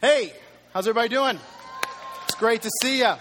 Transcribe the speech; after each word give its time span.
Hey, 0.00 0.32
how's 0.72 0.86
everybody 0.86 1.08
doing? 1.08 1.40
It's 2.26 2.36
great 2.36 2.62
to 2.62 2.70
see 2.82 2.98
you. 2.98 3.14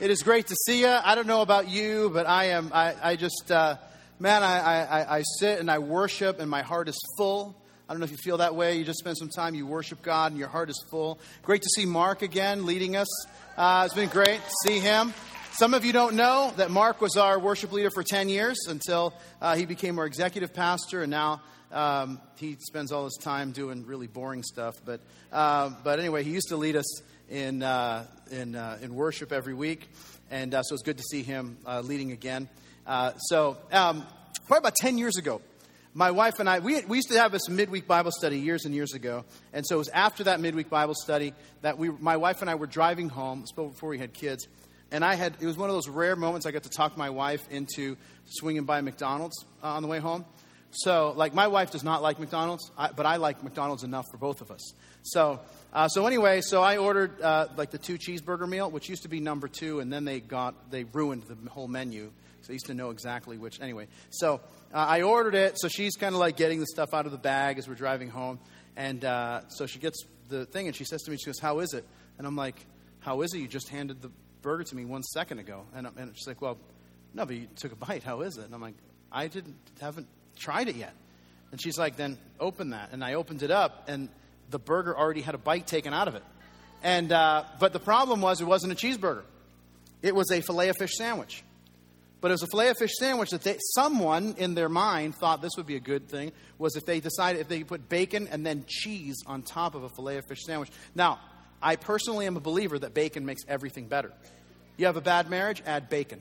It 0.00 0.10
is 0.10 0.24
great 0.24 0.48
to 0.48 0.56
see 0.66 0.80
you. 0.80 0.88
I 0.88 1.14
don't 1.14 1.28
know 1.28 1.42
about 1.42 1.68
you, 1.68 2.10
but 2.12 2.26
I 2.26 2.46
am, 2.46 2.72
I, 2.74 2.96
I 3.00 3.14
just, 3.14 3.52
uh, 3.52 3.76
man, 4.18 4.42
I, 4.42 4.84
I, 4.84 5.18
I 5.18 5.22
sit 5.38 5.60
and 5.60 5.70
I 5.70 5.78
worship 5.78 6.40
and 6.40 6.50
my 6.50 6.62
heart 6.62 6.88
is 6.88 6.98
full. 7.16 7.54
I 7.88 7.92
don't 7.92 8.00
know 8.00 8.04
if 8.04 8.10
you 8.10 8.16
feel 8.16 8.38
that 8.38 8.56
way. 8.56 8.78
You 8.78 8.84
just 8.84 8.98
spend 8.98 9.16
some 9.16 9.28
time, 9.28 9.54
you 9.54 9.64
worship 9.64 10.02
God, 10.02 10.32
and 10.32 10.40
your 10.40 10.48
heart 10.48 10.70
is 10.70 10.84
full. 10.90 11.20
Great 11.44 11.62
to 11.62 11.68
see 11.68 11.86
Mark 11.86 12.22
again 12.22 12.66
leading 12.66 12.96
us. 12.96 13.26
Uh, 13.56 13.84
it's 13.86 13.94
been 13.94 14.08
great 14.08 14.40
to 14.40 14.50
see 14.66 14.80
him. 14.80 15.14
Some 15.56 15.74
of 15.74 15.84
you 15.84 15.92
don't 15.92 16.16
know 16.16 16.50
that 16.56 16.70
Mark 16.70 17.02
was 17.02 17.18
our 17.18 17.38
worship 17.38 17.72
leader 17.72 17.90
for 17.90 18.02
10 18.02 18.30
years 18.30 18.56
until 18.68 19.12
uh, 19.38 19.54
he 19.54 19.66
became 19.66 19.98
our 19.98 20.06
executive 20.06 20.54
pastor, 20.54 21.02
and 21.02 21.10
now 21.10 21.42
um, 21.70 22.22
he 22.36 22.56
spends 22.58 22.90
all 22.90 23.04
his 23.04 23.18
time 23.20 23.52
doing 23.52 23.84
really 23.84 24.06
boring 24.06 24.42
stuff, 24.42 24.76
but 24.82 25.02
uh, 25.30 25.68
but 25.84 25.98
anyway, 25.98 26.24
he 26.24 26.30
used 26.30 26.48
to 26.48 26.56
lead 26.56 26.74
us 26.74 27.02
in 27.28 27.62
uh, 27.62 28.06
in 28.30 28.56
uh, 28.56 28.78
in 28.80 28.94
worship 28.94 29.30
every 29.30 29.52
week, 29.52 29.90
and 30.30 30.54
uh, 30.54 30.62
so 30.62 30.74
it's 30.74 30.82
good 30.82 30.96
to 30.96 31.04
see 31.04 31.22
him 31.22 31.58
uh, 31.66 31.82
leading 31.82 32.12
again. 32.12 32.48
So 33.18 33.58
um, 33.72 34.06
probably 34.46 34.58
about 34.58 34.76
ten 34.76 34.96
years 34.96 35.18
ago, 35.18 35.42
my 35.92 36.12
wife 36.12 36.40
and 36.40 36.48
I 36.48 36.60
we 36.60 36.80
we 36.86 36.96
used 36.96 37.10
to 37.10 37.18
have 37.18 37.30
this 37.30 37.50
midweek 37.50 37.86
Bible 37.86 38.10
study 38.10 38.38
years 38.38 38.64
and 38.64 38.74
years 38.74 38.94
ago, 38.94 39.26
and 39.52 39.66
so 39.66 39.74
it 39.74 39.78
was 39.78 39.88
after 39.90 40.24
that 40.24 40.40
midweek 40.40 40.70
Bible 40.70 40.94
study 40.94 41.34
that 41.60 41.76
we 41.76 41.90
my 41.90 42.16
wife 42.16 42.40
and 42.40 42.48
I 42.48 42.54
were 42.54 42.66
driving 42.66 43.10
home. 43.10 43.44
before 43.54 43.90
we 43.90 43.98
had 43.98 44.14
kids. 44.14 44.48
And 44.92 45.04
I 45.04 45.14
had, 45.14 45.34
it 45.40 45.46
was 45.46 45.56
one 45.56 45.70
of 45.70 45.74
those 45.74 45.88
rare 45.88 46.14
moments 46.14 46.44
I 46.46 46.50
got 46.50 46.64
to 46.64 46.70
talk 46.70 46.96
my 46.98 47.10
wife 47.10 47.42
into 47.50 47.96
swinging 48.26 48.64
by 48.64 48.82
McDonald's 48.82 49.44
on 49.62 49.82
the 49.82 49.88
way 49.88 49.98
home. 49.98 50.26
So, 50.70 51.12
like, 51.16 51.34
my 51.34 51.48
wife 51.48 51.70
does 51.70 51.82
not 51.82 52.02
like 52.02 52.18
McDonald's, 52.18 52.70
but 52.76 53.04
I 53.04 53.16
like 53.16 53.42
McDonald's 53.42 53.84
enough 53.84 54.06
for 54.10 54.18
both 54.18 54.40
of 54.40 54.50
us. 54.50 54.72
So, 55.02 55.40
uh, 55.72 55.88
so 55.88 56.06
anyway, 56.06 56.42
so 56.42 56.62
I 56.62 56.76
ordered 56.76 57.20
uh, 57.20 57.48
like 57.56 57.70
the 57.70 57.78
two 57.78 57.98
cheeseburger 57.98 58.48
meal, 58.48 58.70
which 58.70 58.88
used 58.88 59.02
to 59.02 59.08
be 59.08 59.20
number 59.20 59.48
two, 59.48 59.80
and 59.80 59.92
then 59.92 60.04
they 60.04 60.20
got 60.20 60.70
they 60.70 60.84
ruined 60.84 61.24
the 61.24 61.50
whole 61.50 61.68
menu. 61.68 62.12
So 62.42 62.50
I 62.50 62.52
used 62.52 62.66
to 62.66 62.74
know 62.74 62.90
exactly 62.90 63.38
which. 63.38 63.60
Anyway, 63.60 63.88
so 64.10 64.40
uh, 64.72 64.76
I 64.76 65.02
ordered 65.02 65.34
it. 65.34 65.58
So 65.58 65.68
she's 65.68 65.96
kind 65.96 66.14
of 66.14 66.20
like 66.20 66.36
getting 66.36 66.60
the 66.60 66.66
stuff 66.66 66.94
out 66.94 67.06
of 67.06 67.12
the 67.12 67.18
bag 67.18 67.58
as 67.58 67.68
we're 67.68 67.74
driving 67.74 68.08
home, 68.08 68.38
and 68.76 69.04
uh, 69.04 69.48
so 69.48 69.66
she 69.66 69.78
gets 69.78 70.04
the 70.28 70.46
thing, 70.46 70.66
and 70.66 70.76
she 70.76 70.84
says 70.84 71.02
to 71.02 71.10
me, 71.10 71.16
she 71.18 71.26
goes, 71.26 71.38
"How 71.38 71.60
is 71.60 71.74
it?" 71.74 71.86
And 72.18 72.26
I'm 72.26 72.36
like, 72.36 72.56
"How 73.00 73.22
is 73.22 73.34
it? 73.34 73.38
You 73.38 73.48
just 73.48 73.68
handed 73.68 74.02
the 74.02 74.10
burger 74.42 74.64
to 74.64 74.76
me 74.76 74.84
one 74.84 75.02
second 75.02 75.38
ago." 75.38 75.64
And, 75.74 75.86
and 75.96 76.12
she's 76.14 76.26
like, 76.26 76.42
"Well, 76.42 76.58
no, 77.14 77.24
but 77.24 77.36
you 77.36 77.46
took 77.56 77.72
a 77.72 77.76
bite. 77.76 78.02
How 78.02 78.20
is 78.20 78.36
it?" 78.36 78.44
And 78.44 78.54
I'm 78.54 78.60
like, 78.60 78.74
"I 79.10 79.28
didn't 79.28 79.56
haven't 79.80 80.08
tried 80.36 80.68
it 80.68 80.76
yet. 80.76 80.94
And 81.50 81.60
she's 81.60 81.78
like, 81.78 81.96
then 81.96 82.18
open 82.40 82.70
that. 82.70 82.90
And 82.92 83.04
I 83.04 83.14
opened 83.14 83.42
it 83.42 83.50
up, 83.50 83.84
and 83.88 84.08
the 84.50 84.58
burger 84.58 84.96
already 84.96 85.20
had 85.20 85.34
a 85.34 85.38
bite 85.38 85.66
taken 85.66 85.92
out 85.92 86.08
of 86.08 86.14
it. 86.14 86.24
And, 86.82 87.12
uh, 87.12 87.44
but 87.60 87.72
the 87.72 87.78
problem 87.78 88.20
was 88.20 88.40
it 88.40 88.46
wasn't 88.46 88.72
a 88.72 88.76
cheeseburger. 88.76 89.22
It 90.02 90.14
was 90.14 90.30
a 90.32 90.40
filet 90.40 90.68
of 90.70 90.76
fish 90.78 90.94
sandwich. 90.96 91.44
But 92.20 92.30
it 92.30 92.34
was 92.34 92.42
a 92.42 92.46
filet 92.46 92.68
of 92.68 92.78
fish 92.78 92.92
sandwich 92.98 93.30
that 93.30 93.42
they, 93.42 93.58
someone 93.74 94.34
in 94.38 94.54
their 94.54 94.68
mind 94.68 95.14
thought 95.16 95.42
this 95.42 95.52
would 95.56 95.66
be 95.66 95.76
a 95.76 95.80
good 95.80 96.08
thing, 96.08 96.32
was 96.58 96.76
if 96.76 96.86
they 96.86 97.00
decided 97.00 97.40
if 97.40 97.48
they 97.48 97.62
put 97.64 97.88
bacon 97.88 98.28
and 98.30 98.46
then 98.46 98.64
cheese 98.66 99.22
on 99.26 99.42
top 99.42 99.74
of 99.74 99.82
a 99.82 99.88
filet 99.90 100.16
of 100.18 100.26
fish 100.26 100.44
sandwich. 100.44 100.70
Now, 100.94 101.20
I 101.62 101.76
personally 101.76 102.26
am 102.26 102.36
a 102.36 102.40
believer 102.40 102.78
that 102.78 102.94
bacon 102.94 103.24
makes 103.24 103.42
everything 103.46 103.86
better. 103.86 104.12
You 104.76 104.86
have 104.86 104.96
a 104.96 105.00
bad 105.00 105.30
marriage, 105.30 105.62
add 105.64 105.88
bacon. 105.88 106.20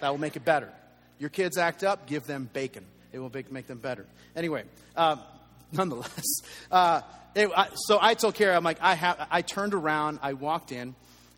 That 0.00 0.10
will 0.10 0.18
make 0.18 0.36
it 0.36 0.44
better. 0.44 0.72
Your 1.18 1.30
kids 1.30 1.58
act 1.58 1.84
up, 1.84 2.06
give 2.06 2.26
them 2.26 2.48
bacon. 2.52 2.86
It 3.12 3.18
will 3.18 3.32
make, 3.50 3.66
them 3.66 3.78
better. 3.78 4.06
Anyway, 4.36 4.64
uh, 4.96 5.16
nonetheless, 5.72 6.24
uh, 6.70 7.02
it, 7.34 7.50
I, 7.54 7.68
so 7.74 7.98
I 8.00 8.14
told 8.14 8.34
Kara, 8.34 8.56
I'm 8.56 8.64
like, 8.64 8.80
I, 8.80 8.94
have, 8.94 9.26
I 9.30 9.42
turned 9.42 9.74
around, 9.74 10.20
I 10.22 10.34
walked 10.34 10.72
in, 10.72 10.94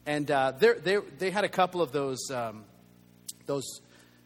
and 0.06 0.30
uh, 0.30 0.53
they 0.53 0.98
they 1.19 1.30
had 1.30 1.44
a 1.44 1.48
couple 1.48 1.80
of 1.80 1.92
those, 1.92 2.30
um, 2.30 2.64
those 3.47 3.80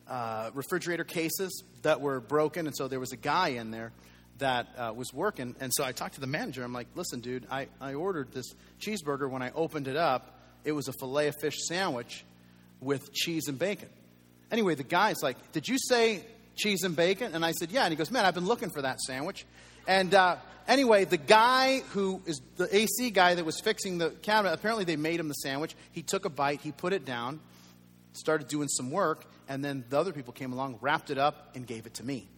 uh, 0.09 0.51
refrigerator 0.55 1.05
cases 1.05 1.63
that 1.83 2.01
were 2.01 2.21
broken, 2.21 2.67
and 2.67 2.77
so 2.77 2.89
there 2.89 3.01
was 3.01 3.13
a 3.13 3.17
guy 3.17 3.49
in 3.49 3.71
there 3.71 3.93
that 4.39 4.67
uh, 4.77 4.93
was 4.95 5.13
working. 5.13 5.55
And 5.61 5.73
so 5.75 5.85
I 5.85 5.93
talked 5.93 6.15
to 6.15 6.21
the 6.21 6.27
manager. 6.27 6.63
I'm 6.63 6.73
like, 6.73 6.89
listen, 6.95 7.21
dude, 7.21 7.47
I, 7.51 7.69
I 7.81 7.95
ordered 7.95 8.33
this 8.33 8.47
cheeseburger. 8.81 9.31
When 9.31 9.43
I 9.43 9.51
opened 9.53 9.89
it 9.89 9.97
up, 9.97 10.39
it 10.65 10.73
was 10.73 10.89
a 10.89 10.93
filet 10.93 11.29
of 11.29 11.37
fish 11.41 11.57
sandwich 11.67 12.25
with 12.81 13.13
cheese 13.13 13.49
and 13.49 13.59
bacon. 13.59 13.89
Anyway, 14.51 14.75
the 14.75 14.85
guy's 14.85 15.23
like, 15.23 15.53
did 15.53 15.67
you 15.67 15.77
say 15.79 16.25
cheese 16.57 16.83
and 16.83 16.95
bacon? 16.95 17.35
And 17.35 17.45
I 17.45 17.53
said, 17.53 17.71
yeah. 17.71 17.85
And 17.85 17.93
he 17.93 17.97
goes, 17.97 18.11
man, 18.11 18.25
I've 18.25 18.35
been 18.35 18.47
looking 18.47 18.71
for 18.71 18.83
that 18.83 19.01
sandwich. 19.01 19.47
And 19.87 20.15
uh, 20.15 20.37
anyway, 20.69 21.05
the 21.05 21.17
guy 21.17 21.81
who 21.91 22.23
is 22.27 22.41
the 22.57 22.75
AC 22.75 23.11
guy 23.11 23.35
that 23.35 23.45
was 23.45 23.61
fixing 23.61 23.99
the 23.99 24.11
cabinet, 24.11 24.53
apparently 24.53 24.85
they 24.85 24.97
made 24.97 25.21
him 25.21 25.29
the 25.29 25.35
sandwich. 25.35 25.75
He 25.93 26.03
took 26.03 26.25
a 26.25 26.31
bite, 26.31 26.61
he 26.61 26.73
put 26.73 26.93
it 26.93 27.05
down, 27.05 27.41
started 28.13 28.49
doing 28.49 28.69
some 28.69 28.91
work, 28.91 29.25
and 29.49 29.65
then 29.65 29.85
the 29.89 29.99
other 29.99 30.13
people 30.13 30.33
came 30.33 30.53
along, 30.53 30.79
wrapped 30.81 31.11
it 31.11 31.19
up, 31.19 31.55
and 31.55 31.67
gave 31.67 31.87
it 31.87 31.95
to 31.95 32.05
me. 32.05 32.29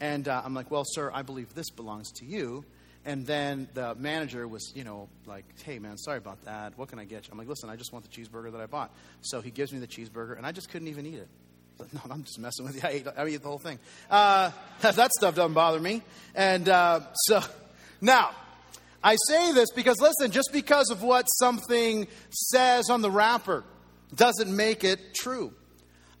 And 0.00 0.28
uh, 0.28 0.42
I'm 0.44 0.54
like, 0.54 0.70
well, 0.70 0.84
sir, 0.86 1.10
I 1.12 1.22
believe 1.22 1.54
this 1.54 1.70
belongs 1.70 2.12
to 2.12 2.24
you. 2.24 2.64
And 3.04 3.26
then 3.26 3.68
the 3.74 3.94
manager 3.94 4.46
was, 4.46 4.72
you 4.74 4.84
know, 4.84 5.08
like, 5.26 5.44
hey, 5.62 5.78
man, 5.78 5.96
sorry 5.96 6.18
about 6.18 6.44
that. 6.44 6.76
What 6.76 6.88
can 6.88 6.98
I 6.98 7.04
get 7.04 7.26
you? 7.26 7.32
I'm 7.32 7.38
like, 7.38 7.48
listen, 7.48 7.70
I 7.70 7.76
just 7.76 7.92
want 7.92 8.04
the 8.04 8.10
cheeseburger 8.10 8.52
that 8.52 8.60
I 8.60 8.66
bought. 8.66 8.90
So 9.22 9.40
he 9.40 9.50
gives 9.50 9.72
me 9.72 9.78
the 9.78 9.86
cheeseburger, 9.86 10.36
and 10.36 10.44
I 10.44 10.52
just 10.52 10.68
couldn't 10.70 10.88
even 10.88 11.06
eat 11.06 11.14
it. 11.14 11.28
No, 11.92 12.00
I'm 12.10 12.24
just 12.24 12.38
messing 12.38 12.66
with 12.66 12.74
you. 12.74 12.82
I 12.84 12.90
ate, 12.90 13.06
I 13.16 13.24
ate 13.24 13.40
the 13.40 13.48
whole 13.48 13.58
thing. 13.58 13.78
Uh, 14.10 14.50
that 14.80 15.12
stuff 15.12 15.34
doesn't 15.36 15.54
bother 15.54 15.78
me. 15.78 16.02
And 16.34 16.68
uh, 16.68 17.00
so, 17.14 17.40
now, 18.00 18.30
I 19.02 19.16
say 19.28 19.52
this 19.52 19.70
because, 19.70 20.00
listen, 20.00 20.32
just 20.32 20.50
because 20.52 20.90
of 20.90 21.02
what 21.02 21.26
something 21.26 22.08
says 22.30 22.90
on 22.90 23.00
the 23.00 23.10
wrapper 23.10 23.64
doesn't 24.14 24.54
make 24.54 24.84
it 24.84 25.14
true. 25.14 25.52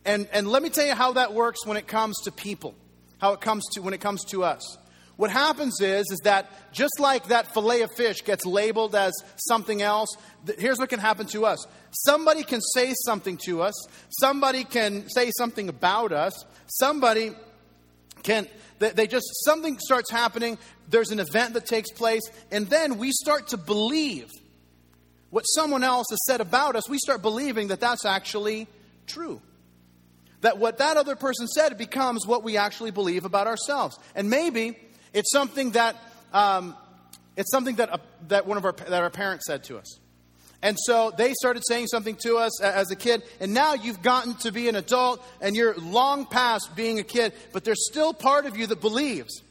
And, 0.04 0.28
and 0.32 0.48
let 0.48 0.62
me 0.62 0.70
tell 0.70 0.86
you 0.86 0.94
how 0.94 1.14
that 1.14 1.34
works 1.34 1.66
when 1.66 1.76
it 1.76 1.86
comes 1.86 2.16
to 2.24 2.32
people, 2.32 2.74
how 3.18 3.32
it 3.32 3.40
comes 3.40 3.64
to 3.72 3.82
when 3.82 3.94
it 3.94 4.00
comes 4.00 4.24
to 4.26 4.44
us. 4.44 4.78
What 5.16 5.32
happens 5.32 5.80
is, 5.80 6.06
is 6.12 6.20
that 6.22 6.48
just 6.72 7.00
like 7.00 7.26
that 7.28 7.52
fillet 7.52 7.82
of 7.82 7.90
fish 7.96 8.22
gets 8.24 8.46
labeled 8.46 8.94
as 8.94 9.12
something 9.48 9.82
else, 9.82 10.16
here's 10.58 10.78
what 10.78 10.90
can 10.90 11.00
happen 11.00 11.26
to 11.28 11.44
us. 11.44 11.66
Somebody 11.90 12.44
can 12.44 12.60
say 12.60 12.94
something 13.04 13.36
to 13.38 13.62
us. 13.62 13.74
Somebody 14.20 14.62
can 14.62 15.08
say 15.08 15.32
something 15.36 15.68
about 15.68 16.12
us. 16.12 16.44
Somebody 16.66 17.32
can, 18.22 18.46
they 18.78 19.08
just, 19.08 19.26
something 19.44 19.76
starts 19.80 20.08
happening. 20.08 20.56
There's 20.88 21.10
an 21.10 21.18
event 21.18 21.54
that 21.54 21.66
takes 21.66 21.90
place. 21.90 22.22
And 22.52 22.68
then 22.68 22.96
we 22.96 23.10
start 23.10 23.48
to 23.48 23.56
believe 23.56 24.30
what 25.30 25.42
someone 25.42 25.82
else 25.82 26.06
has 26.10 26.20
said 26.26 26.40
about 26.40 26.76
us. 26.76 26.88
We 26.88 26.98
start 26.98 27.22
believing 27.22 27.68
that 27.68 27.80
that's 27.80 28.04
actually 28.04 28.68
true. 29.08 29.42
That 30.42 30.58
what 30.58 30.78
that 30.78 30.96
other 30.96 31.16
person 31.16 31.48
said 31.48 31.76
becomes 31.76 32.26
what 32.26 32.44
we 32.44 32.56
actually 32.56 32.92
believe 32.92 33.24
about 33.24 33.46
ourselves. 33.46 33.98
And 34.14 34.30
maybe 34.30 34.76
it's 35.12 35.32
something 35.32 35.72
that, 35.72 35.96
um, 36.32 36.76
it's 37.36 37.50
something 37.50 37.76
that, 37.76 37.92
uh, 37.92 37.98
that 38.28 38.46
one 38.46 38.56
of 38.56 38.64
our, 38.64 38.72
that 38.72 39.02
our 39.02 39.10
parents 39.10 39.46
said 39.46 39.64
to 39.64 39.78
us. 39.78 39.98
And 40.60 40.76
so 40.86 41.12
they 41.16 41.34
started 41.34 41.62
saying 41.66 41.86
something 41.86 42.16
to 42.22 42.36
us 42.36 42.60
as 42.60 42.90
a 42.90 42.96
kid, 42.96 43.22
and 43.40 43.54
now 43.54 43.74
you've 43.74 44.02
gotten 44.02 44.34
to 44.38 44.50
be 44.50 44.68
an 44.68 44.74
adult 44.74 45.24
and 45.40 45.54
you're 45.54 45.76
long 45.76 46.26
past 46.26 46.74
being 46.74 46.98
a 46.98 47.04
kid, 47.04 47.32
but 47.52 47.64
there's 47.64 47.86
still 47.88 48.12
part 48.12 48.44
of 48.44 48.56
you 48.56 48.66
that 48.66 48.80
believes 48.80 49.42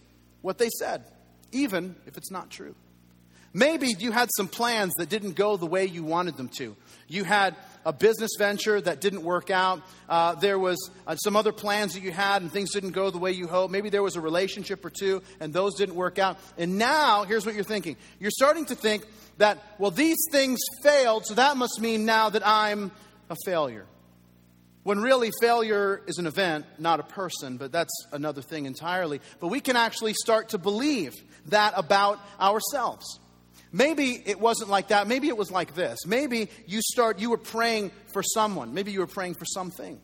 what 0.42 0.58
they 0.58 0.70
said, 0.80 1.06
even 1.54 1.96
if 2.08 2.18
it's 2.18 2.30
not 2.30 2.50
true. 2.50 2.76
Maybe 3.54 3.96
you 3.98 4.12
had 4.12 4.30
some 4.36 4.50
plans 4.50 4.94
that 4.98 5.08
didn't 5.08 5.36
go 5.36 5.56
the 5.56 5.66
way 5.66 5.86
you 5.86 6.04
wanted 6.04 6.36
them 6.36 6.50
to. 6.58 6.76
You 7.08 7.24
had 7.24 7.56
a 7.88 7.94
business 7.94 8.32
venture 8.38 8.82
that 8.82 9.00
didn't 9.00 9.24
work 9.24 9.50
out. 9.50 9.82
Uh, 10.10 10.36
there 10.36 10.60
was 10.60 10.92
uh, 11.08 11.16
some 11.16 11.38
other 11.38 11.54
plans 11.54 11.94
that 11.94 12.04
you 12.04 12.12
had 12.12 12.42
and 12.42 12.52
things 12.52 12.74
didn't 12.74 12.92
go 12.92 13.10
the 13.10 13.18
way 13.18 13.32
you 13.32 13.48
hoped. 13.48 13.72
Maybe 13.72 13.90
there 13.90 14.04
was 14.04 14.18
a 14.18 14.22
relationship 14.22 14.84
or 14.84 14.90
two 14.90 15.24
and 15.40 15.54
those 15.54 15.76
didn't 15.76 15.96
work 15.96 16.20
out. 16.20 16.38
And 16.58 16.78
now, 16.78 17.24
here's 17.24 17.46
what 17.46 17.56
you're 17.56 17.64
thinking. 17.64 17.96
You're 18.20 18.30
starting 18.30 18.66
to 18.66 18.76
think 18.76 19.06
that, 19.38 19.64
well, 19.80 19.92
these 19.92 20.18
things 20.34 20.60
failed, 20.84 21.26
so 21.26 21.36
that 21.36 21.56
must 21.56 21.80
mean 21.80 22.06
now 22.06 22.30
that 22.30 22.46
I'm 22.46 22.92
a 23.30 23.38
failure. 23.46 23.86
When 24.84 25.00
really, 25.00 25.32
failure 25.42 26.02
is 26.08 26.18
an 26.18 26.28
event, 26.28 26.66
not 26.80 27.00
a 27.00 27.04
person, 27.04 27.56
but 27.56 27.72
that's 27.72 27.94
another 28.12 28.42
thing 28.42 28.66
entirely. 28.66 29.22
But 29.40 29.48
we 29.48 29.62
can 29.62 29.78
actually 29.78 30.14
start 30.14 30.50
to 30.50 30.58
believe 30.58 31.14
that 31.48 31.74
about 31.78 32.20
ourselves. 32.38 33.20
Maybe 33.72 34.22
it 34.26 34.40
wasn't 34.40 34.70
like 34.70 34.90
that. 34.90 35.08
Maybe 35.08 35.28
it 35.28 35.38
was 35.38 35.52
like 35.52 35.76
this. 35.76 36.06
Maybe 36.06 36.50
you 36.66 36.82
start 36.82 37.20
you 37.20 37.30
were 37.30 37.38
praying 37.38 37.92
for 38.14 38.24
someone. 38.24 38.74
Maybe 38.74 38.92
you 38.92 39.00
were 39.00 39.08
praying 39.08 39.36
for 39.36 39.46
something. 39.46 40.00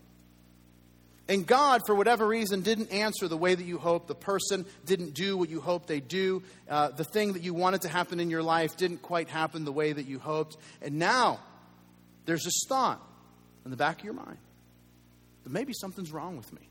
And 1.30 1.48
God, 1.48 1.81
for 1.86 1.95
whatever 1.95 2.27
reason, 2.27 2.62
didn't 2.62 2.92
answer 2.92 3.30
the 3.30 3.38
way 3.38 3.56
that 3.56 3.63
you 3.63 3.77
hoped. 3.77 4.07
The 4.07 4.15
person 4.15 4.65
didn't 4.86 5.13
do 5.13 5.38
what 5.38 5.50
you 5.50 5.62
hoped 5.62 5.88
they 5.88 6.01
do. 6.01 6.44
Uh, 6.69 6.89
the 6.89 7.06
thing 7.06 7.33
that 7.33 7.44
you 7.44 7.54
wanted 7.54 7.81
to 7.83 7.88
happen 7.88 8.19
in 8.19 8.30
your 8.30 8.44
life 8.44 8.75
didn't 8.75 9.01
quite 9.01 9.30
happen 9.30 9.63
the 9.63 9.71
way 9.71 9.94
that 9.94 10.06
you 10.06 10.19
hoped. 10.19 10.57
And 10.81 11.00
now 11.00 11.39
there's 12.25 12.44
this 12.44 12.63
thought 12.68 13.01
in 13.63 13.71
the 13.71 13.77
back 13.77 14.00
of 14.00 14.06
your 14.06 14.13
mind 14.13 14.38
that 15.44 15.50
maybe 15.51 15.71
something's 15.74 16.12
wrong 16.12 16.36
with 16.36 16.51
me. 16.51 16.68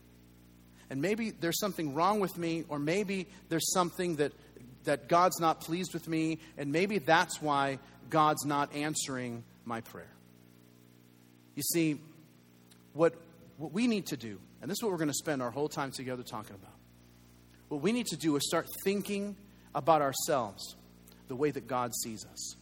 And 0.90 1.00
maybe 1.00 1.30
there's 1.30 1.58
something 1.58 1.94
wrong 1.94 2.20
with 2.20 2.36
me, 2.36 2.64
or 2.68 2.78
maybe 2.78 3.26
there's 3.48 3.72
something 3.72 4.16
that 4.16 4.32
that 4.84 5.08
God's 5.08 5.40
not 5.40 5.60
pleased 5.60 5.94
with 5.94 6.08
me, 6.08 6.38
and 6.58 6.72
maybe 6.72 6.98
that's 6.98 7.40
why 7.40 7.78
God's 8.10 8.44
not 8.44 8.74
answering 8.74 9.44
my 9.64 9.80
prayer. 9.80 10.12
You 11.54 11.62
see, 11.62 12.00
what, 12.92 13.14
what 13.58 13.72
we 13.72 13.86
need 13.86 14.06
to 14.06 14.16
do, 14.16 14.38
and 14.60 14.70
this 14.70 14.78
is 14.78 14.82
what 14.82 14.92
we're 14.92 14.98
going 14.98 15.08
to 15.08 15.14
spend 15.14 15.42
our 15.42 15.50
whole 15.50 15.68
time 15.68 15.90
together 15.92 16.22
talking 16.22 16.54
about, 16.54 16.74
what 17.68 17.80
we 17.80 17.92
need 17.92 18.06
to 18.08 18.16
do 18.16 18.36
is 18.36 18.46
start 18.46 18.66
thinking 18.84 19.36
about 19.74 20.02
ourselves 20.02 20.76
the 21.28 21.36
way 21.36 21.50
that 21.50 21.66
God 21.66 21.94
sees 22.02 22.26
us, 22.26 22.56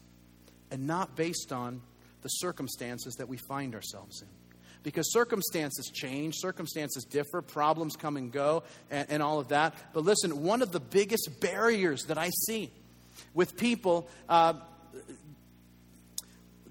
and 0.71 0.87
not 0.87 1.17
based 1.17 1.53
on 1.53 1.81
the 2.23 2.29
circumstances 2.29 3.15
that 3.15 3.29
we 3.29 3.39
find 3.49 3.75
ourselves 3.75 4.23
in 4.23 4.29
because 4.83 5.13
circumstances 5.13 5.91
change, 5.93 6.35
circumstances 6.39 7.05
differ, 7.05 7.43
problems 7.43 7.97
come 7.97 8.17
and 8.17 8.33
go, 8.33 8.63
and, 8.91 9.07
and, 9.11 9.23
all 9.23 9.39
of 9.39 9.49
that. 9.49 9.75
But 9.93 10.05
listen, 10.05 10.43
one 10.43 10.63
of 10.63 10.73
the 10.73 10.81
biggest 10.81 11.41
barriers 11.41 12.05
that 12.05 12.19
I 12.19 12.31
see 12.47 12.71
with 13.35 13.57
people, 13.57 14.09
uh, 14.29 14.55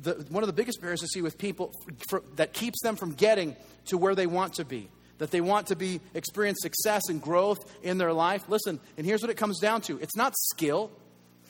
the, 0.02 0.14
one 0.30 0.44
of 0.44 0.48
the 0.48 0.54
biggest 0.54 0.82
barriers 0.82 1.04
I 1.04 1.08
see 1.08 1.22
with 1.22 1.38
people 1.38 1.72
for, 2.10 2.24
that 2.36 2.54
keeps 2.54 2.82
them 2.82 2.96
from 2.96 3.14
getting 3.14 3.56
to 3.86 3.98
where 3.98 4.16
they 4.16 4.28
want 4.28 4.54
to 4.56 4.66
be, 4.66 4.90
that 5.20 5.32
they 5.32 5.42
want 5.42 5.68
to 5.68 5.76
be 5.76 6.00
experience 6.14 6.60
success 6.62 7.10
and 7.10 7.22
growth 7.22 7.60
in 7.84 7.98
their 7.98 8.14
life. 8.14 8.48
Listen, 8.50 8.80
and 8.98 9.06
here's 9.06 9.22
what 9.22 9.30
it 9.30 9.38
comes 9.38 9.60
down 9.60 9.82
to: 9.82 10.00
it's 10.00 10.16
not 10.16 10.34
skill, 10.36 10.90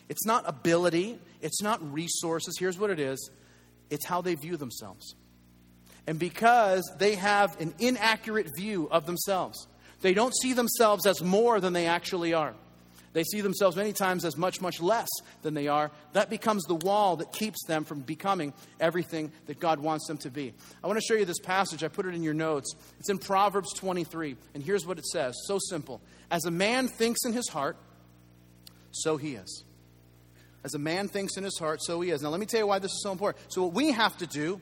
it's 0.10 0.26
not 0.26 0.44
ability, 0.48 1.20
it's 1.42 1.62
not 1.62 1.94
resources. 1.94 2.58
Here's 2.60 2.78
what 2.78 2.90
it 2.90 3.00
is: 3.00 3.30
it's 3.90 4.06
how 4.06 4.22
they 4.22 4.36
view 4.36 4.58
themselves 4.58 5.16
and 6.08 6.18
because 6.20 6.90
they 6.98 7.16
have 7.16 7.60
an 7.60 7.74
inaccurate 7.80 8.48
view 8.56 8.88
of 8.92 9.06
themselves. 9.06 9.68
They 10.02 10.14
don't 10.14 10.34
see 10.36 10.54
themselves 10.54 11.06
as 11.06 11.22
more 11.22 11.60
than 11.60 11.74
they 11.74 11.86
actually 11.86 12.34
are. 12.34 12.54
They 13.12 13.24
see 13.24 13.42
themselves 13.42 13.76
many 13.76 13.92
times 13.92 14.24
as 14.24 14.38
much, 14.38 14.62
much 14.62 14.82
less 14.82 15.08
than 15.42 15.56
they 15.56 15.68
are. 15.68 15.92
That 16.14 16.30
becomes 16.30 16.64
the 16.66 16.76
wall 16.76 17.18
that 17.18 17.34
keeps 17.34 17.66
them 17.66 17.84
from 17.84 18.02
becoming 18.02 18.54
everything 18.80 19.32
that 19.48 19.60
God 19.60 19.80
wants 19.80 20.08
them 20.08 20.18
to 20.20 20.30
be. 20.30 20.54
I 20.84 20.88
want 20.88 21.00
to 21.00 21.06
show 21.06 21.16
you 21.16 21.26
this 21.26 21.40
passage. 21.40 21.84
I 21.84 21.88
put 21.88 22.06
it 22.06 22.14
in 22.14 22.22
your 22.22 22.36
notes. 22.36 22.74
It's 23.00 23.10
in 23.10 23.18
Proverbs 23.18 23.74
23. 23.74 24.36
And 24.54 24.64
here's 24.64 24.86
what 24.86 25.00
it 25.00 25.06
says 25.06 25.36
so 25.46 25.58
simple 25.70 26.02
As 26.30 26.46
a 26.46 26.52
man 26.52 26.88
thinks 26.88 27.26
in 27.26 27.34
his 27.34 27.50
heart, 27.50 27.78
so 28.92 29.18
he 29.18 29.34
is. 29.34 29.64
As 30.64 30.74
a 30.74 30.80
man 30.80 31.08
thinks 31.08 31.38
in 31.38 31.44
his 31.44 31.58
heart, 31.58 31.82
so 31.82 32.02
he 32.02 32.12
is. 32.12 32.22
Now, 32.22 32.30
let 32.30 32.40
me 32.40 32.46
tell 32.46 32.60
you 32.60 32.68
why 32.68 32.80
this 32.80 32.92
is 32.92 33.02
so 33.02 33.12
important. 33.12 33.52
So, 33.52 33.64
what 33.64 33.74
we 33.74 33.92
have 33.92 34.18
to 34.18 34.28
do 34.28 34.60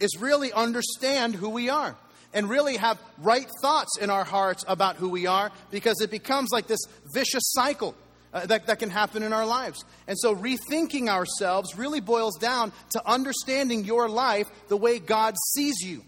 is 0.00 0.16
really 0.18 0.52
understand 0.52 1.34
who 1.34 1.48
we 1.48 1.68
are 1.68 1.96
and 2.32 2.48
really 2.48 2.76
have 2.76 2.98
right 3.18 3.48
thoughts 3.62 3.98
in 4.00 4.10
our 4.10 4.24
hearts 4.24 4.64
about 4.68 4.96
who 4.96 5.08
we 5.08 5.26
are 5.26 5.50
because 5.70 6.00
it 6.00 6.10
becomes 6.10 6.50
like 6.52 6.66
this 6.66 6.80
vicious 7.12 7.42
cycle 7.52 7.94
uh, 8.32 8.44
that, 8.46 8.66
that 8.66 8.78
can 8.78 8.90
happen 8.90 9.22
in 9.22 9.32
our 9.32 9.46
lives. 9.46 9.84
And 10.06 10.18
so, 10.18 10.34
rethinking 10.34 11.08
ourselves 11.08 11.76
really 11.76 12.00
boils 12.00 12.36
down 12.38 12.72
to 12.90 13.06
understanding 13.06 13.84
your 13.84 14.08
life 14.08 14.46
the 14.68 14.76
way 14.76 14.98
God 14.98 15.34
sees 15.54 15.80
you. 15.80 16.04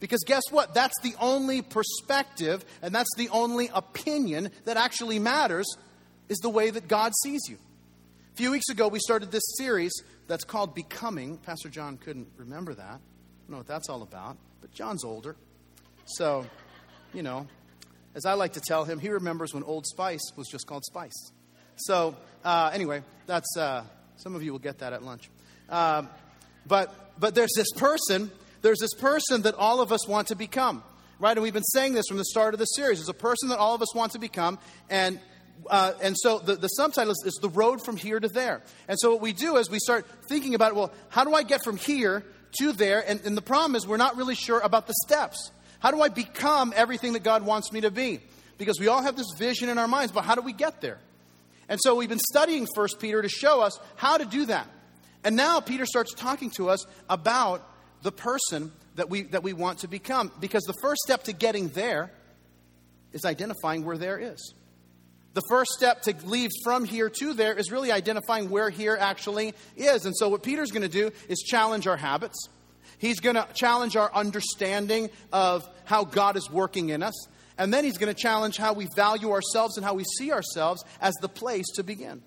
Because 0.00 0.24
guess 0.26 0.42
what? 0.50 0.74
That's 0.74 0.98
the 1.02 1.14
only 1.20 1.62
perspective 1.62 2.64
and 2.82 2.94
that's 2.94 3.14
the 3.16 3.28
only 3.28 3.70
opinion 3.72 4.50
that 4.64 4.76
actually 4.76 5.18
matters 5.18 5.66
is 6.28 6.38
the 6.38 6.48
way 6.48 6.70
that 6.70 6.88
God 6.88 7.12
sees 7.22 7.42
you. 7.48 7.58
A 8.32 8.36
few 8.36 8.50
weeks 8.50 8.68
ago, 8.70 8.88
we 8.88 8.98
started 8.98 9.30
this 9.30 9.42
series 9.58 9.92
that's 10.26 10.44
called 10.44 10.74
Becoming. 10.74 11.36
Pastor 11.38 11.68
John 11.68 11.98
couldn't 11.98 12.28
remember 12.36 12.74
that 12.74 13.00
know 13.50 13.58
what 13.58 13.66
that's 13.66 13.88
all 13.88 14.02
about. 14.02 14.36
But 14.60 14.72
John's 14.72 15.04
older. 15.04 15.36
So, 16.06 16.46
you 17.12 17.22
know, 17.22 17.46
as 18.14 18.26
I 18.26 18.34
like 18.34 18.54
to 18.54 18.60
tell 18.60 18.84
him, 18.84 18.98
he 18.98 19.08
remembers 19.08 19.54
when 19.54 19.62
Old 19.62 19.86
Spice 19.86 20.32
was 20.36 20.48
just 20.48 20.66
called 20.66 20.84
Spice. 20.84 21.32
So, 21.76 22.16
uh, 22.44 22.70
anyway, 22.72 23.02
that's, 23.26 23.56
uh, 23.56 23.84
some 24.16 24.34
of 24.34 24.42
you 24.42 24.52
will 24.52 24.58
get 24.58 24.78
that 24.78 24.92
at 24.92 25.02
lunch. 25.02 25.30
Uh, 25.68 26.02
but, 26.66 27.12
but 27.18 27.34
there's 27.34 27.52
this 27.56 27.70
person, 27.72 28.30
there's 28.62 28.78
this 28.78 28.94
person 28.94 29.42
that 29.42 29.54
all 29.54 29.80
of 29.80 29.92
us 29.92 30.06
want 30.06 30.28
to 30.28 30.34
become, 30.34 30.82
right? 31.18 31.36
And 31.36 31.42
we've 31.42 31.54
been 31.54 31.62
saying 31.62 31.94
this 31.94 32.06
from 32.08 32.18
the 32.18 32.24
start 32.24 32.54
of 32.54 32.60
the 32.60 32.66
series. 32.66 32.98
There's 32.98 33.08
a 33.08 33.14
person 33.14 33.48
that 33.48 33.58
all 33.58 33.74
of 33.74 33.82
us 33.82 33.94
want 33.94 34.12
to 34.12 34.18
become, 34.18 34.58
and 34.88 35.18
uh, 35.68 35.92
and 36.02 36.16
so 36.18 36.38
the, 36.38 36.56
the 36.56 36.68
subtitle 36.68 37.12
is, 37.12 37.22
is, 37.26 37.34
The 37.34 37.50
Road 37.50 37.84
from 37.84 37.98
Here 37.98 38.18
to 38.18 38.28
There. 38.28 38.62
And 38.88 38.98
so 38.98 39.12
what 39.12 39.20
we 39.20 39.34
do 39.34 39.56
is 39.56 39.70
we 39.70 39.78
start 39.78 40.06
thinking 40.26 40.54
about, 40.54 40.74
well, 40.74 40.90
how 41.10 41.24
do 41.24 41.34
I 41.34 41.42
get 41.42 41.62
from 41.62 41.76
here 41.76 42.24
to 42.58 42.72
there. 42.72 43.02
And, 43.08 43.20
and 43.24 43.36
the 43.36 43.42
problem 43.42 43.76
is, 43.76 43.86
we're 43.86 43.96
not 43.96 44.16
really 44.16 44.34
sure 44.34 44.60
about 44.60 44.86
the 44.86 44.94
steps. 45.06 45.50
How 45.78 45.90
do 45.90 46.02
I 46.02 46.08
become 46.08 46.72
everything 46.76 47.14
that 47.14 47.22
God 47.22 47.44
wants 47.44 47.72
me 47.72 47.80
to 47.82 47.90
be? 47.90 48.20
Because 48.58 48.78
we 48.78 48.88
all 48.88 49.02
have 49.02 49.16
this 49.16 49.32
vision 49.38 49.68
in 49.68 49.78
our 49.78 49.88
minds, 49.88 50.12
but 50.12 50.24
how 50.24 50.34
do 50.34 50.42
we 50.42 50.52
get 50.52 50.80
there? 50.80 50.98
And 51.68 51.78
so 51.82 51.94
we've 51.94 52.08
been 52.08 52.18
studying 52.18 52.66
First 52.74 52.98
Peter 52.98 53.22
to 53.22 53.28
show 53.28 53.60
us 53.60 53.78
how 53.96 54.18
to 54.18 54.24
do 54.24 54.46
that. 54.46 54.66
And 55.24 55.36
now 55.36 55.60
Peter 55.60 55.86
starts 55.86 56.12
talking 56.14 56.50
to 56.56 56.68
us 56.68 56.84
about 57.08 57.66
the 58.02 58.12
person 58.12 58.72
that 58.96 59.08
we, 59.08 59.22
that 59.22 59.42
we 59.42 59.52
want 59.52 59.78
to 59.80 59.88
become. 59.88 60.32
Because 60.40 60.62
the 60.64 60.74
first 60.82 61.00
step 61.02 61.24
to 61.24 61.32
getting 61.32 61.68
there 61.68 62.10
is 63.12 63.24
identifying 63.24 63.84
where 63.84 63.96
there 63.96 64.18
is. 64.18 64.54
The 65.32 65.42
first 65.48 65.70
step 65.72 66.02
to 66.02 66.14
leave 66.24 66.50
from 66.64 66.84
here 66.84 67.08
to 67.08 67.34
there 67.34 67.54
is 67.54 67.70
really 67.70 67.92
identifying 67.92 68.50
where 68.50 68.68
here 68.68 68.96
actually 68.98 69.54
is. 69.76 70.04
And 70.04 70.16
so, 70.16 70.28
what 70.28 70.42
Peter's 70.42 70.72
going 70.72 70.82
to 70.82 70.88
do 70.88 71.12
is 71.28 71.38
challenge 71.38 71.86
our 71.86 71.96
habits. 71.96 72.48
He's 72.98 73.20
going 73.20 73.36
to 73.36 73.46
challenge 73.54 73.96
our 73.96 74.12
understanding 74.12 75.08
of 75.32 75.68
how 75.84 76.04
God 76.04 76.36
is 76.36 76.50
working 76.50 76.90
in 76.90 77.02
us. 77.02 77.28
And 77.56 77.72
then 77.72 77.84
he's 77.84 77.96
going 77.98 78.12
to 78.12 78.20
challenge 78.20 78.56
how 78.56 78.72
we 78.72 78.88
value 78.96 79.30
ourselves 79.30 79.76
and 79.76 79.84
how 79.84 79.94
we 79.94 80.04
see 80.18 80.32
ourselves 80.32 80.84
as 81.00 81.14
the 81.20 81.28
place 81.28 81.66
to 81.76 81.84
begin. 81.84 82.22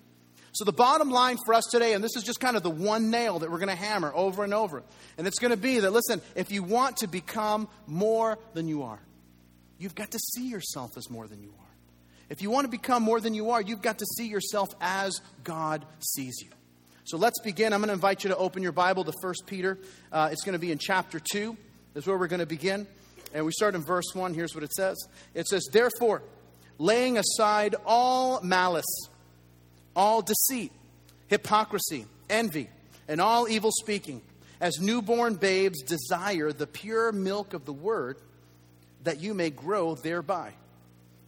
So, 0.52 0.64
the 0.64 0.72
bottom 0.72 1.10
line 1.10 1.36
for 1.44 1.52
us 1.52 1.64
today, 1.70 1.92
and 1.92 2.02
this 2.02 2.16
is 2.16 2.22
just 2.22 2.40
kind 2.40 2.56
of 2.56 2.62
the 2.62 2.70
one 2.70 3.10
nail 3.10 3.40
that 3.40 3.50
we're 3.50 3.58
going 3.58 3.68
to 3.68 3.74
hammer 3.74 4.12
over 4.14 4.44
and 4.44 4.54
over, 4.54 4.82
and 5.18 5.26
it's 5.26 5.38
going 5.38 5.50
to 5.50 5.56
be 5.56 5.80
that 5.80 5.92
listen, 5.92 6.22
if 6.36 6.50
you 6.50 6.62
want 6.62 6.98
to 6.98 7.06
become 7.06 7.68
more 7.86 8.38
than 8.54 8.66
you 8.66 8.84
are, 8.84 9.00
you've 9.78 9.94
got 9.94 10.12
to 10.12 10.18
see 10.18 10.48
yourself 10.48 10.96
as 10.96 11.10
more 11.10 11.26
than 11.26 11.42
you 11.42 11.52
are. 11.58 11.63
If 12.28 12.42
you 12.42 12.50
want 12.50 12.64
to 12.64 12.70
become 12.70 13.02
more 13.02 13.20
than 13.20 13.34
you 13.34 13.50
are, 13.50 13.60
you've 13.60 13.82
got 13.82 13.98
to 13.98 14.06
see 14.06 14.26
yourself 14.26 14.70
as 14.80 15.20
God 15.42 15.84
sees 16.00 16.40
you. 16.42 16.50
So 17.04 17.18
let's 17.18 17.38
begin. 17.40 17.72
I'm 17.72 17.80
going 17.80 17.88
to 17.88 17.94
invite 17.94 18.24
you 18.24 18.30
to 18.30 18.36
open 18.36 18.62
your 18.62 18.72
Bible 18.72 19.04
to 19.04 19.12
1 19.20 19.34
Peter. 19.46 19.78
Uh, 20.10 20.30
it's 20.32 20.42
going 20.42 20.54
to 20.54 20.58
be 20.58 20.72
in 20.72 20.78
chapter 20.78 21.20
2. 21.20 21.56
That's 21.92 22.06
where 22.06 22.16
we're 22.16 22.28
going 22.28 22.40
to 22.40 22.46
begin. 22.46 22.86
And 23.34 23.44
we 23.44 23.52
start 23.52 23.74
in 23.74 23.82
verse 23.82 24.14
1. 24.14 24.32
Here's 24.32 24.54
what 24.54 24.64
it 24.64 24.72
says 24.72 24.96
It 25.34 25.46
says, 25.46 25.68
Therefore, 25.70 26.22
laying 26.78 27.18
aside 27.18 27.74
all 27.84 28.40
malice, 28.40 29.08
all 29.94 30.22
deceit, 30.22 30.72
hypocrisy, 31.28 32.06
envy, 32.30 32.70
and 33.06 33.20
all 33.20 33.48
evil 33.48 33.70
speaking, 33.70 34.22
as 34.60 34.78
newborn 34.80 35.34
babes 35.34 35.82
desire 35.82 36.52
the 36.52 36.66
pure 36.66 37.12
milk 37.12 37.52
of 37.52 37.66
the 37.66 37.72
word, 37.72 38.16
that 39.02 39.20
you 39.20 39.34
may 39.34 39.50
grow 39.50 39.94
thereby 39.94 40.54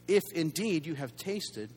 if 0.08 0.22
indeed 0.34 0.86
you 0.86 0.94
have 0.94 1.16
tasted 1.16 1.70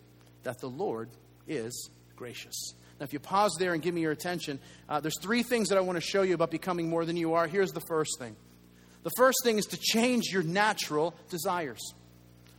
that 0.43 0.59
the 0.59 0.69
Lord 0.69 1.09
is 1.47 1.89
gracious. 2.15 2.73
Now, 2.99 3.05
if 3.05 3.13
you 3.13 3.19
pause 3.19 3.55
there 3.57 3.73
and 3.73 3.81
give 3.81 3.93
me 3.93 4.01
your 4.01 4.11
attention, 4.11 4.59
uh, 4.87 4.99
there's 4.99 5.19
three 5.21 5.43
things 5.43 5.69
that 5.69 5.77
I 5.77 5.81
want 5.81 5.95
to 5.95 6.01
show 6.01 6.21
you 6.21 6.33
about 6.33 6.51
becoming 6.51 6.89
more 6.89 7.05
than 7.05 7.15
you 7.15 7.33
are. 7.33 7.47
Here's 7.47 7.71
the 7.71 7.81
first 7.81 8.19
thing 8.19 8.35
the 9.03 9.11
first 9.15 9.37
thing 9.43 9.57
is 9.57 9.65
to 9.67 9.77
change 9.77 10.25
your 10.31 10.43
natural 10.43 11.15
desires. 11.29 11.79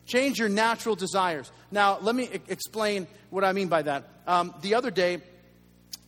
Change 0.07 0.39
your 0.39 0.49
natural 0.49 0.97
desires. 0.97 1.53
Now, 1.71 1.99
let 2.01 2.15
me 2.15 2.29
explain 2.49 3.07
what 3.29 3.45
I 3.45 3.53
mean 3.53 3.69
by 3.69 3.83
that. 3.83 4.09
Um, 4.27 4.55
the 4.63 4.75
other 4.75 4.91
day, 4.91 5.19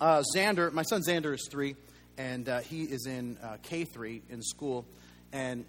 uh, 0.01 0.23
Xander, 0.35 0.73
my 0.73 0.83
son 0.83 1.03
Xander 1.07 1.35
is 1.35 1.47
three, 1.51 1.77
and 2.17 2.49
uh, 2.49 2.61
he 2.61 2.83
is 2.83 3.07
in 3.07 3.37
uh, 3.43 3.59
K3 3.63 4.23
in 4.31 4.43
school. 4.43 4.87
And 5.33 5.65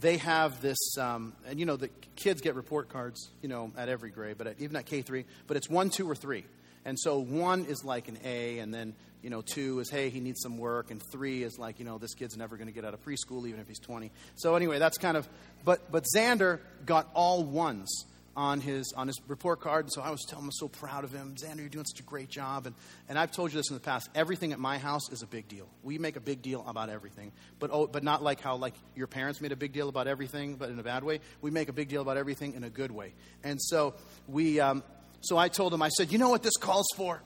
they 0.00 0.16
have 0.18 0.60
this, 0.60 0.78
um, 0.98 1.34
and 1.46 1.60
you 1.60 1.66
know, 1.66 1.76
the 1.76 1.88
kids 2.16 2.40
get 2.40 2.54
report 2.54 2.88
cards, 2.88 3.30
you 3.42 3.48
know, 3.48 3.70
at 3.76 3.88
every 3.88 4.10
grade, 4.10 4.38
but 4.38 4.46
at, 4.46 4.60
even 4.60 4.76
at 4.76 4.86
K3, 4.86 5.24
but 5.46 5.56
it's 5.56 5.68
one, 5.68 5.90
two, 5.90 6.08
or 6.08 6.14
three. 6.14 6.44
And 6.84 6.98
so 6.98 7.18
one 7.18 7.66
is 7.66 7.84
like 7.84 8.08
an 8.08 8.18
A, 8.24 8.58
and 8.58 8.72
then, 8.72 8.94
you 9.22 9.28
know, 9.28 9.42
two 9.42 9.80
is, 9.80 9.90
hey, 9.90 10.08
he 10.08 10.20
needs 10.20 10.40
some 10.42 10.56
work, 10.56 10.90
and 10.90 11.02
three 11.12 11.42
is 11.42 11.58
like, 11.58 11.78
you 11.78 11.84
know, 11.84 11.98
this 11.98 12.14
kid's 12.14 12.36
never 12.36 12.56
going 12.56 12.68
to 12.68 12.72
get 12.72 12.84
out 12.84 12.94
of 12.94 13.04
preschool, 13.04 13.46
even 13.46 13.60
if 13.60 13.68
he's 13.68 13.78
20. 13.80 14.10
So 14.36 14.54
anyway, 14.54 14.78
that's 14.78 14.96
kind 14.96 15.16
of, 15.16 15.28
but, 15.64 15.92
but 15.92 16.04
Xander 16.16 16.60
got 16.86 17.08
all 17.14 17.44
ones 17.44 18.04
on 18.36 18.60
his 18.60 18.92
on 18.96 19.06
his 19.06 19.20
report 19.26 19.60
card. 19.60 19.86
And 19.86 19.92
so 19.92 20.02
I 20.02 20.10
was 20.10 20.24
telling 20.28 20.44
him 20.44 20.48
I'm 20.48 20.52
so 20.52 20.68
proud 20.68 21.04
of 21.04 21.12
him. 21.12 21.34
Xander, 21.34 21.58
you're 21.58 21.68
doing 21.68 21.84
such 21.84 22.00
a 22.00 22.04
great 22.04 22.28
job. 22.28 22.66
And 22.66 22.74
and 23.08 23.18
I've 23.18 23.32
told 23.32 23.52
you 23.52 23.58
this 23.58 23.70
in 23.70 23.74
the 23.74 23.80
past. 23.80 24.08
Everything 24.14 24.52
at 24.52 24.58
my 24.58 24.78
house 24.78 25.10
is 25.10 25.22
a 25.22 25.26
big 25.26 25.48
deal. 25.48 25.68
We 25.82 25.98
make 25.98 26.16
a 26.16 26.20
big 26.20 26.42
deal 26.42 26.64
about 26.66 26.90
everything. 26.90 27.32
But 27.58 27.70
oh, 27.72 27.86
but 27.86 28.02
not 28.02 28.22
like 28.22 28.40
how 28.40 28.56
like 28.56 28.74
your 28.94 29.06
parents 29.06 29.40
made 29.40 29.52
a 29.52 29.56
big 29.56 29.72
deal 29.72 29.88
about 29.88 30.06
everything, 30.06 30.56
but 30.56 30.70
in 30.70 30.78
a 30.78 30.82
bad 30.82 31.04
way. 31.04 31.20
We 31.40 31.50
make 31.50 31.68
a 31.68 31.72
big 31.72 31.88
deal 31.88 32.02
about 32.02 32.16
everything 32.16 32.54
in 32.54 32.64
a 32.64 32.70
good 32.70 32.90
way. 32.90 33.14
And 33.42 33.60
so 33.60 33.94
we 34.28 34.60
um, 34.60 34.82
so 35.20 35.36
I 35.36 35.48
told 35.48 35.74
him, 35.74 35.82
I 35.82 35.88
said, 35.90 36.12
you 36.12 36.18
know 36.18 36.30
what 36.30 36.42
this 36.42 36.56
calls 36.56 36.86
for? 36.96 37.22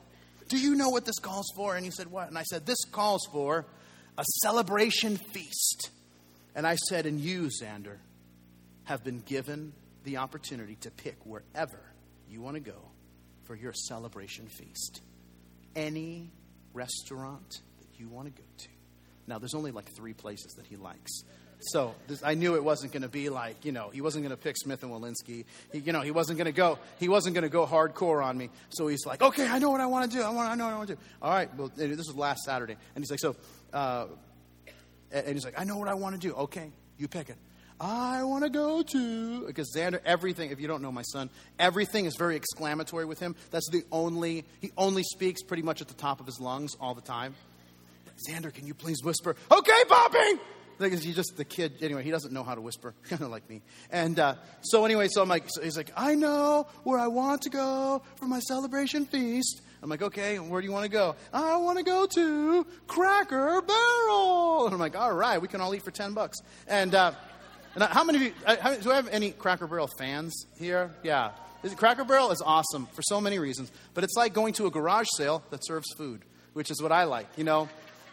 Do 0.49 0.57
you 0.57 0.75
know 0.75 0.89
what 0.89 1.05
this 1.05 1.19
calls 1.19 1.47
for? 1.55 1.75
And 1.75 1.85
he 1.85 1.91
said, 1.91 2.11
what? 2.11 2.27
And 2.27 2.37
I 2.37 2.43
said, 2.43 2.65
this 2.65 2.83
calls 2.91 3.25
for 3.31 3.65
a 4.17 4.23
celebration 4.43 5.17
feast. 5.17 5.89
And 6.55 6.67
I 6.67 6.75
said, 6.75 7.05
and 7.05 7.19
you, 7.19 7.49
Xander, 7.61 7.97
have 8.83 9.03
been 9.03 9.21
given 9.21 9.73
the 10.05 10.17
opportunity 10.17 10.75
to 10.81 10.91
pick 10.91 11.17
wherever 11.25 11.79
you 12.29 12.41
want 12.41 12.55
to 12.55 12.61
go 12.61 12.77
for 13.43 13.55
your 13.55 13.73
celebration 13.73 14.47
feast. 14.47 15.01
Any 15.75 16.31
restaurant 16.73 17.61
that 17.79 17.99
you 17.99 18.07
want 18.07 18.27
to 18.27 18.41
go 18.41 18.47
to. 18.57 18.67
Now, 19.27 19.39
there's 19.39 19.55
only 19.55 19.71
like 19.71 19.89
three 19.95 20.13
places 20.13 20.53
that 20.53 20.65
he 20.65 20.77
likes. 20.77 21.23
So 21.59 21.95
this, 22.07 22.21
I 22.23 22.35
knew 22.35 22.55
it 22.55 22.63
wasn't 22.63 22.91
going 22.91 23.01
to 23.03 23.09
be 23.09 23.29
like 23.29 23.65
you 23.65 23.71
know 23.71 23.89
he 23.89 24.01
wasn't 24.01 24.23
going 24.23 24.35
to 24.35 24.41
pick 24.41 24.55
Smith 24.57 24.83
and 24.83 24.91
Wollensky. 24.91 25.45
He, 25.71 25.79
you 25.79 25.93
know 25.93 26.01
he 26.01 26.11
wasn't 26.11 26.37
going 26.37 26.45
to 26.45 26.51
go 26.51 26.77
he 26.99 27.09
wasn't 27.09 27.33
going 27.33 27.43
to 27.43 27.49
go 27.49 27.65
hardcore 27.65 28.23
on 28.23 28.37
me. 28.37 28.49
So 28.69 28.87
he's 28.87 29.05
like, 29.05 29.21
okay, 29.21 29.47
I 29.47 29.57
know 29.57 29.71
what 29.71 29.81
I 29.81 29.85
want 29.85 30.11
to 30.11 30.17
do. 30.17 30.21
I 30.21 30.29
want 30.29 30.51
I 30.51 30.55
know 30.55 30.65
what 30.65 30.73
I 30.73 30.77
want 30.77 30.89
to 30.89 30.95
do. 30.95 31.01
All 31.21 31.31
right, 31.31 31.55
well 31.55 31.71
this 31.75 31.97
was 31.97 32.15
last 32.15 32.43
Saturday, 32.43 32.75
and 32.93 33.03
he's 33.03 33.09
like, 33.09 33.19
so, 33.19 33.35
uh, 33.73 34.07
and 35.11 35.29
he's 35.29 35.45
like, 35.45 35.59
I 35.59 35.63
know 35.63 35.77
what 35.77 35.87
I 35.87 35.93
want 35.93 36.19
to 36.19 36.27
do. 36.27 36.35
Okay, 36.35 36.71
you 36.97 37.07
pick 37.07 37.29
it. 37.29 37.37
I 37.79 38.23
want 38.23 38.43
to 38.43 38.49
go 38.49 38.81
to 38.81 39.47
because 39.47 39.73
Xander 39.75 39.99
everything 40.05 40.51
if 40.51 40.59
you 40.59 40.67
don't 40.67 40.81
know 40.81 40.91
my 40.91 41.01
son 41.01 41.29
everything 41.59 42.05
is 42.05 42.15
very 42.15 42.35
exclamatory 42.35 43.05
with 43.05 43.19
him 43.19 43.35
that's 43.51 43.69
the 43.69 43.83
only 43.91 44.45
he 44.61 44.71
only 44.77 45.03
speaks 45.03 45.41
pretty 45.43 45.63
much 45.63 45.81
at 45.81 45.87
the 45.87 45.93
top 45.93 46.19
of 46.19 46.25
his 46.25 46.39
lungs 46.39 46.75
all 46.79 46.93
the 46.93 47.01
time 47.01 47.35
Xander 48.29 48.53
can 48.53 48.65
you 48.65 48.73
please 48.73 49.03
whisper 49.03 49.35
okay 49.51 49.83
Poppy 49.89 50.39
because 50.79 51.03
he 51.03 51.13
just 51.13 51.37
the 51.37 51.45
kid 51.45 51.73
anyway. 51.81 52.03
He 52.03 52.11
doesn't 52.11 52.33
know 52.33 52.43
how 52.43 52.55
to 52.55 52.61
whisper, 52.61 52.93
kind 53.09 53.21
of 53.21 53.29
like 53.29 53.49
me. 53.49 53.61
And 53.91 54.19
uh, 54.19 54.35
so 54.61 54.85
anyway, 54.85 55.07
so 55.09 55.21
I'm 55.21 55.29
like, 55.29 55.45
so 55.47 55.61
he's 55.61 55.77
like, 55.77 55.91
I 55.95 56.15
know 56.15 56.67
where 56.83 56.99
I 56.99 57.07
want 57.07 57.43
to 57.43 57.49
go 57.49 58.01
for 58.17 58.25
my 58.25 58.39
celebration 58.39 59.05
feast. 59.05 59.61
I'm 59.81 59.89
like, 59.89 60.01
okay, 60.01 60.39
where 60.39 60.61
do 60.61 60.67
you 60.67 60.73
want 60.73 60.85
to 60.85 60.91
go? 60.91 61.15
I 61.31 61.57
want 61.57 61.77
to 61.77 61.83
go 61.83 62.07
to 62.07 62.65
Cracker 62.87 63.61
Barrel. 63.61 64.65
And 64.65 64.73
I'm 64.73 64.79
like, 64.79 64.95
all 64.95 65.13
right, 65.13 65.39
we 65.39 65.47
can 65.47 65.61
all 65.61 65.75
eat 65.75 65.83
for 65.83 65.91
ten 65.91 66.13
bucks. 66.13 66.39
And 66.67 66.95
uh, 66.95 67.11
and 67.75 67.83
how 67.83 68.03
many 68.03 68.17
of 68.17 68.23
you 68.23 68.33
uh, 68.45 68.55
how, 68.59 68.75
do 68.75 68.91
I 68.91 68.95
have 68.95 69.09
any 69.09 69.31
Cracker 69.31 69.67
Barrel 69.67 69.89
fans 69.99 70.45
here? 70.57 70.91
Yeah. 71.03 71.31
Cracker 71.75 72.03
Barrel 72.05 72.31
is 72.31 72.41
awesome 72.45 72.85
for 72.87 73.01
so 73.01 73.19
many 73.19 73.39
reasons, 73.39 73.71
but 73.93 74.03
it's 74.03 74.15
like 74.15 74.33
going 74.33 74.53
to 74.53 74.67
a 74.67 74.71
garage 74.71 75.07
sale 75.17 75.43
that 75.49 75.65
serves 75.65 75.87
food, 75.97 76.21
which 76.53 76.69
is 76.69 76.81
what 76.81 76.91
I 76.91 77.05
like, 77.05 77.27
you 77.37 77.43
know. 77.43 77.67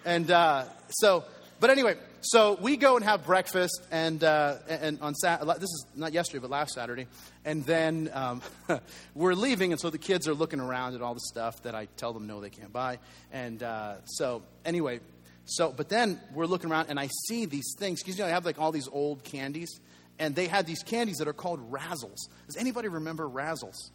And 0.05 0.31
uh, 0.31 0.65
so, 0.89 1.25
but 1.61 1.71
anyway, 1.71 1.97
so 2.23 2.57
we 2.61 2.77
go 2.77 2.97
and 2.97 3.05
have 3.05 3.27
breakfast, 3.27 3.83
and, 3.91 4.23
uh, 4.25 4.57
and 4.69 5.01
on 5.01 5.15
Sat- 5.15 5.45
this 5.47 5.65
is 5.65 5.87
not 5.95 6.13
yesterday, 6.13 6.41
but 6.41 6.51
last 6.51 6.73
Saturday, 6.73 7.07
and 7.45 7.65
then 7.67 8.11
um, 8.15 8.43
we're 9.15 9.35
leaving, 9.35 9.73
and 9.73 9.81
so 9.81 9.91
the 9.91 9.99
kids 9.99 10.27
are 10.27 10.35
looking 10.35 10.61
around 10.61 10.95
at 10.95 11.03
all 11.03 11.15
the 11.15 11.21
stuff 11.21 11.63
that 11.65 11.75
I 11.75 11.87
tell 11.97 12.13
them 12.13 12.27
no, 12.27 12.41
they 12.41 12.51
can't 12.51 12.73
buy, 12.73 12.99
and 13.33 13.63
uh, 13.63 13.97
so 14.05 14.43
anyway, 14.65 15.01
so 15.45 15.73
but 15.73 15.89
then 15.89 16.21
we're 16.35 16.47
looking 16.47 16.71
around, 16.71 16.87
and 16.89 16.99
I 16.99 17.09
see 17.27 17.47
these 17.47 17.75
things 17.79 18.01
you 18.07 18.15
know 18.17 18.27
I 18.27 18.31
have 18.31 18.45
like 18.45 18.59
all 18.59 18.73
these 18.73 18.89
old 18.89 19.25
candies, 19.25 19.81
and 20.19 20.35
they 20.35 20.47
had 20.47 20.67
these 20.67 20.83
candies 20.83 21.19
that 21.19 21.29
are 21.29 21.33
called 21.33 21.73
Razzles. 21.73 22.19
Does 22.47 22.57
anybody 22.57 22.89
remember 22.89 23.29
Razzles? 23.29 23.91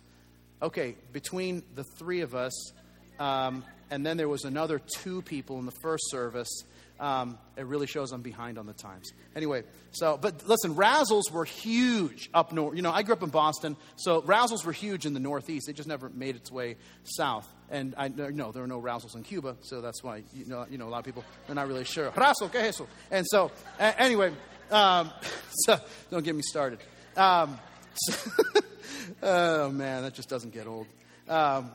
Okay, 0.61 0.95
between 1.13 1.63
the 1.75 1.83
three 1.83 2.21
of 2.21 2.33
us, 2.33 2.73
um, 3.19 3.63
and 3.91 4.05
then 4.05 4.17
there 4.17 4.29
was 4.29 4.43
another 4.43 4.79
two 4.79 5.21
people 5.21 5.59
in 5.59 5.65
the 5.65 5.75
first 5.83 6.09
service 6.09 6.63
um, 6.99 7.37
it 7.55 7.65
really 7.65 7.87
shows 7.87 8.11
I'm 8.11 8.21
behind 8.21 8.57
on 8.57 8.65
the 8.65 8.73
times. 8.73 9.11
Anyway, 9.35 9.63
so, 9.91 10.17
but 10.19 10.47
listen, 10.47 10.75
Razzles 10.75 11.31
were 11.31 11.45
huge 11.45 12.29
up 12.33 12.51
north. 12.51 12.75
You 12.75 12.81
know, 12.81 12.91
I 12.91 13.03
grew 13.03 13.13
up 13.13 13.23
in 13.23 13.29
Boston, 13.29 13.75
so 13.95 14.21
Razzles 14.21 14.65
were 14.65 14.71
huge 14.71 15.05
in 15.05 15.13
the 15.13 15.19
Northeast. 15.19 15.67
They 15.67 15.73
just 15.73 15.87
never 15.87 16.09
made 16.09 16.35
its 16.35 16.51
way 16.51 16.77
south. 17.03 17.47
And 17.69 17.93
I 17.97 18.07
know 18.07 18.51
there 18.51 18.63
are 18.63 18.67
no 18.67 18.81
Razzles 18.81 19.15
in 19.15 19.23
Cuba, 19.23 19.57
so 19.61 19.81
that's 19.81 20.03
why, 20.03 20.23
you 20.33 20.45
know, 20.45 20.65
you 20.69 20.77
know 20.77 20.87
a 20.87 20.89
lot 20.89 20.99
of 20.99 21.05
people, 21.05 21.23
they're 21.45 21.55
not 21.55 21.67
really 21.67 21.83
sure. 21.83 22.11
Razzle, 22.15 22.49
que 22.49 22.61
eso? 22.61 22.87
And 23.11 23.25
so, 23.27 23.51
a- 23.79 24.01
anyway, 24.01 24.31
um, 24.71 25.11
so 25.65 25.77
don't 26.09 26.23
get 26.23 26.35
me 26.35 26.41
started. 26.41 26.79
Um, 27.15 27.59
so, 27.93 28.31
oh, 29.23 29.69
man, 29.69 30.03
that 30.03 30.13
just 30.13 30.29
doesn't 30.29 30.53
get 30.53 30.65
old. 30.67 30.87
Um, 31.27 31.71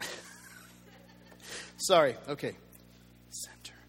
sorry, 1.78 2.16
okay. 2.28 2.54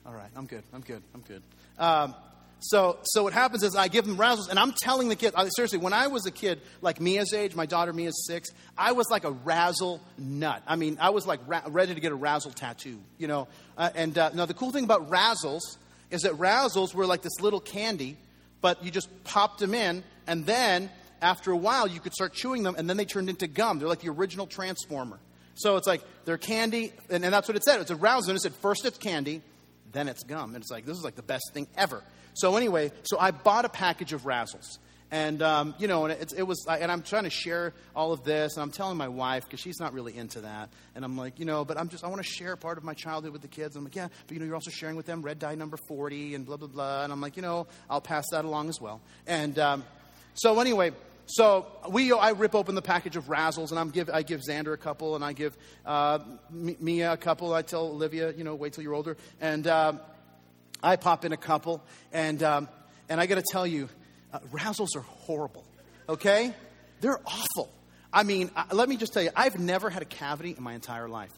All 0.08 0.14
right, 0.14 0.30
I'm 0.38 0.46
good. 0.46 0.64
I'm 0.74 0.80
good. 0.80 1.04
I'm 1.14 1.20
good. 1.20 1.44
Um, 1.78 2.16
so, 2.62 2.98
so 3.04 3.24
what 3.24 3.34
happens 3.34 3.62
is 3.62 3.76
I 3.76 3.90
give 3.90 4.06
them 4.06 4.16
razzles, 4.16 4.48
and 4.50 4.58
I'm 4.58 4.72
telling 4.72 5.10
the 5.10 5.18
kid, 5.18 5.34
seriously, 5.54 5.80
when 5.80 5.92
I 5.92 6.08
was 6.08 6.26
a 6.26 6.32
kid, 6.32 6.62
like 6.82 7.02
Mia's 7.02 7.34
age, 7.34 7.56
my 7.56 7.66
daughter 7.66 7.92
Mia's 7.92 8.26
six, 8.26 8.50
I 8.78 8.94
was 8.94 9.08
like 9.12 9.26
a 9.26 9.32
razzle 9.32 10.02
nut. 10.18 10.64
I 10.66 10.78
mean, 10.78 10.98
I 11.02 11.10
was 11.10 11.28
like 11.28 11.42
ra- 11.46 11.64
ready 11.68 11.94
to 11.94 12.00
get 12.00 12.14
a 12.14 12.16
razzle 12.16 12.52
tattoo, 12.52 13.00
you 13.18 13.28
know. 13.28 13.50
Uh, 13.78 13.90
and 13.96 14.18
uh, 14.18 14.32
now 14.34 14.46
the 14.46 14.54
cool 14.54 14.72
thing 14.72 14.86
about 14.86 15.10
razzles 15.10 15.76
is 16.10 16.22
that 16.22 16.32
razzles 16.34 16.94
were 16.94 17.06
like 17.06 17.22
this 17.22 17.42
little 17.42 17.60
candy, 17.60 18.16
but 18.62 18.86
you 18.86 18.92
just 18.92 19.10
popped 19.26 19.60
them 19.60 19.74
in, 19.74 20.06
and 20.26 20.46
then 20.46 20.90
after 21.22 21.52
a 21.52 21.58
while 21.58 21.86
you 21.86 22.00
could 22.00 22.14
start 22.14 22.32
chewing 22.34 22.64
them, 22.64 22.76
and 22.78 22.90
then 22.90 22.96
they 22.96 23.06
turned 23.06 23.30
into 23.30 23.46
gum. 23.46 23.78
They're 23.78 23.90
like 23.90 24.02
the 24.02 24.10
original 24.10 24.48
Transformer. 24.48 25.20
So 25.56 25.76
it's 25.76 25.88
like 25.88 26.02
they're 26.24 26.38
candy, 26.38 26.94
and, 27.10 27.26
and 27.26 27.34
that's 27.34 27.50
what 27.50 27.58
it 27.58 27.64
said. 27.66 27.82
It's 27.82 27.92
a 27.92 27.96
razzle, 27.98 28.30
and 28.30 28.38
it 28.38 28.42
said 28.42 28.56
first 28.56 28.86
it's 28.86 28.98
candy, 28.98 29.42
then 29.92 30.08
it's 30.08 30.24
gum. 30.24 30.54
And 30.54 30.62
it's 30.62 30.72
like, 30.72 30.86
this 30.86 30.98
is 30.98 31.04
like 31.04 31.16
the 31.16 31.24
best 31.24 31.52
thing 31.54 31.68
ever. 31.78 32.04
So 32.34 32.56
anyway, 32.56 32.92
so 33.04 33.18
I 33.20 33.32
bought 33.32 33.66
a 33.66 33.70
package 33.70 34.14
of 34.14 34.24
Razzles. 34.24 34.78
And, 35.10 35.42
um, 35.42 35.74
you 35.80 35.88
know, 35.88 36.06
and 36.06 36.22
it, 36.22 36.34
it 36.36 36.44
was, 36.44 36.66
and 36.68 36.92
I'm 36.92 37.02
trying 37.02 37.24
to 37.24 37.30
share 37.30 37.74
all 37.96 38.12
of 38.12 38.26
this, 38.26 38.56
and 38.56 38.62
I'm 38.62 38.72
telling 38.72 38.98
my 38.98 39.08
wife, 39.08 39.46
because 39.46 39.62
she's 39.62 39.80
not 39.80 39.94
really 39.94 40.18
into 40.18 40.42
that. 40.42 40.70
And 40.96 41.06
I'm 41.06 41.18
like, 41.18 41.40
you 41.40 41.46
know, 41.46 41.64
but 41.64 41.78
I'm 41.78 41.88
just, 41.88 42.04
I 42.04 42.08
want 42.08 42.22
to 42.22 42.28
share 42.28 42.58
part 42.58 42.78
of 42.78 42.84
my 42.84 42.94
childhood 42.94 43.32
with 43.32 43.42
the 43.42 43.48
kids. 43.48 43.76
And 43.76 43.82
I'm 43.82 43.86
like, 43.86 43.96
yeah, 43.96 44.10
but, 44.28 44.34
you 44.34 44.40
know, 44.40 44.46
you're 44.46 44.56
also 44.56 44.70
sharing 44.70 44.98
with 44.98 45.06
them 45.06 45.22
red 45.22 45.40
dye 45.40 45.56
number 45.56 45.78
40 45.88 46.36
and 46.36 46.46
blah, 46.46 46.58
blah, 46.58 46.68
blah. 46.68 47.04
And 47.06 47.14
I'm 47.14 47.22
like, 47.22 47.38
you 47.38 47.42
know, 47.42 47.68
I'll 47.90 48.02
pass 48.02 48.26
that 48.32 48.44
along 48.44 48.68
as 48.68 48.82
well. 48.82 49.00
And 49.26 49.58
um, 49.58 49.86
so 50.34 50.60
anyway, 50.60 50.92
so 51.28 51.68
we, 51.90 52.12
I 52.14 52.32
rip 52.32 52.56
open 52.56 52.74
the 52.76 52.82
package 52.82 53.18
of 53.18 53.26
Razzles, 53.26 53.72
and 53.72 53.80
I'm 53.80 53.90
give, 53.90 54.10
I 54.10 54.24
give 54.24 54.42
Xander 54.42 54.74
a 54.74 54.78
couple, 54.78 55.16
and 55.16 55.24
I 55.24 55.34
give 55.34 55.58
uh, 55.86 56.20
Mia 56.50 57.12
a 57.12 57.18
couple. 57.18 57.54
I 57.54 57.62
tell 57.62 57.88
Olivia, 57.88 58.32
you 58.32 58.46
know, 58.46 58.56
wait 58.56 58.74
till 58.74 58.84
you're 58.84 58.94
older. 58.94 59.18
And 59.42 59.68
uh, 59.68 59.94
I 60.82 60.96
pop 60.96 61.26
in 61.26 61.34
a 61.34 61.38
couple, 61.38 61.84
and, 62.14 62.42
um, 62.44 62.70
and 63.10 63.20
I 63.20 63.26
got 63.26 63.36
to 63.36 63.44
tell 63.52 63.68
you, 63.68 63.90
uh, 64.32 64.40
Razzles 64.52 64.96
are 64.96 65.02
horrible, 65.02 65.66
okay? 66.08 66.54
They're 67.02 67.20
awful. 67.26 67.72
I 68.14 68.24
mean, 68.24 68.50
uh, 68.56 68.64
let 68.72 68.88
me 68.88 68.96
just 68.96 69.12
tell 69.12 69.24
you, 69.24 69.32
I've 69.36 69.60
never 69.60 69.90
had 69.90 70.02
a 70.02 70.06
cavity 70.06 70.56
in 70.58 70.64
my 70.64 70.74
entire 70.74 71.10
life. 71.10 71.32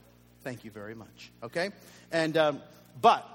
Thank 0.43 0.65
you 0.65 0.71
very 0.71 0.93
much, 0.93 1.31
okay? 1.41 1.71
And, 2.11 2.37
um, 2.37 2.61
but 3.01 3.27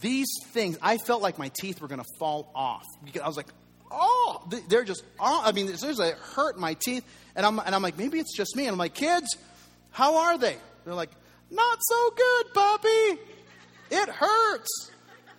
these 0.00 0.26
things, 0.48 0.76
I 0.82 0.98
felt 0.98 1.22
like 1.22 1.38
my 1.38 1.50
teeth 1.60 1.80
were 1.80 1.88
going 1.88 2.02
to 2.02 2.10
fall 2.18 2.50
off. 2.54 2.84
because 3.04 3.22
I 3.22 3.28
was 3.28 3.36
like, 3.36 3.46
oh, 3.90 4.46
they're 4.68 4.84
just, 4.84 5.04
oh, 5.20 5.42
I 5.44 5.52
mean, 5.52 5.74
seriously, 5.76 6.08
it 6.08 6.16
hurt 6.16 6.58
my 6.58 6.74
teeth. 6.74 7.04
And 7.36 7.44
I'm, 7.44 7.58
and 7.58 7.74
I'm 7.74 7.82
like, 7.82 7.98
maybe 7.98 8.18
it's 8.18 8.36
just 8.36 8.56
me. 8.56 8.64
And 8.64 8.72
I'm 8.72 8.78
like, 8.78 8.94
kids, 8.94 9.36
how 9.90 10.16
are 10.16 10.38
they? 10.38 10.56
They're 10.84 10.94
like, 10.94 11.10
not 11.50 11.78
so 11.80 12.10
good, 12.10 12.54
Poppy. 12.54 13.20
It 13.90 14.08
hurts. 14.08 14.90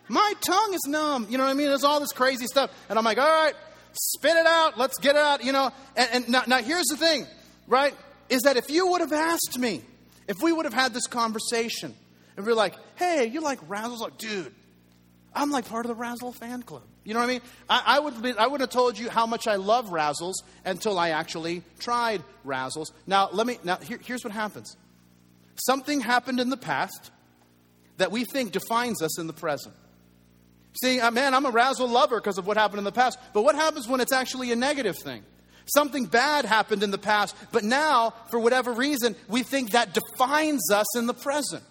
My 0.08 0.34
tongue 0.42 0.74
is 0.74 0.82
numb. 0.88 1.28
You 1.30 1.38
know 1.38 1.46
what 1.46 1.50
I 1.50 1.54
mean? 1.54 1.68
There's 1.68 1.84
all 1.84 2.00
this 2.00 2.12
crazy 2.12 2.48
stuff. 2.48 2.72
And 2.90 2.98
I'm 2.98 3.06
like, 3.06 3.18
all 3.18 3.28
right, 3.28 3.54
spit 3.94 4.36
it 4.36 4.46
out. 4.46 4.78
Let's 4.78 4.98
get 5.00 5.16
it 5.16 5.22
out, 5.22 5.44
you 5.44 5.52
know. 5.52 5.72
And, 5.96 6.10
and 6.14 6.30
now, 6.30 6.44
now 6.48 6.58
here's 6.60 6.86
the 6.88 6.98
thing, 6.98 7.26
right? 7.68 7.94
Is 8.30 8.44
that 8.44 8.58
if 8.58 8.70
you 8.70 8.88
would 8.88 9.02
have 9.02 9.14
asked 9.14 9.58
me, 9.58 9.82
if 10.28 10.42
we 10.42 10.52
would 10.52 10.66
have 10.66 10.74
had 10.74 10.94
this 10.94 11.08
conversation, 11.08 11.94
and 12.38 12.46
we 12.46 12.52
are 12.52 12.56
like, 12.56 12.76
hey, 12.96 13.26
you 13.26 13.42
like 13.42 13.60
Razzles? 13.68 14.00
Like, 14.00 14.18
dude, 14.18 14.54
I'm 15.34 15.52
like 15.52 15.68
part 15.68 15.86
of 15.86 15.90
the 15.90 15.96
Razzle 15.96 16.34
fan 16.34 16.64
club. 16.64 16.84
You 17.06 17.14
know 17.14 17.20
what 17.20 17.30
I 17.30 17.34
mean? 17.34 17.42
I, 17.70 17.84
I, 17.86 18.00
would 18.00 18.22
be, 18.22 18.34
I 18.34 18.48
wouldn't 18.48 18.62
have 18.62 18.72
told 18.72 18.98
you 18.98 19.10
how 19.10 19.28
much 19.28 19.48
I 19.48 19.56
love 19.56 19.90
Razzles 19.90 20.34
until 20.66 20.98
I 20.98 21.10
actually 21.12 21.62
tried 21.80 22.24
Razzles. 22.46 22.88
Now, 23.06 23.30
let 23.32 23.46
me, 23.46 23.60
now 23.64 23.78
here, 23.78 24.00
here's 24.04 24.24
what 24.24 24.34
happens. 24.34 24.76
Something 25.68 26.02
happened 26.02 26.40
in 26.40 26.50
the 26.50 26.58
past 26.58 27.12
that 27.98 28.12
we 28.12 28.26
think 28.26 28.52
defines 28.52 29.04
us 29.04 29.20
in 29.20 29.28
the 29.28 29.34
present. 29.34 29.76
See, 30.82 31.00
uh, 31.00 31.12
man, 31.12 31.34
I'm 31.36 31.46
a 31.46 31.52
Razzle 31.52 31.88
lover 31.88 32.20
because 32.20 32.40
of 32.40 32.48
what 32.48 32.58
happened 32.58 32.80
in 32.80 32.84
the 32.84 32.92
past. 32.92 33.20
But 33.34 33.44
what 33.44 33.56
happens 33.56 33.88
when 33.88 34.02
it's 34.02 34.12
actually 34.12 34.52
a 34.52 34.56
negative 34.56 34.98
thing? 34.98 35.24
Something 35.68 36.06
bad 36.06 36.46
happened 36.46 36.84
in 36.84 36.92
the 36.92 36.98
past, 36.98 37.36
but 37.52 37.64
now, 37.64 38.14
for 38.30 38.40
whatever 38.40 38.72
reason, 38.72 39.16
we 39.28 39.42
think 39.42 39.72
that 39.72 39.94
defines 39.94 40.72
us 40.72 40.98
in 40.98 41.08
the 41.08 41.14
present. 41.14 41.64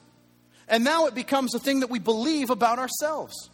And 0.66 0.82
now 0.82 1.06
it 1.06 1.14
becomes 1.14 1.54
a 1.54 1.58
thing 1.58 1.80
that 1.80 1.90
we 1.90 1.98
believe 1.98 2.50
about 2.50 2.78
ourselves. 2.78 3.50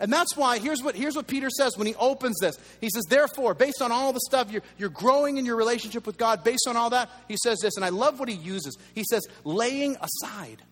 And 0.00 0.10
that's 0.10 0.34
why, 0.34 0.58
here's 0.58 0.82
what, 0.82 0.96
here's 0.96 1.14
what 1.14 1.26
Peter 1.26 1.50
says 1.50 1.76
when 1.76 1.86
he 1.86 1.94
opens 1.96 2.38
this. 2.40 2.58
He 2.80 2.88
says, 2.88 3.04
Therefore, 3.08 3.52
based 3.52 3.82
on 3.82 3.92
all 3.92 4.14
the 4.14 4.20
stuff, 4.20 4.50
you're, 4.50 4.62
you're 4.78 4.88
growing 4.88 5.36
in 5.36 5.44
your 5.44 5.56
relationship 5.56 6.06
with 6.06 6.16
God, 6.16 6.42
based 6.42 6.66
on 6.66 6.76
all 6.76 6.88
that, 6.90 7.10
he 7.28 7.36
says 7.42 7.58
this, 7.60 7.76
and 7.76 7.84
I 7.84 7.90
love 7.90 8.18
what 8.18 8.30
he 8.30 8.34
uses. 8.34 8.78
He 8.94 9.04
says, 9.04 9.28
laying 9.44 9.96
aside. 10.00 10.62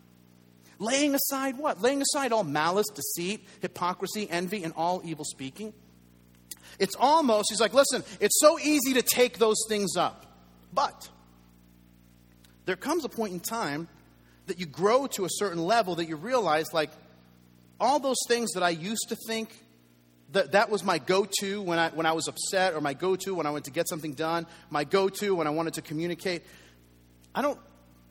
Laying 0.78 1.14
aside 1.14 1.58
what? 1.58 1.82
Laying 1.82 2.00
aside 2.00 2.32
all 2.32 2.42
malice, 2.42 2.87
deceit, 2.94 3.47
hypocrisy, 3.61 4.28
envy, 4.30 4.64
and 4.64 4.73
all 4.76 5.02
evil 5.04 5.26
speaking. 5.26 5.75
It's 6.78 6.94
almost, 6.99 7.49
he's 7.50 7.61
like, 7.61 7.75
listen, 7.75 8.04
it's 8.20 8.38
so 8.40 8.58
easy 8.58 8.94
to 8.94 9.02
take 9.02 9.38
those 9.38 9.58
things 9.68 9.97
up. 9.97 10.25
But 10.73 11.11
there 12.64 12.76
comes 12.76 13.04
a 13.04 13.08
point 13.11 13.35
in 13.35 13.40
time 13.40 13.88
that 14.47 14.58
you 14.58 14.64
grow 14.64 15.06
to 15.08 15.26
a 15.26 15.28
certain 15.30 15.62
level 15.62 15.97
that 15.97 16.08
you 16.08 16.16
realize, 16.16 16.73
like, 16.73 16.90
all 17.80 18.00
those 18.00 18.18
things 18.26 18.52
that 18.52 18.62
I 18.62 18.70
used 18.70 19.08
to 19.08 19.16
think 19.26 19.50
that 20.32 20.52
that 20.52 20.70
was 20.70 20.85
my 20.85 20.99
go-to 20.99 21.62
when 21.62 21.78
I, 21.78 21.90
when 21.90 22.06
I 22.06 22.12
was 22.12 22.28
upset 22.28 22.75
or 22.75 22.80
my 22.80 22.92
go-to 22.92 23.35
when 23.35 23.47
I 23.47 23.50
went 23.50 23.64
to 23.64 23.70
get 23.70 23.88
something 23.88 24.12
done, 24.12 24.47
my 24.70 24.85
go-to 24.85 25.35
when 25.35 25.47
I 25.47 25.50
wanted 25.50 25.75
to 25.75 25.82
communicate. 25.82 26.42
I 27.35 27.42
don't 27.42 27.58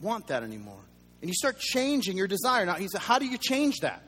want 0.02 0.28
that 0.28 0.44
anymore. 0.44 0.80
And 1.22 1.30
you 1.30 1.34
start 1.34 1.60
changing 1.60 2.18
your 2.18 2.28
desire. 2.28 2.66
Now, 2.66 2.76
he 2.76 2.88
said, 2.88 3.02
How 3.02 3.20
do 3.20 3.26
you 3.26 3.38
change 3.38 3.80
that? 3.82 4.02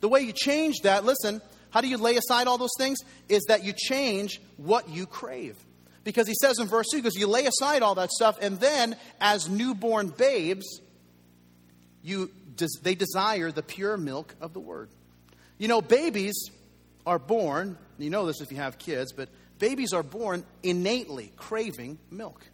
The 0.00 0.08
way 0.08 0.20
you 0.20 0.32
change 0.32 0.80
that, 0.82 1.04
listen, 1.04 1.40
how 1.70 1.80
do 1.80 1.88
you 1.88 1.96
lay 1.96 2.16
aside 2.16 2.46
all 2.46 2.58
those 2.58 2.74
things? 2.78 2.98
Is 3.28 3.44
that 3.48 3.64
you 3.64 3.72
change 3.72 4.40
what 4.56 4.88
you 4.88 5.06
crave. 5.06 5.56
Because 6.04 6.28
he 6.28 6.34
says 6.40 6.58
in 6.60 6.68
verse 6.68 6.86
2, 6.92 6.98
because 6.98 7.16
you 7.16 7.26
lay 7.26 7.46
aside 7.46 7.82
all 7.82 7.96
that 7.96 8.10
stuff, 8.10 8.38
and 8.40 8.60
then 8.60 8.96
as 9.20 9.48
newborn 9.48 10.08
babes, 10.08 10.80
you, 12.02 12.30
they 12.82 12.94
desire 12.94 13.50
the 13.50 13.62
pure 13.62 13.96
milk 13.96 14.34
of 14.40 14.52
the 14.52 14.60
word. 14.60 14.88
You 15.58 15.68
know, 15.68 15.80
babies 15.80 16.50
are 17.06 17.18
born, 17.18 17.78
you 17.98 18.10
know 18.10 18.26
this 18.26 18.40
if 18.40 18.50
you 18.50 18.58
have 18.58 18.78
kids, 18.78 19.12
but 19.12 19.28
babies 19.58 19.92
are 19.92 20.02
born 20.02 20.44
innately 20.62 21.32
craving 21.36 21.98
milk. 22.10 22.46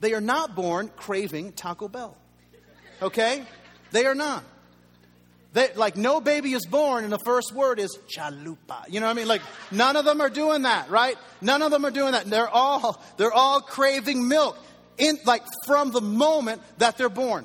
They 0.00 0.14
are 0.14 0.20
not 0.20 0.54
born 0.54 0.90
craving 0.96 1.52
Taco 1.52 1.88
Bell. 1.88 2.16
Okay? 3.00 3.44
They 3.90 4.06
are 4.06 4.14
not. 4.14 4.44
They, 5.52 5.72
like 5.74 5.96
no 5.96 6.20
baby 6.20 6.54
is 6.54 6.64
born 6.64 7.04
and 7.04 7.12
the 7.12 7.18
first 7.18 7.52
word 7.54 7.78
is 7.78 7.98
chalupa. 8.16 8.88
You 8.88 9.00
know 9.00 9.06
what 9.06 9.12
I 9.12 9.14
mean? 9.14 9.28
Like 9.28 9.42
none 9.70 9.96
of 9.96 10.04
them 10.04 10.20
are 10.20 10.30
doing 10.30 10.62
that, 10.62 10.88
right? 10.88 11.16
None 11.42 11.60
of 11.60 11.70
them 11.70 11.84
are 11.84 11.90
doing 11.90 12.12
that. 12.12 12.24
They're 12.24 12.48
all 12.48 13.02
they're 13.18 13.32
all 13.32 13.60
craving 13.60 14.28
milk 14.28 14.56
in 14.96 15.18
like 15.26 15.42
from 15.66 15.92
the 15.92 16.00
moment 16.00 16.62
that 16.78 16.96
they're 16.96 17.10
born. 17.10 17.44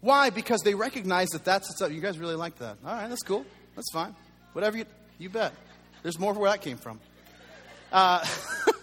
Why? 0.00 0.30
Because 0.30 0.62
they 0.62 0.74
recognize 0.74 1.28
that 1.28 1.44
that's 1.44 1.68
what's 1.68 1.82
up. 1.82 1.92
You 1.92 2.00
guys 2.00 2.18
really 2.18 2.36
like 2.36 2.58
that. 2.58 2.78
All 2.84 2.94
right, 2.94 3.08
that's 3.08 3.22
cool. 3.22 3.44
That's 3.78 3.92
fine. 3.92 4.12
Whatever 4.54 4.78
you 4.78 4.86
you 5.20 5.30
bet. 5.30 5.52
There's 6.02 6.18
more 6.18 6.32
where 6.32 6.50
that 6.50 6.62
came 6.62 6.78
from. 6.78 6.98
Uh, 7.92 8.26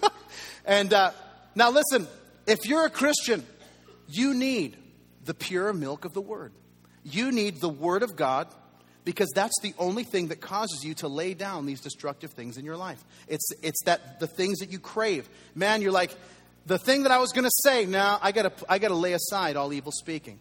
and 0.65 0.93
uh, 0.93 1.11
now 1.53 1.69
listen, 1.69 2.07
if 2.47 2.65
you're 2.65 2.85
a 2.85 2.89
Christian, 2.89 3.45
you 4.07 4.33
need 4.33 4.77
the 5.25 5.33
pure 5.33 5.73
milk 5.73 6.05
of 6.05 6.13
the 6.13 6.21
Word. 6.21 6.53
You 7.03 7.33
need 7.33 7.59
the 7.59 7.67
Word 7.67 8.03
of 8.03 8.15
God 8.15 8.47
because 9.03 9.29
that's 9.35 9.59
the 9.61 9.73
only 9.77 10.05
thing 10.05 10.29
that 10.29 10.39
causes 10.39 10.85
you 10.85 10.93
to 10.95 11.09
lay 11.09 11.33
down 11.33 11.65
these 11.65 11.81
destructive 11.81 12.31
things 12.31 12.55
in 12.55 12.63
your 12.63 12.77
life. 12.77 13.03
It's, 13.27 13.51
it's 13.61 13.83
that 13.83 14.21
the 14.21 14.27
things 14.27 14.59
that 14.59 14.71
you 14.71 14.79
crave. 14.79 15.27
Man, 15.55 15.81
you're 15.81 15.91
like, 15.91 16.15
the 16.67 16.77
thing 16.77 17.03
that 17.03 17.11
I 17.11 17.17
was 17.17 17.33
going 17.33 17.43
to 17.43 17.55
say, 17.65 17.85
now 17.85 18.17
I 18.21 18.31
got 18.31 18.43
to 18.43 18.65
I 18.71 18.79
got 18.79 18.87
to 18.87 18.95
lay 18.95 19.11
aside 19.11 19.57
all 19.57 19.73
evil 19.73 19.91
speaking. 19.91 20.39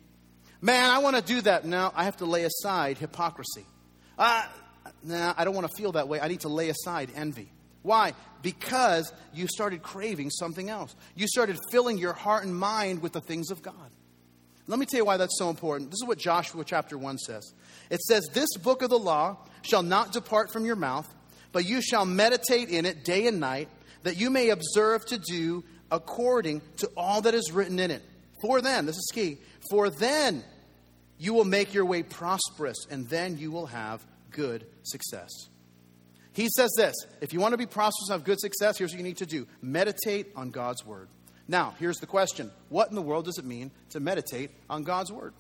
Man, 0.61 0.91
I 0.91 0.99
want 0.99 1.17
to 1.17 1.23
do 1.23 1.41
that. 1.41 1.65
Now 1.65 1.93
I 1.97 2.05
have 2.05 2.19
to 2.19 2.25
lay 2.25 2.45
aside 2.45 2.99
hypocrisy. 2.99 3.67
Uh, 4.19 4.45
nah, 5.03 5.35
I 5.37 5.45
don't 5.45 5.55
want 5.55 5.69
to 5.69 5.75
feel 5.77 5.93
that 5.93 6.09
way. 6.09 6.21
I 6.21 6.29
need 6.29 6.41
to 6.41 6.49
lay 6.49 6.69
aside 6.69 7.11
envy. 7.15 7.51
Why? 7.83 8.15
Because 8.43 9.13
you 9.35 9.47
started 9.47 9.83
craving 9.83 10.31
something 10.31 10.71
else. 10.71 10.95
You 11.15 11.27
started 11.27 11.59
filling 11.71 11.99
your 11.99 12.15
heart 12.15 12.45
and 12.45 12.57
mind 12.57 13.03
with 13.03 13.13
the 13.13 13.21
things 13.21 13.51
of 13.51 13.63
God. 13.63 13.91
Let 14.67 14.79
me 14.79 14.87
tell 14.87 14.99
you 14.99 15.05
why 15.05 15.19
that's 15.19 15.39
so 15.39 15.51
important. 15.51 15.91
This 15.91 16.01
is 16.03 16.09
what 16.09 16.19
Joshua 16.19 16.65
chapter 16.65 16.97
1 16.97 17.19
says. 17.19 17.53
It 17.91 18.01
says, 18.01 18.27
This 18.33 18.57
book 18.57 18.81
of 18.81 18.89
the 18.89 18.99
law 18.99 19.37
shall 19.61 19.83
not 19.83 20.13
depart 20.13 20.51
from 20.51 20.65
your 20.65 20.77
mouth, 20.77 21.07
but 21.53 21.67
you 21.67 21.83
shall 21.83 22.07
meditate 22.07 22.71
in 22.71 22.87
it 22.87 23.05
day 23.05 23.27
and 23.27 23.39
night, 23.41 23.69
that 24.05 24.17
you 24.17 24.31
may 24.31 24.49
observe 24.49 25.05
to 25.07 25.19
do 25.19 25.65
according 25.91 26.63
to 26.79 26.91
all 26.97 27.21
that 27.23 27.35
is 27.35 27.53
written 27.53 27.79
in 27.79 27.91
it. 27.91 28.03
For 28.41 28.63
then, 28.63 28.87
this 28.87 28.97
is 28.97 29.11
key, 29.13 29.39
for 29.71 29.91
then 29.91 30.43
you 31.19 31.35
will 31.35 31.45
make 31.45 31.75
your 31.75 31.85
way 31.85 32.03
prosperous, 32.03 32.87
and 32.91 33.09
then 33.09 33.39
you 33.39 33.51
will 33.51 33.67
have 33.67 34.05
good 34.31 34.67
success. 34.83 35.31
He 36.33 36.49
says 36.49 36.73
this 36.77 36.95
if 37.21 37.33
you 37.33 37.41
want 37.41 37.53
to 37.53 37.59
be 37.59 37.67
prosperous 37.67 38.09
and 38.09 38.19
have 38.19 38.25
good 38.25 38.41
success, 38.41 38.79
here's 38.79 38.93
what 38.93 38.99
you 38.99 39.05
need 39.05 39.19
to 39.19 39.27
do 39.27 39.47
meditate 39.63 40.33
on 40.35 40.51
God's 40.51 40.85
word. 40.85 41.09
Now, 41.47 41.75
here's 41.79 41.99
the 41.99 42.07
question 42.07 42.51
What 42.69 42.89
in 42.89 42.95
the 42.95 43.03
world 43.03 43.27
does 43.27 43.39
it 43.39 43.45
mean 43.45 43.71
to 43.91 44.01
meditate 44.01 44.51
on 44.69 44.83
God's 44.83 45.13
Word? 45.13 45.35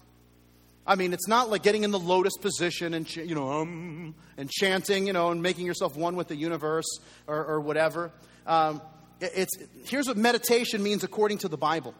I 0.86 0.96
mean, 0.96 1.14
it's 1.14 1.28
not 1.28 1.48
like 1.48 1.62
getting 1.62 1.82
in 1.82 1.92
the 1.92 1.98
lotus 1.98 2.36
position 2.36 2.92
and, 2.92 3.16
you 3.16 3.34
know, 3.34 3.50
um, 3.50 4.14
and 4.36 4.50
chanting, 4.50 5.06
you 5.06 5.14
know, 5.14 5.30
and 5.30 5.42
making 5.42 5.64
yourself 5.64 5.96
one 5.96 6.14
with 6.14 6.28
the 6.28 6.36
universe 6.36 6.98
or, 7.26 7.42
or 7.42 7.60
whatever. 7.60 8.12
Um, 8.46 8.82
it's, 9.18 9.56
here's 9.86 10.08
what 10.08 10.18
meditation 10.18 10.82
means 10.82 11.02
according 11.02 11.38
to 11.38 11.48
the 11.48 11.56
Bible. 11.56 11.94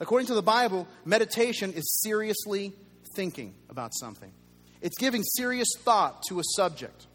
According 0.00 0.28
to 0.28 0.34
the 0.34 0.42
Bible, 0.42 0.88
meditation 1.04 1.74
is 1.74 2.00
seriously 2.02 2.72
thinking 3.16 3.54
about 3.68 3.92
something, 3.98 4.30
it's 4.80 4.96
giving 4.98 5.22
serious 5.22 5.68
thought 5.78 6.22
to 6.28 6.38
a 6.38 6.42
subject. 6.54 7.06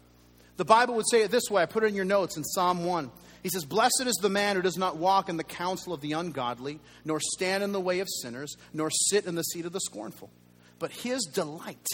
The 0.56 0.64
Bible 0.64 0.94
would 0.96 1.08
say 1.10 1.22
it 1.22 1.30
this 1.30 1.50
way 1.50 1.62
I 1.62 1.66
put 1.66 1.84
it 1.84 1.86
in 1.86 1.94
your 1.94 2.04
notes 2.04 2.36
in 2.36 2.44
Psalm 2.44 2.84
1. 2.84 3.10
He 3.42 3.48
says, 3.48 3.64
Blessed 3.64 4.04
is 4.06 4.18
the 4.20 4.28
man 4.28 4.56
who 4.56 4.62
does 4.62 4.76
not 4.76 4.98
walk 4.98 5.28
in 5.28 5.36
the 5.36 5.44
counsel 5.44 5.92
of 5.92 6.00
the 6.00 6.12
ungodly, 6.12 6.78
nor 7.04 7.18
stand 7.20 7.64
in 7.64 7.72
the 7.72 7.80
way 7.80 8.00
of 8.00 8.08
sinners, 8.22 8.54
nor 8.72 8.90
sit 8.90 9.26
in 9.26 9.34
the 9.34 9.42
seat 9.42 9.64
of 9.64 9.72
the 9.72 9.80
scornful. 9.80 10.30
But 10.78 10.92
his 10.92 11.22
delight, 11.24 11.86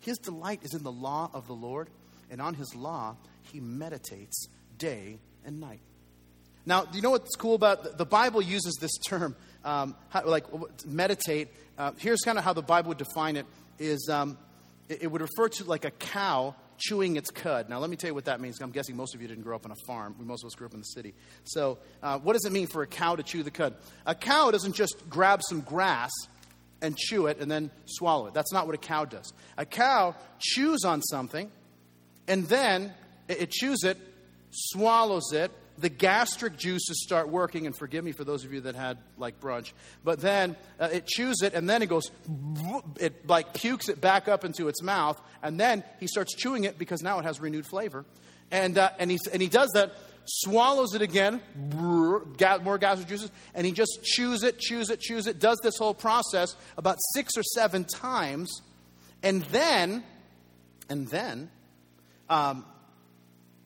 his 0.00 0.18
delight 0.18 0.60
is 0.62 0.74
in 0.74 0.82
the 0.82 0.92
law 0.92 1.30
of 1.32 1.46
the 1.46 1.54
Lord, 1.54 1.88
and 2.30 2.40
on 2.40 2.54
his 2.54 2.74
law 2.74 3.16
he 3.42 3.60
meditates 3.60 4.48
day 4.78 5.18
and 5.44 5.60
night. 5.60 5.80
Now, 6.66 6.84
do 6.84 6.96
you 6.96 7.02
know 7.02 7.12
what's 7.12 7.36
cool 7.36 7.54
about 7.54 7.96
the 7.96 8.04
Bible 8.04 8.42
uses 8.42 8.76
this 8.80 8.96
term, 8.98 9.36
um, 9.64 9.94
how, 10.08 10.24
like 10.26 10.44
meditate. 10.84 11.48
Uh, 11.78 11.92
here's 11.98 12.20
kind 12.20 12.38
of 12.38 12.44
how 12.44 12.52
the 12.52 12.62
Bible 12.62 12.88
would 12.88 12.98
define 12.98 13.36
it: 13.36 13.46
is 13.78 14.08
um, 14.10 14.38
it, 14.88 15.02
it 15.02 15.06
would 15.06 15.22
refer 15.22 15.48
to 15.48 15.64
like 15.64 15.84
a 15.84 15.90
cow 15.90 16.54
chewing 16.78 17.16
its 17.16 17.30
cud. 17.30 17.68
Now, 17.68 17.78
let 17.78 17.90
me 17.90 17.96
tell 17.96 18.08
you 18.08 18.14
what 18.14 18.26
that 18.26 18.40
means. 18.40 18.60
I'm 18.60 18.70
guessing 18.70 18.96
most 18.96 19.14
of 19.14 19.22
you 19.22 19.28
didn't 19.28 19.44
grow 19.44 19.56
up 19.56 19.64
on 19.64 19.72
a 19.72 19.86
farm. 19.86 20.14
Most 20.18 20.42
of 20.42 20.48
us 20.48 20.54
grew 20.54 20.66
up 20.66 20.74
in 20.74 20.80
the 20.80 20.86
city. 20.86 21.14
So, 21.44 21.78
uh, 22.02 22.18
what 22.18 22.34
does 22.34 22.44
it 22.44 22.52
mean 22.52 22.66
for 22.66 22.82
a 22.82 22.86
cow 22.86 23.16
to 23.16 23.22
chew 23.22 23.42
the 23.42 23.50
cud? 23.50 23.74
A 24.04 24.14
cow 24.14 24.50
doesn't 24.50 24.74
just 24.74 25.08
grab 25.08 25.40
some 25.48 25.60
grass 25.60 26.12
and 26.82 26.96
chew 26.96 27.26
it 27.26 27.38
and 27.40 27.50
then 27.50 27.70
swallow 27.86 28.26
it. 28.26 28.34
That's 28.34 28.52
not 28.52 28.66
what 28.66 28.74
a 28.74 28.78
cow 28.78 29.04
does. 29.04 29.32
A 29.56 29.64
cow 29.64 30.14
chews 30.38 30.84
on 30.84 31.02
something 31.02 31.50
and 32.28 32.46
then 32.46 32.92
it, 33.28 33.42
it 33.42 33.50
chews 33.50 33.82
it, 33.84 33.98
swallows 34.50 35.32
it, 35.32 35.50
the 35.78 35.88
gastric 35.88 36.56
juices 36.56 37.02
start 37.02 37.28
working, 37.28 37.66
and 37.66 37.76
forgive 37.76 38.04
me 38.04 38.12
for 38.12 38.24
those 38.24 38.44
of 38.44 38.52
you 38.52 38.62
that 38.62 38.74
had 38.74 38.98
like 39.18 39.40
brunch, 39.40 39.72
but 40.04 40.20
then 40.20 40.56
uh, 40.80 40.88
it 40.92 41.06
chews 41.06 41.42
it, 41.42 41.54
and 41.54 41.68
then 41.68 41.82
it 41.82 41.88
goes, 41.88 42.10
it 43.00 43.26
like 43.28 43.54
pukes 43.54 43.88
it 43.88 44.00
back 44.00 44.28
up 44.28 44.44
into 44.44 44.68
its 44.68 44.82
mouth, 44.82 45.20
and 45.42 45.60
then 45.60 45.84
he 46.00 46.06
starts 46.06 46.34
chewing 46.34 46.64
it 46.64 46.78
because 46.78 47.02
now 47.02 47.18
it 47.18 47.24
has 47.24 47.40
renewed 47.40 47.66
flavor. 47.66 48.04
And, 48.50 48.78
uh, 48.78 48.90
and, 48.98 49.10
he, 49.10 49.18
and 49.32 49.42
he 49.42 49.48
does 49.48 49.70
that, 49.74 49.92
swallows 50.24 50.94
it 50.94 51.02
again, 51.02 51.40
more 51.74 52.78
gastric 52.78 53.08
juices, 53.08 53.30
and 53.54 53.66
he 53.66 53.72
just 53.72 54.00
chews 54.02 54.42
it, 54.44 54.58
chews 54.58 54.90
it, 54.90 55.00
chews 55.00 55.26
it, 55.26 55.38
does 55.38 55.58
this 55.62 55.76
whole 55.76 55.94
process 55.94 56.54
about 56.76 56.96
six 57.12 57.36
or 57.36 57.42
seven 57.42 57.84
times, 57.84 58.62
and 59.22 59.42
then, 59.44 60.04
and 60.88 61.08
then, 61.08 61.50
um, 62.28 62.64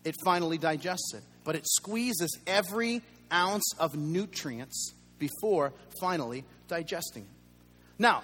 it 0.04 0.14
finally 0.24 0.58
digests 0.58 1.12
it 1.14 1.22
but 1.50 1.56
it 1.56 1.66
squeezes 1.66 2.38
every 2.46 3.02
ounce 3.32 3.74
of 3.80 3.96
nutrients 3.96 4.94
before 5.18 5.72
finally 6.00 6.44
digesting 6.68 7.24
it. 7.24 7.28
Now, 7.98 8.22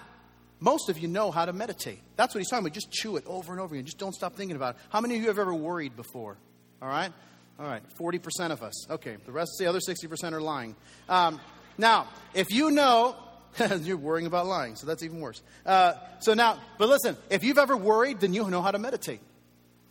most 0.61 0.89
of 0.89 0.97
you 0.97 1.09
know 1.09 1.33
how 1.33 1.45
to 1.45 1.53
meditate. 1.53 1.99
That's 2.15 2.37
what 2.37 2.39
he's 2.39 2.49
talking 2.49 2.65
about. 2.65 2.73
Just 2.73 2.93
chew 2.93 3.17
it 3.17 3.25
over 3.27 3.51
and 3.51 3.61
over 3.61 3.75
again. 3.75 3.85
Just 3.85 3.99
don't 3.99 4.15
stop 4.15 4.37
thinking 4.37 4.55
about 4.55 4.77
it. 4.77 4.83
How 4.91 5.01
many 5.01 5.17
of 5.17 5.23
you 5.23 5.27
have 5.27 5.41
ever 5.41 5.53
worried 5.53 5.97
before? 5.97 6.37
All 6.81 6.87
right? 6.89 7.12
All 7.59 7.67
right, 7.67 7.83
40% 8.01 8.53
of 8.53 8.62
us. 8.62 8.89
Okay, 8.93 9.17
the 9.27 9.33
rest, 9.33 9.57
the 9.59 9.67
other 9.67 9.81
60% 9.81 10.33
are 10.33 10.41
lying. 10.41 10.77
Um, 11.09 11.41
now, 11.77 12.07
if 12.33 12.53
you 12.53 12.71
know, 12.71 13.17
you're 13.81 13.97
worrying 13.97 14.29
about 14.29 14.47
lying, 14.47 14.77
so 14.77 14.87
that's 14.87 15.03
even 15.03 15.21
worse. 15.21 15.43
Uh, 15.65 15.95
so 16.21 16.33
now, 16.35 16.61
but 16.79 16.89
listen, 16.89 17.17
if 17.29 17.43
you've 17.43 17.59
ever 17.59 17.77
worried, 17.77 18.21
then 18.21 18.33
you 18.33 18.49
know 18.49 18.62
how 18.62 18.71
to 18.71 18.79
meditate. 18.79 19.19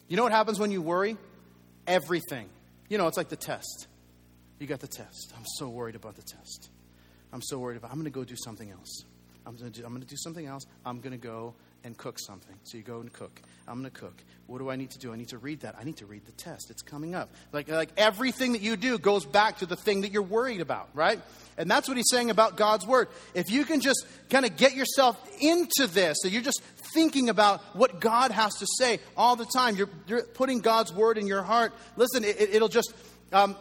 You 0.07 0.15
know 0.15 0.23
what 0.23 0.31
happens 0.31 0.57
when 0.57 0.71
you 0.71 0.81
worry? 0.81 1.17
Everything. 1.85 2.47
You 2.89 2.97
know, 2.97 3.07
it's 3.07 3.17
like 3.17 3.29
the 3.29 3.35
test. 3.35 3.87
You 4.59 4.67
got 4.67 4.79
the 4.79 4.87
test. 4.87 5.33
I'm 5.35 5.45
so 5.57 5.69
worried 5.69 5.95
about 5.95 6.15
the 6.15 6.21
test. 6.21 6.69
I'm 7.33 7.41
so 7.41 7.59
worried 7.59 7.77
about 7.77 7.91
I'm 7.91 7.97
going 7.97 8.05
to 8.05 8.11
go 8.11 8.23
do 8.23 8.35
something 8.35 8.71
else. 8.71 9.03
I'm 9.45 9.55
going 9.55 9.71
to 9.71 9.79
do, 9.79 9.85
I'm 9.85 9.91
going 9.91 10.01
to 10.01 10.07
do 10.07 10.17
something 10.17 10.45
else. 10.45 10.65
I'm 10.85 10.99
going 11.01 11.11
to 11.11 11.17
go 11.17 11.55
and 11.85 11.95
cook 11.95 12.17
something. 12.19 12.55
So 12.63 12.77
you 12.77 12.83
go 12.83 12.99
and 12.99 13.13
cook. 13.13 13.39
I'm 13.67 13.79
going 13.79 13.91
to 13.91 13.97
cook. 13.97 14.15
What 14.47 14.57
do 14.57 14.69
I 14.69 14.75
need 14.75 14.89
to 14.91 14.99
do? 14.99 15.13
I 15.13 15.15
need 15.15 15.29
to 15.29 15.37
read 15.37 15.61
that. 15.61 15.75
I 15.79 15.83
need 15.83 15.97
to 15.97 16.05
read 16.05 16.25
the 16.25 16.31
test. 16.33 16.71
It's 16.71 16.81
coming 16.81 17.13
up. 17.15 17.29
Like, 17.53 17.69
like 17.69 17.89
everything 17.95 18.53
that 18.53 18.61
you 18.61 18.75
do 18.75 18.97
goes 18.97 19.23
back 19.23 19.59
to 19.59 19.65
the 19.65 19.75
thing 19.75 20.01
that 20.01 20.11
you're 20.11 20.23
worried 20.23 20.61
about, 20.61 20.89
right? 20.95 21.21
And 21.57 21.69
that's 21.69 21.87
what 21.87 21.95
he's 21.95 22.09
saying 22.09 22.31
about 22.31 22.57
God's 22.57 22.85
word. 22.85 23.07
If 23.35 23.51
you 23.51 23.65
can 23.65 23.81
just 23.81 24.05
kind 24.29 24.45
of 24.45 24.57
get 24.57 24.75
yourself 24.75 25.15
into 25.39 25.87
this, 25.87 26.17
so 26.21 26.27
you're 26.27 26.41
just 26.41 26.61
thinking 26.93 27.29
about 27.29 27.61
what 27.75 27.99
God 27.99 28.31
has 28.31 28.55
to 28.55 28.67
say 28.79 28.99
all 29.15 29.35
the 29.35 29.45
time, 29.45 29.75
you're, 29.75 29.89
you're 30.07 30.23
putting 30.23 30.61
God's 30.61 30.91
word 30.91 31.19
in 31.19 31.27
your 31.27 31.43
heart. 31.43 31.71
Listen, 31.97 32.23
it, 32.23 32.59
will 32.59 32.67
just 32.67 32.93
um, 33.31 33.55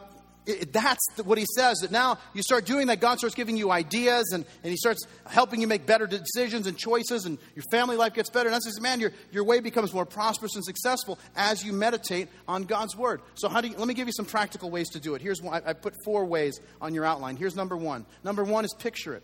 it, 0.47 0.73
that's 0.73 1.01
what 1.25 1.39
he 1.39 1.47
says 1.57 1.79
that 1.79 1.91
now 1.91 2.19
you 2.35 2.43
start 2.43 2.67
doing 2.67 2.89
that 2.89 3.01
god 3.01 3.19
starts 3.19 3.35
giving 3.35 3.57
you 3.57 3.71
ideas 3.71 4.31
and, 4.33 4.45
and 4.63 4.71
he 4.71 4.77
starts 4.77 5.07
helping 5.27 5.61
you 5.61 5.67
make 5.67 5.87
better 5.87 6.07
decisions 6.07 6.67
and 6.67 6.77
choices 6.77 7.25
and 7.25 7.39
your 7.55 7.65
family 7.71 7.97
life 7.97 8.15
gets 8.15 8.31
better 8.31 8.49
and 8.49 8.55
that's 8.55 8.67
just 8.67 8.81
man 8.81 9.01
your, 9.01 9.13
your 9.33 9.45
way 9.45 9.61
becomes 9.61 9.93
more 9.93 10.05
prosperous 10.05 10.55
and 10.55 10.65
successful 10.65 11.19
as 11.37 11.65
you 11.65 11.73
meditate 11.73 12.29
on 12.47 12.65
god's 12.65 12.97
word 12.97 13.21
so 13.35 13.49
how 13.49 13.61
do 13.61 13.69
you 13.69 13.77
let 13.77 13.89
me 13.89 13.95
give 13.95 14.07
you 14.07 14.13
some 14.13 14.27
practical 14.27 14.71
ways 14.71 14.89
to 14.91 15.01
do 15.01 15.15
it 15.15 15.23
here's 15.23 15.41
one 15.41 15.63
i, 15.65 15.71
I 15.71 15.73
put 15.73 15.95
four 16.05 16.25
ways 16.25 16.61
on 16.81 16.95
your 16.95 17.05
outline 17.05 17.37
here's 17.37 17.57
number 17.57 17.77
one 17.77 18.05
number 18.23 18.45
one 18.45 18.65
is 18.65 18.75
picture 18.75 19.15
it 19.15 19.23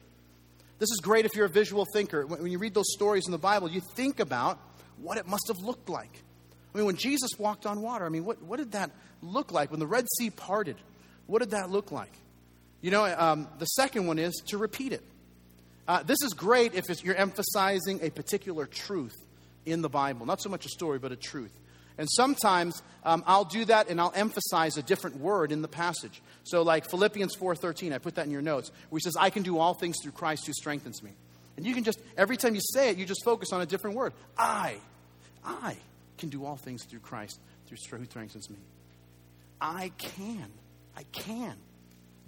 This 0.79 0.91
is 0.91 1.01
great 1.03 1.27
if 1.27 1.35
you're 1.37 1.47
a 1.47 1.51
visual 1.51 1.85
thinker. 1.93 2.27
When 2.27 2.51
you 2.51 2.59
read 2.59 2.73
those 2.73 2.91
stories 2.95 3.27
in 3.27 3.33
the 3.33 3.39
Bible, 3.39 3.71
you 3.71 3.83
think 3.97 4.19
about 4.19 4.59
what 4.97 5.19
it 5.19 5.27
must 5.27 5.45
have 5.49 5.59
looked 5.59 5.91
like. 5.91 6.23
I 6.75 6.79
mean, 6.79 6.87
when 6.87 6.97
Jesus 6.97 7.31
walked 7.39 7.67
on 7.67 7.83
water, 7.83 8.07
I 8.07 8.09
mean, 8.09 8.25
what, 8.25 8.43
what 8.43 8.59
did 8.59 8.73
that 8.73 8.91
look 9.21 9.53
like? 9.53 9.71
When 9.71 9.81
the 9.81 9.87
Red 9.87 10.07
Sea 10.17 10.31
parted, 10.31 10.77
what 11.31 11.40
did 11.40 11.53
that 11.53 11.71
look 11.71 11.93
like? 11.93 12.12
You 12.83 12.90
know, 12.90 13.05
um, 13.05 13.47
the 13.59 13.66
second 13.66 14.07
one 14.07 14.19
is 14.19 14.35
to 14.49 14.59
repeat 14.59 14.93
it. 14.93 15.03
Uh, 15.87 16.03
this 16.03 16.19
is 16.23 16.35
great 16.35 16.75
if 16.75 17.05
you're 17.05 17.14
emphasizing 17.14 18.01
a 18.03 18.11
particular 18.11 18.66
truth 18.66 19.16
in 19.64 19.83
the 19.83 19.88
Bible, 19.88 20.27
not 20.27 20.40
so 20.40 20.49
much 20.49 20.66
a 20.66 20.69
story, 20.69 20.99
but 20.99 21.12
a 21.12 21.16
truth. 21.16 21.53
And 21.99 22.09
sometimes 22.11 22.83
um, 23.05 23.23
I'll 23.27 23.45
do 23.45 23.64
that 23.66 23.88
and 23.88 24.01
I'll 24.01 24.12
emphasize 24.14 24.77
a 24.77 24.83
different 24.83 25.21
word 25.21 25.53
in 25.53 25.62
the 25.62 25.69
passage. 25.69 26.23
So, 26.45 26.62
like 26.62 26.88
Philippians 26.88 27.37
4:13, 27.37 27.93
I 27.93 27.99
put 27.99 28.14
that 28.14 28.25
in 28.25 28.31
your 28.31 28.43
notes, 28.43 28.71
where 28.88 28.99
he 28.99 29.03
says, 29.03 29.16
"I 29.19 29.31
can 29.31 29.43
do 29.43 29.59
all 29.59 29.75
things 29.75 29.97
through 30.03 30.12
Christ 30.12 30.47
who 30.47 30.53
strengthens 30.53 31.03
me." 31.03 31.11
And 31.57 31.66
you 31.66 31.75
can 31.75 31.85
just 31.85 32.01
every 32.16 32.38
time 32.38 32.55
you 32.55 32.61
say 32.73 32.90
it, 32.90 32.97
you 32.97 33.05
just 33.05 33.25
focus 33.25 33.53
on 33.53 33.61
a 33.61 33.66
different 33.66 33.97
word. 33.97 34.14
I, 34.38 34.77
I 35.45 35.77
can 36.16 36.31
do 36.31 36.47
all 36.47 36.57
things 36.57 36.85
through 36.85 37.01
Christ 37.01 37.38
through 37.66 37.99
who 37.99 38.05
strengthens 38.07 38.49
me. 38.49 38.59
I 39.61 39.93
can, 39.99 40.51
I 41.01 41.05
can 41.13 41.57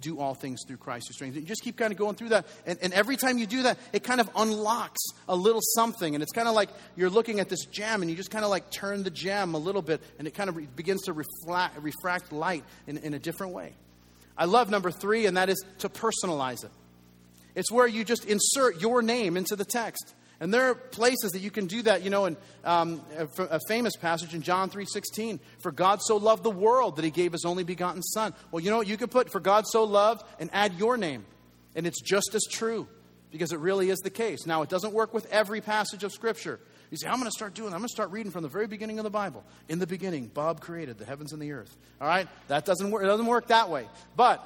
do 0.01 0.19
all 0.19 0.33
things 0.33 0.61
through 0.67 0.77
Christ 0.77 1.07
who 1.07 1.13
strengthens. 1.13 1.43
You 1.43 1.47
just 1.47 1.61
keep 1.61 1.77
kind 1.77 1.93
of 1.93 1.99
going 1.99 2.15
through 2.15 2.29
that. 2.29 2.47
And, 2.65 2.79
and, 2.81 2.91
every 2.91 3.17
time 3.17 3.37
you 3.37 3.45
do 3.45 3.63
that, 3.63 3.77
it 3.93 4.03
kind 4.03 4.19
of 4.19 4.29
unlocks 4.35 4.99
a 5.29 5.35
little 5.35 5.61
something. 5.75 6.15
And 6.15 6.23
it's 6.23 6.31
kind 6.31 6.47
of 6.47 6.55
like 6.55 6.69
you're 6.95 7.11
looking 7.11 7.39
at 7.39 7.49
this 7.49 7.65
gem 7.65 8.01
and 8.01 8.09
you 8.09 8.17
just 8.17 8.31
kind 8.31 8.43
of 8.43 8.49
like 8.49 8.71
turn 8.71 9.03
the 9.03 9.11
gem 9.11 9.53
a 9.53 9.59
little 9.59 9.83
bit 9.83 10.01
and 10.17 10.27
it 10.27 10.33
kind 10.33 10.49
of 10.49 10.57
re- 10.57 10.67
begins 10.75 11.03
to 11.03 11.13
reflect, 11.13 11.79
refract 11.81 12.31
light 12.31 12.63
in, 12.87 12.97
in 12.97 13.13
a 13.13 13.19
different 13.19 13.53
way. 13.53 13.73
I 14.35 14.45
love 14.45 14.71
number 14.71 14.89
three, 14.89 15.27
and 15.27 15.37
that 15.37 15.49
is 15.49 15.63
to 15.79 15.89
personalize 15.89 16.63
it. 16.63 16.71
It's 17.53 17.71
where 17.71 17.85
you 17.85 18.03
just 18.03 18.25
insert 18.25 18.81
your 18.81 19.03
name 19.03 19.37
into 19.37 19.55
the 19.55 19.65
text. 19.65 20.15
And 20.43 20.53
there 20.53 20.65
are 20.65 20.75
places 20.75 21.31
that 21.31 21.39
you 21.39 21.49
can 21.49 21.67
do 21.67 21.83
that, 21.83 22.03
you 22.03 22.09
know, 22.09 22.25
in 22.25 22.35
um, 22.65 23.01
a, 23.39 23.61
famous 23.69 23.95
passage 23.95 24.33
in 24.33 24.41
John 24.41 24.69
3.16, 24.69 25.39
for 25.61 25.71
God 25.71 26.01
so 26.01 26.17
loved 26.17 26.43
the 26.43 26.51
world 26.51 26.97
that 26.97 27.05
he 27.05 27.11
gave 27.11 27.31
his 27.31 27.45
only 27.45 27.63
begotten 27.63 28.03
son. 28.03 28.33
Well, 28.51 28.61
you 28.61 28.69
know 28.69 28.75
what 28.75 28.87
you 28.87 28.97
can 28.97 29.07
put, 29.07 29.31
for 29.31 29.39
God 29.39 29.65
so 29.65 29.85
loved, 29.85 30.21
and 30.41 30.49
add 30.51 30.73
your 30.73 30.97
name. 30.97 31.23
And 31.77 31.87
it's 31.87 32.01
just 32.01 32.35
as 32.35 32.43
true, 32.51 32.89
because 33.31 33.53
it 33.53 33.59
really 33.59 33.89
is 33.89 33.99
the 33.99 34.09
case. 34.09 34.45
Now, 34.45 34.63
it 34.63 34.67
doesn't 34.67 34.91
work 34.91 35.13
with 35.13 35.31
every 35.31 35.61
passage 35.61 36.03
of 36.03 36.11
Scripture. 36.11 36.59
You 36.91 36.97
say, 36.97 37.07
I'm 37.07 37.19
going 37.19 37.23
to 37.23 37.31
start 37.31 37.53
doing, 37.53 37.69
I'm 37.69 37.79
going 37.79 37.87
to 37.87 37.93
start 37.93 38.11
reading 38.11 38.33
from 38.33 38.43
the 38.43 38.49
very 38.49 38.67
beginning 38.67 38.99
of 38.99 39.05
the 39.05 39.09
Bible. 39.09 39.45
In 39.69 39.79
the 39.79 39.87
beginning, 39.87 40.27
Bob 40.27 40.59
created 40.59 40.97
the 40.97 41.05
heavens 41.05 41.31
and 41.31 41.41
the 41.41 41.53
earth. 41.53 41.73
All 42.01 42.07
right? 42.09 42.27
That 42.49 42.65
doesn't 42.65 42.91
work, 42.91 43.01
it 43.01 43.07
doesn't 43.07 43.27
work 43.27 43.47
that 43.47 43.69
way. 43.69 43.87
But, 44.17 44.45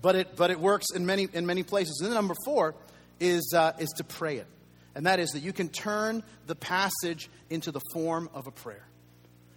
but 0.00 0.16
it, 0.16 0.34
but 0.34 0.50
it 0.50 0.58
works 0.58 0.86
in 0.94 1.04
many, 1.04 1.28
in 1.30 1.44
many 1.44 1.62
places. 1.62 2.00
And 2.00 2.08
then 2.08 2.14
number 2.14 2.36
four 2.46 2.74
is, 3.20 3.52
uh, 3.54 3.72
is 3.78 3.90
to 3.98 4.04
pray 4.04 4.38
it 4.38 4.46
and 4.94 5.06
that 5.06 5.20
is 5.20 5.30
that 5.30 5.40
you 5.40 5.52
can 5.52 5.68
turn 5.68 6.22
the 6.46 6.54
passage 6.54 7.30
into 7.50 7.70
the 7.70 7.80
form 7.92 8.28
of 8.34 8.46
a 8.46 8.50
prayer. 8.50 8.86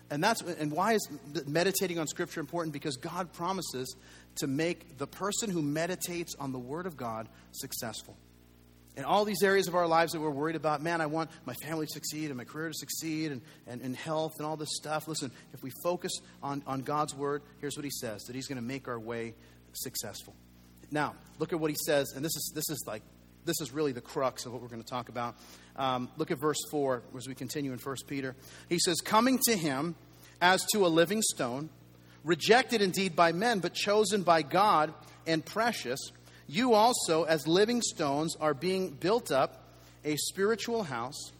And 0.09 0.23
that's 0.23 0.41
and 0.41 0.71
why 0.71 0.93
is 0.93 1.09
meditating 1.47 1.97
on 1.97 2.07
scripture 2.07 2.39
important 2.39 2.73
because 2.73 2.95
God 2.97 3.33
promises 3.33 3.95
to 4.35 4.47
make 4.47 4.97
the 4.97 5.07
person 5.07 5.49
who 5.49 5.61
meditates 5.61 6.35
on 6.39 6.51
the 6.51 6.59
word 6.59 6.85
of 6.85 6.95
God 6.95 7.27
successful. 7.51 8.15
In 8.97 9.03
all 9.03 9.25
these 9.25 9.43
areas 9.43 9.67
of 9.67 9.75
our 9.75 9.87
lives 9.87 10.13
that 10.13 10.21
we're 10.21 10.29
worried 10.29 10.55
about, 10.55 10.81
man, 10.81 11.01
I 11.01 11.07
want 11.07 11.29
my 11.45 11.53
family 11.55 11.85
to 11.85 11.91
succeed 11.91 12.27
and 12.27 12.37
my 12.37 12.45
career 12.45 12.69
to 12.69 12.73
succeed 12.73 13.31
and, 13.31 13.41
and, 13.67 13.81
and 13.81 13.95
health 13.95 14.33
and 14.37 14.47
all 14.47 14.55
this 14.55 14.73
stuff. 14.73 15.07
Listen, 15.07 15.31
if 15.53 15.61
we 15.63 15.71
focus 15.83 16.13
on, 16.41 16.63
on 16.65 16.81
God's 16.81 17.13
word, 17.13 17.41
here's 17.59 17.75
what 17.75 17.83
he 17.83 17.91
says 17.91 18.23
that 18.23 18.35
he's 18.35 18.47
going 18.47 18.57
to 18.57 18.61
make 18.63 18.87
our 18.87 18.99
way 18.99 19.33
successful. 19.73 20.33
Now, 20.91 21.15
look 21.39 21.51
at 21.51 21.59
what 21.59 21.71
he 21.71 21.77
says, 21.85 22.13
and 22.15 22.23
this 22.23 22.35
is 22.35 22.51
this 22.55 22.69
is 22.69 22.83
like 22.87 23.01
this 23.45 23.62
is 23.62 23.71
really 23.71 23.91
the 23.91 24.01
crux 24.01 24.45
of 24.45 24.53
what 24.53 24.62
we're 24.62 24.67
going 24.67 24.81
to 24.81 24.88
talk 24.88 25.10
about. 25.10 25.36
Um, 25.75 26.10
look 26.17 26.31
at 26.31 26.39
verse 26.39 26.60
4 26.71 27.03
as 27.15 27.27
we 27.27 27.36
continue 27.36 27.71
in 27.71 27.79
1 27.79 27.95
Peter. 28.08 28.36
He 28.69 28.79
says, 28.79 29.01
Coming 29.01 29.39
to 29.45 29.55
him 29.55 29.95
as 30.41 30.65
to 30.73 30.86
a 30.86 30.89
living 30.89 31.21
stone, 31.21 31.69
rejected 32.23 32.81
indeed 32.81 33.15
by 33.15 33.31
men, 33.31 33.60
but 33.60 33.73
chosen 33.73 34.23
by 34.23 34.41
God 34.41 34.93
and 35.27 35.45
precious, 35.45 35.99
you 36.47 36.73
also, 36.73 37.23
as 37.23 37.47
living 37.47 37.81
stones, 37.81 38.36
are 38.39 38.53
being 38.53 38.89
built 38.89 39.31
up 39.31 39.63
a 40.03 40.15
spiritual 40.17 40.84
house, 40.84 41.31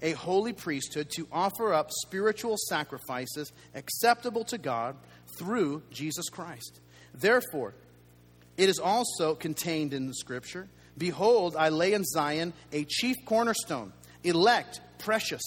a 0.00 0.12
holy 0.12 0.52
priesthood, 0.52 1.10
to 1.10 1.28
offer 1.30 1.72
up 1.72 1.90
spiritual 1.90 2.56
sacrifices 2.68 3.52
acceptable 3.74 4.44
to 4.44 4.58
God 4.58 4.96
through 5.38 5.82
Jesus 5.90 6.28
Christ. 6.28 6.80
Therefore, 7.14 7.74
it 8.56 8.68
is 8.68 8.78
also 8.78 9.34
contained 9.34 9.92
in 9.94 10.06
the 10.06 10.14
scripture 10.14 10.68
Behold, 10.96 11.56
I 11.56 11.70
lay 11.70 11.94
in 11.94 12.04
Zion 12.04 12.52
a 12.72 12.84
chief 12.84 13.16
cornerstone, 13.24 13.92
elect, 14.24 14.80
precious, 14.98 15.42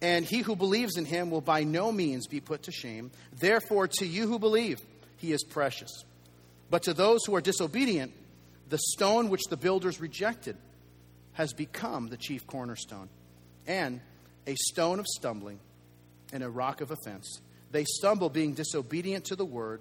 and 0.00 0.24
he 0.24 0.40
who 0.40 0.56
believes 0.56 0.96
in 0.96 1.04
him 1.04 1.30
will 1.30 1.40
by 1.40 1.62
no 1.64 1.92
means 1.92 2.26
be 2.26 2.40
put 2.40 2.64
to 2.64 2.72
shame. 2.72 3.10
Therefore, 3.38 3.86
to 3.86 4.06
you 4.06 4.26
who 4.26 4.38
believe, 4.38 4.80
he 5.16 5.32
is 5.32 5.44
precious. 5.44 6.04
But 6.70 6.84
to 6.84 6.94
those 6.94 7.24
who 7.24 7.36
are 7.36 7.40
disobedient, 7.40 8.12
the 8.68 8.78
stone 8.78 9.28
which 9.28 9.42
the 9.48 9.56
builders 9.56 10.00
rejected 10.00 10.56
has 11.34 11.52
become 11.52 12.08
the 12.08 12.16
chief 12.16 12.46
cornerstone, 12.46 13.08
and 13.66 14.00
a 14.46 14.54
stone 14.56 14.98
of 14.98 15.06
stumbling 15.06 15.60
and 16.32 16.42
a 16.42 16.50
rock 16.50 16.80
of 16.80 16.90
offense. 16.90 17.40
They 17.70 17.84
stumble, 17.84 18.28
being 18.28 18.54
disobedient 18.54 19.26
to 19.26 19.36
the 19.36 19.44
word 19.44 19.80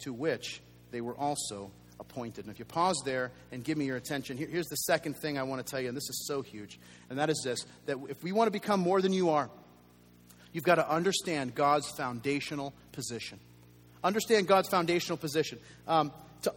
to 0.00 0.12
which 0.12 0.60
they 0.90 1.00
were 1.00 1.14
also 1.14 1.70
appointed. 2.00 2.46
And 2.46 2.52
if 2.52 2.58
you 2.58 2.64
pause 2.64 3.00
there 3.04 3.30
and 3.52 3.62
give 3.62 3.78
me 3.78 3.84
your 3.84 3.96
attention, 3.96 4.36
here, 4.36 4.48
here's 4.48 4.66
the 4.66 4.76
second 4.76 5.16
thing 5.16 5.38
I 5.38 5.42
want 5.44 5.64
to 5.64 5.70
tell 5.70 5.80
you, 5.80 5.88
and 5.88 5.96
this 5.96 6.08
is 6.08 6.26
so 6.26 6.42
huge, 6.42 6.80
and 7.08 7.18
that 7.18 7.30
is 7.30 7.40
this 7.44 7.64
that 7.86 7.98
if 8.08 8.22
we 8.24 8.32
want 8.32 8.48
to 8.48 8.52
become 8.52 8.80
more 8.80 9.00
than 9.00 9.12
you 9.12 9.30
are, 9.30 9.50
you've 10.52 10.64
got 10.64 10.76
to 10.76 10.90
understand 10.90 11.54
God's 11.54 11.88
foundational 11.90 12.72
position. 12.92 13.38
Understand 14.02 14.48
God's 14.48 14.68
foundational 14.68 15.18
position. 15.18 15.58
Um, 15.86 16.10
to, 16.42 16.54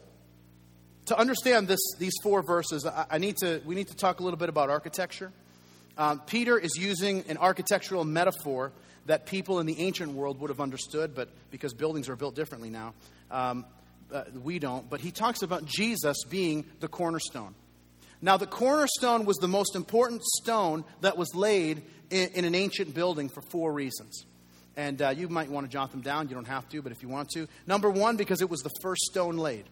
to 1.08 1.18
understand 1.18 1.68
this, 1.68 1.82
these 2.00 2.14
four 2.24 2.42
verses, 2.42 2.86
I, 2.86 3.06
I, 3.12 3.18
need 3.18 3.38
to, 3.38 3.62
we 3.66 3.76
need 3.76 3.90
to 3.90 3.96
talk 3.96 4.22
a 4.22 4.24
little 4.24 4.40
bit 4.40 4.50
about 4.50 4.70
architecture. 4.70 5.32
Um, 5.98 6.22
Peter 6.22 6.58
is 6.58 6.76
using 6.78 7.26
an 7.28 7.38
architectural 7.38 8.06
metaphor 8.06 8.72
that 9.06 9.26
people 9.26 9.60
in 9.60 9.66
the 9.66 9.80
ancient 9.80 10.14
world 10.14 10.40
would 10.40 10.50
have 10.50 10.62
understood, 10.62 11.14
but 11.14 11.28
because 11.52 11.74
buildings 11.74 12.08
are 12.08 12.16
built 12.16 12.36
differently 12.36 12.70
now, 12.70 12.94
um, 13.30 13.66
uh, 14.14 14.24
we 14.44 14.60
don't, 14.60 14.90
but 14.90 15.02
he 15.02 15.12
talks 15.12 15.42
about 15.42 15.66
Jesus 15.66 16.24
being 16.30 16.66
the 16.80 16.88
cornerstone. 16.88 17.56
Now, 18.22 18.38
the 18.38 18.48
cornerstone 18.48 19.26
was 19.26 19.38
the 19.38 19.48
most 19.50 19.76
important 19.76 20.24
stone 20.24 20.86
that 21.02 21.18
was 21.18 21.36
laid 21.36 21.84
in, 22.10 22.30
in 22.30 22.46
an 22.46 22.56
ancient 22.56 22.94
building 22.94 23.28
for 23.28 23.42
four 23.42 23.74
reasons. 23.74 24.26
And 24.78 25.02
uh, 25.02 25.10
you 25.10 25.28
might 25.28 25.50
want 25.50 25.66
to 25.66 25.72
jot 25.72 25.92
them 25.92 26.02
down. 26.02 26.30
You 26.30 26.36
don't 26.36 26.48
have 26.48 26.70
to, 26.70 26.82
but 26.82 26.92
if 26.92 27.04
you 27.04 27.10
want 27.10 27.30
to. 27.32 27.48
Number 27.68 27.90
one, 27.90 28.16
because 28.16 28.42
it 28.42 28.50
was 28.50 28.62
the 28.62 28.72
first 28.82 29.02
stone 29.02 29.38
laid. 29.38 29.66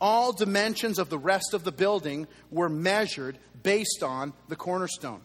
All 0.00 0.32
dimensions 0.32 0.98
of 0.98 1.10
the 1.10 1.18
rest 1.18 1.54
of 1.54 1.62
the 1.62 1.72
building 1.72 2.26
were 2.50 2.68
measured 2.68 3.38
based 3.62 4.02
on 4.02 4.32
the 4.48 4.56
cornerstone. 4.56 5.20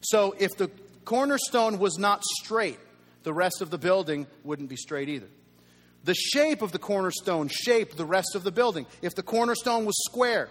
So 0.00 0.34
if 0.38 0.56
the 0.56 0.70
cornerstone 1.04 1.78
was 1.78 1.98
not 1.98 2.22
straight, 2.42 2.78
the 3.22 3.32
rest 3.32 3.62
of 3.62 3.70
the 3.70 3.78
building 3.78 4.26
wouldn't 4.44 4.68
be 4.68 4.76
straight 4.76 5.08
either. 5.08 5.28
The 6.04 6.14
shape 6.14 6.62
of 6.62 6.72
the 6.72 6.78
cornerstone 6.78 7.48
shaped 7.48 7.96
the 7.96 8.04
rest 8.04 8.34
of 8.34 8.44
the 8.44 8.52
building. 8.52 8.86
If 9.02 9.14
the 9.14 9.22
cornerstone 9.22 9.84
was 9.84 9.96
square, 10.04 10.48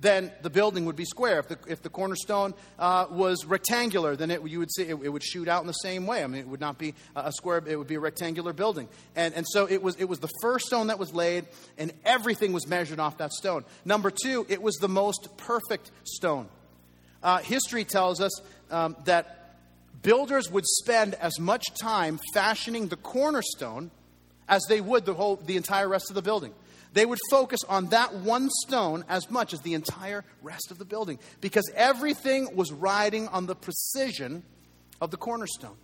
then 0.00 0.30
the 0.42 0.50
building 0.50 0.84
would 0.84 0.96
be 0.96 1.04
square. 1.04 1.38
If 1.38 1.48
the, 1.48 1.58
if 1.68 1.82
the 1.82 1.88
cornerstone 1.88 2.54
uh, 2.78 3.06
was 3.10 3.46
rectangular, 3.46 4.16
then 4.16 4.30
it, 4.30 4.46
you 4.46 4.58
would 4.58 4.70
see 4.70 4.82
it, 4.82 4.98
it, 5.02 5.08
would 5.08 5.22
shoot 5.22 5.48
out 5.48 5.62
in 5.62 5.66
the 5.66 5.72
same 5.72 6.06
way. 6.06 6.22
I 6.22 6.26
mean, 6.26 6.40
it 6.40 6.48
would 6.48 6.60
not 6.60 6.78
be 6.78 6.94
a 7.14 7.32
square; 7.32 7.62
it 7.66 7.76
would 7.76 7.86
be 7.86 7.94
a 7.94 8.00
rectangular 8.00 8.52
building. 8.52 8.88
And, 9.14 9.34
and 9.34 9.46
so 9.48 9.66
it 9.66 9.82
was. 9.82 9.96
It 9.96 10.04
was 10.04 10.20
the 10.20 10.30
first 10.42 10.66
stone 10.66 10.88
that 10.88 10.98
was 10.98 11.14
laid, 11.14 11.46
and 11.78 11.92
everything 12.04 12.52
was 12.52 12.66
measured 12.66 13.00
off 13.00 13.18
that 13.18 13.32
stone. 13.32 13.64
Number 13.84 14.10
two, 14.10 14.44
it 14.48 14.60
was 14.60 14.76
the 14.76 14.88
most 14.88 15.28
perfect 15.38 15.90
stone. 16.04 16.48
Uh, 17.22 17.38
history 17.38 17.84
tells 17.84 18.20
us 18.20 18.40
um, 18.70 18.96
that 19.06 19.56
builders 20.02 20.50
would 20.50 20.66
spend 20.66 21.14
as 21.14 21.40
much 21.40 21.64
time 21.80 22.20
fashioning 22.34 22.88
the 22.88 22.96
cornerstone 22.96 23.90
as 24.48 24.64
they 24.68 24.80
would 24.80 25.04
the 25.04 25.14
whole 25.14 25.36
the 25.36 25.56
entire 25.56 25.88
rest 25.88 26.10
of 26.10 26.14
the 26.14 26.22
building. 26.22 26.54
They 26.92 27.04
would 27.04 27.18
focus 27.30 27.62
on 27.64 27.86
that 27.88 28.14
one 28.14 28.48
stone 28.66 29.04
as 29.08 29.30
much 29.30 29.52
as 29.52 29.60
the 29.60 29.74
entire 29.74 30.24
rest 30.42 30.70
of 30.70 30.78
the 30.78 30.84
building 30.84 31.18
because 31.40 31.70
everything 31.74 32.56
was 32.56 32.72
riding 32.72 33.28
on 33.28 33.46
the 33.46 33.54
precision 33.54 34.42
of 35.00 35.10
the 35.10 35.16
cornerstone. 35.16 35.76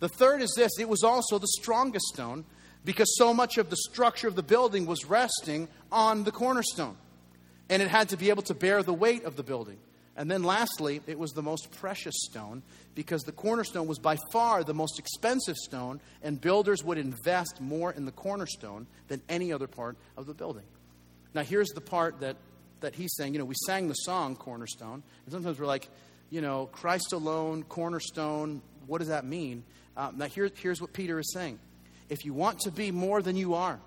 The 0.00 0.08
third 0.08 0.42
is 0.42 0.52
this 0.56 0.72
it 0.78 0.88
was 0.88 1.02
also 1.02 1.38
the 1.38 1.48
strongest 1.60 2.06
stone 2.06 2.44
because 2.84 3.16
so 3.16 3.34
much 3.34 3.58
of 3.58 3.70
the 3.70 3.76
structure 3.76 4.28
of 4.28 4.34
the 4.34 4.42
building 4.42 4.86
was 4.86 5.04
resting 5.04 5.68
on 5.92 6.24
the 6.24 6.32
cornerstone. 6.32 6.96
And 7.68 7.82
it 7.82 7.88
had 7.88 8.08
to 8.10 8.16
be 8.16 8.30
able 8.30 8.42
to 8.44 8.54
bear 8.54 8.82
the 8.82 8.94
weight 8.94 9.24
of 9.24 9.36
the 9.36 9.42
building. 9.42 9.78
And 10.18 10.28
then 10.28 10.42
lastly, 10.42 11.00
it 11.06 11.18
was 11.18 11.30
the 11.30 11.42
most 11.42 11.70
precious 11.70 12.14
stone 12.28 12.62
because 12.96 13.22
the 13.22 13.32
cornerstone 13.32 13.86
was 13.86 14.00
by 14.00 14.18
far 14.32 14.64
the 14.64 14.74
most 14.74 14.98
expensive 14.98 15.56
stone, 15.56 16.00
and 16.24 16.40
builders 16.40 16.82
would 16.82 16.98
invest 16.98 17.60
more 17.60 17.92
in 17.92 18.04
the 18.04 18.10
cornerstone 18.10 18.88
than 19.06 19.22
any 19.28 19.52
other 19.52 19.68
part 19.68 19.96
of 20.16 20.26
the 20.26 20.34
building. 20.34 20.64
Now, 21.34 21.44
here's 21.44 21.68
the 21.68 21.80
part 21.80 22.20
that 22.20 22.36
that 22.80 22.94
he's 22.94 23.14
saying. 23.16 23.32
You 23.32 23.38
know, 23.38 23.44
we 23.44 23.54
sang 23.66 23.88
the 23.88 23.94
song 23.94 24.36
Cornerstone, 24.36 25.02
and 25.24 25.32
sometimes 25.32 25.58
we're 25.58 25.66
like, 25.66 25.88
you 26.30 26.40
know, 26.40 26.68
Christ 26.72 27.12
alone, 27.12 27.62
cornerstone, 27.62 28.60
what 28.86 28.98
does 28.98 29.08
that 29.08 29.24
mean? 29.24 29.62
Um, 29.96 30.18
now, 30.18 30.26
here, 30.26 30.50
here's 30.56 30.80
what 30.80 30.92
Peter 30.92 31.18
is 31.18 31.32
saying. 31.32 31.58
If 32.08 32.24
you 32.24 32.34
want 32.34 32.60
to 32.60 32.70
be 32.70 32.90
more 32.90 33.22
than 33.22 33.36
you 33.36 33.54
are, 33.54 33.78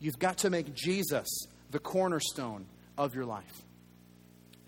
you've 0.00 0.18
got 0.18 0.38
to 0.38 0.50
make 0.50 0.74
Jesus 0.74 1.28
the 1.70 1.78
cornerstone 1.78 2.66
of 2.96 3.14
your 3.14 3.24
life. 3.24 3.62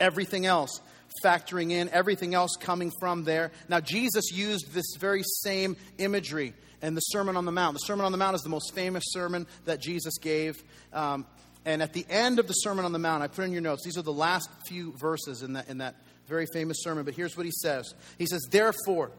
Everything 0.00 0.46
else 0.46 0.80
factoring 1.24 1.70
in, 1.70 1.88
everything 1.90 2.34
else 2.34 2.56
coming 2.58 2.90
from 3.00 3.24
there. 3.24 3.50
Now, 3.68 3.80
Jesus 3.80 4.32
used 4.32 4.72
this 4.72 4.96
very 4.98 5.22
same 5.42 5.76
imagery 5.98 6.54
in 6.82 6.94
the 6.94 7.00
Sermon 7.00 7.36
on 7.36 7.44
the 7.44 7.52
Mount. 7.52 7.74
The 7.74 7.80
Sermon 7.80 8.06
on 8.06 8.12
the 8.12 8.18
Mount 8.18 8.34
is 8.34 8.42
the 8.42 8.48
most 8.48 8.74
famous 8.74 9.04
sermon 9.08 9.46
that 9.64 9.80
Jesus 9.80 10.18
gave. 10.18 10.62
Um, 10.92 11.26
and 11.64 11.82
at 11.82 11.92
the 11.92 12.06
end 12.08 12.38
of 12.38 12.46
the 12.46 12.54
Sermon 12.54 12.84
on 12.84 12.92
the 12.92 12.98
Mount, 12.98 13.22
I 13.22 13.28
put 13.28 13.44
in 13.44 13.52
your 13.52 13.60
notes, 13.60 13.84
these 13.84 13.98
are 13.98 14.02
the 14.02 14.12
last 14.12 14.48
few 14.66 14.92
verses 14.92 15.42
in 15.42 15.54
that, 15.54 15.68
in 15.68 15.78
that 15.78 15.96
very 16.26 16.46
famous 16.46 16.78
sermon, 16.82 17.04
but 17.04 17.14
here's 17.14 17.36
what 17.36 17.44
he 17.44 17.52
says 17.52 17.92
He 18.16 18.26
says, 18.26 18.46
Therefore, 18.50 19.10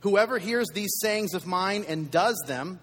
whoever 0.00 0.38
hears 0.38 0.68
these 0.72 0.92
sayings 1.00 1.34
of 1.34 1.46
mine 1.46 1.84
and 1.88 2.10
does 2.10 2.40
them, 2.46 2.78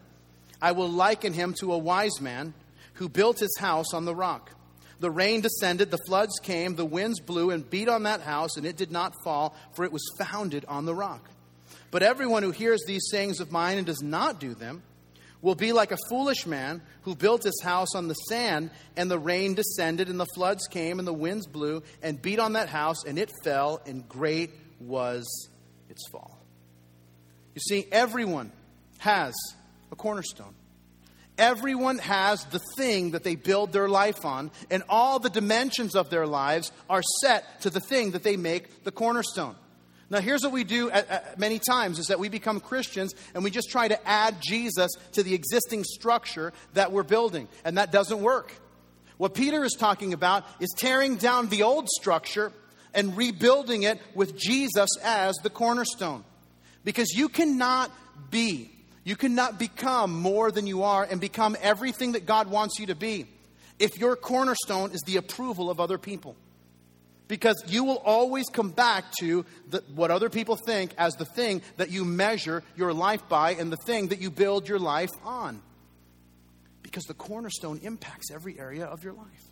I 0.62 0.74
will 0.74 0.90
liken 0.90 1.34
him 1.34 1.54
to 1.60 1.72
a 1.72 1.78
wise 1.78 2.20
man 2.20 2.54
who 2.94 3.08
built 3.08 3.40
his 3.40 3.56
house 3.60 3.94
on 3.94 4.06
the 4.06 4.16
rock. 4.16 4.52
The 5.00 5.12
rain 5.12 5.42
descended, 5.42 5.92
the 5.92 6.00
floods 6.06 6.40
came, 6.42 6.76
the 6.76 6.86
winds 6.86 7.20
blew 7.20 7.52
and 7.52 7.70
beat 7.70 7.88
on 7.88 8.04
that 8.04 8.22
house, 8.22 8.58
and 8.58 8.66
it 8.66 8.76
did 8.76 8.92
not 8.92 9.14
fall, 9.24 9.56
for 9.74 9.86
it 9.86 9.94
was 9.94 10.04
founded 10.20 10.66
on 10.68 10.86
the 10.86 10.96
rock. 10.96 11.30
But 11.92 12.04
everyone 12.04 12.44
who 12.44 12.52
hears 12.52 12.82
these 12.86 13.08
sayings 13.10 13.40
of 13.40 13.52
mine 13.52 13.78
and 13.78 13.88
does 13.88 14.02
not 14.02 14.40
do 14.40 14.54
them 14.54 14.84
will 15.42 15.56
be 15.56 15.72
like 15.72 15.92
a 15.92 15.98
foolish 16.10 16.46
man 16.46 16.82
who 17.04 17.16
built 17.16 17.44
his 17.44 17.62
house 17.64 17.96
on 17.96 18.10
the 18.10 18.14
sand, 18.14 18.72
and 18.98 19.10
the 19.10 19.18
rain 19.18 19.54
descended, 19.54 20.10
and 20.10 20.20
the 20.20 20.28
floods 20.36 20.68
came, 20.68 21.00
and 21.00 21.08
the 21.08 21.14
winds 21.14 21.48
blew 21.48 21.82
and 22.04 22.22
beat 22.22 22.40
on 22.40 22.54
that 22.54 22.68
house, 22.68 23.06
and 23.06 23.18
it 23.18 23.32
fell, 23.44 23.82
and 23.86 24.08
great 24.10 24.52
was 24.82 25.50
its 25.90 26.02
fall. 26.12 26.38
You 27.56 27.62
see, 27.62 27.88
everyone 27.92 28.52
has 29.00 29.34
a 29.92 29.96
cornerstone. 29.96 30.54
Everyone 31.40 32.00
has 32.00 32.44
the 32.46 32.60
thing 32.76 33.12
that 33.12 33.24
they 33.24 33.36
build 33.36 33.72
their 33.72 33.88
life 33.88 34.26
on, 34.26 34.52
and 34.70 34.84
all 34.90 35.20
the 35.20 35.30
dimensions 35.30 35.96
of 35.96 36.10
their 36.10 36.28
lives 36.28 36.72
are 36.90 37.02
set 37.22 37.62
to 37.62 37.70
the 37.70 37.80
thing 37.80 38.12
that 38.12 38.24
they 38.24 38.36
make 38.36 38.84
the 38.84 38.92
cornerstone. 38.92 39.56
Now, 40.10 40.20
here's 40.20 40.44
what 40.44 40.52
we 40.52 40.66
do 40.66 40.92
at, 40.92 41.10
at 41.10 41.40
many 41.40 41.60
times 41.60 41.98
is 41.98 42.08
that 42.08 42.20
we 42.20 42.30
become 42.30 42.60
Christians 42.60 43.14
and 43.34 43.44
we 43.44 43.52
just 43.52 43.70
try 43.70 43.88
to 43.88 44.08
add 44.08 44.42
Jesus 44.42 44.92
to 45.14 45.24
the 45.24 45.34
existing 45.34 45.86
structure 45.86 46.52
that 46.74 46.92
we're 46.92 47.04
building, 47.04 47.48
and 47.64 47.78
that 47.78 47.92
doesn't 47.92 48.22
work. 48.22 48.54
What 49.18 49.34
Peter 49.34 49.64
is 49.64 49.74
talking 49.74 50.14
about 50.14 50.46
is 50.60 50.70
tearing 50.78 51.16
down 51.16 51.48
the 51.48 51.64
old 51.64 51.88
structure 51.90 52.52
and 52.94 53.16
rebuilding 53.16 53.84
it 53.84 54.02
with 54.14 54.38
Jesus 54.38 54.90
as 55.04 55.36
the 55.44 55.50
cornerstone. 55.50 56.26
Because 56.84 57.12
you 57.14 57.30
cannot 57.30 57.92
be 58.30 58.72
you 59.04 59.16
cannot 59.16 59.58
become 59.58 60.20
more 60.20 60.52
than 60.52 60.68
you 60.68 60.84
are 60.84 61.04
and 61.04 61.22
become 61.22 61.56
everything 61.62 62.14
that 62.14 62.26
God 62.26 62.50
wants 62.50 62.80
you 62.80 62.88
to 62.88 62.96
be 62.96 63.26
if 63.80 63.98
your 63.98 64.16
cornerstone 64.16 64.92
is 64.92 65.02
the 65.02 65.18
approval 65.18 65.70
of 65.70 65.80
other 65.80 65.98
people. 65.98 66.36
Because 67.28 67.64
you 67.68 67.84
will 67.84 67.98
always 67.98 68.46
come 68.52 68.72
back 68.72 69.12
to 69.20 69.46
the, 69.70 69.84
what 69.94 70.10
other 70.10 70.30
people 70.30 70.56
think 70.56 70.94
as 70.98 71.14
the 71.16 71.26
thing 71.26 71.62
that 71.78 71.92
you 71.92 72.04
measure 72.04 72.64
your 72.76 72.92
life 72.92 73.28
by 73.30 73.52
and 73.52 73.72
the 73.72 73.78
thing 73.78 74.08
that 74.08 74.20
you 74.20 74.32
build 74.32 74.68
your 74.68 74.80
life 74.80 75.12
on. 75.24 75.62
Because 76.82 77.04
the 77.04 77.14
cornerstone 77.14 77.80
impacts 77.84 78.32
every 78.32 78.60
area 78.60 78.86
of 78.86 79.04
your 79.04 79.14
life. 79.14 79.50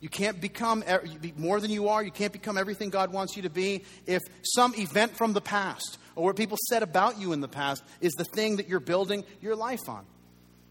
You 0.00 0.08
can't 0.08 0.40
become 0.40 0.84
more 1.36 1.58
than 1.58 1.70
you 1.70 1.88
are. 1.88 2.02
You 2.02 2.12
can't 2.12 2.32
become 2.32 2.56
everything 2.56 2.90
God 2.90 3.12
wants 3.12 3.36
you 3.36 3.42
to 3.42 3.50
be 3.50 3.84
if 4.06 4.22
some 4.42 4.74
event 4.76 5.16
from 5.16 5.32
the 5.32 5.40
past 5.40 5.98
or 6.16 6.24
what 6.24 6.36
people 6.36 6.58
said 6.68 6.82
about 6.82 7.20
you 7.20 7.32
in 7.32 7.40
the 7.40 7.48
past 7.48 7.84
is 8.00 8.14
the 8.14 8.24
thing 8.24 8.56
that 8.56 8.68
you're 8.68 8.80
building 8.80 9.24
your 9.40 9.54
life 9.54 9.88
on. 9.88 10.04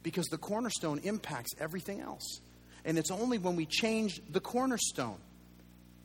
Because 0.03 0.27
the 0.27 0.37
cornerstone 0.37 0.99
impacts 1.03 1.51
everything 1.59 2.01
else. 2.01 2.41
And 2.83 2.97
it's 2.97 3.11
only 3.11 3.37
when 3.37 3.55
we 3.55 3.65
change 3.65 4.21
the 4.29 4.39
cornerstone 4.39 5.17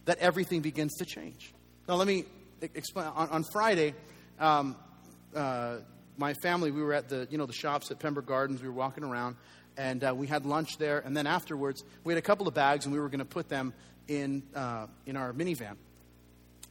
that 0.05 0.19
everything 0.19 0.61
begins 0.61 0.95
to 0.99 1.05
change. 1.05 1.53
Now, 1.89 1.97
let 1.97 2.07
me 2.07 2.25
explain. 2.61 3.07
On, 3.09 3.29
on 3.29 3.45
Friday, 3.53 3.95
um, 4.39 4.77
uh, 5.35 5.79
my 6.17 6.35
family, 6.43 6.71
we 6.71 6.83
were 6.83 6.95
at 6.95 7.09
the, 7.09 7.27
you 7.31 7.39
know, 7.39 7.47
the 7.47 7.53
shops 7.53 7.91
at 7.91 7.99
Pembroke 7.99 8.27
Gardens. 8.27 8.63
We 8.63 8.69
were 8.69 8.75
walking 8.75 9.05
around, 9.05 9.37
and 9.77 10.03
uh, 10.03 10.15
we 10.15 10.27
had 10.27 10.47
lunch 10.47 10.79
there. 10.79 11.01
And 11.01 11.17
then 11.17 11.27
afterwards, 11.27 11.83
we 12.05 12.13
had 12.13 12.19
a 12.19 12.23
couple 12.23 12.49
of 12.49 12.55
bags, 12.55 12.87
and 12.87 12.95
we 12.95 13.01
were 13.01 13.09
going 13.09 13.21
to 13.21 13.25
put 13.25 13.49
them 13.49 13.75
in, 14.09 14.43
uh, 14.55 14.87
in 15.07 15.17
our 15.17 15.33
minivan. 15.33 15.77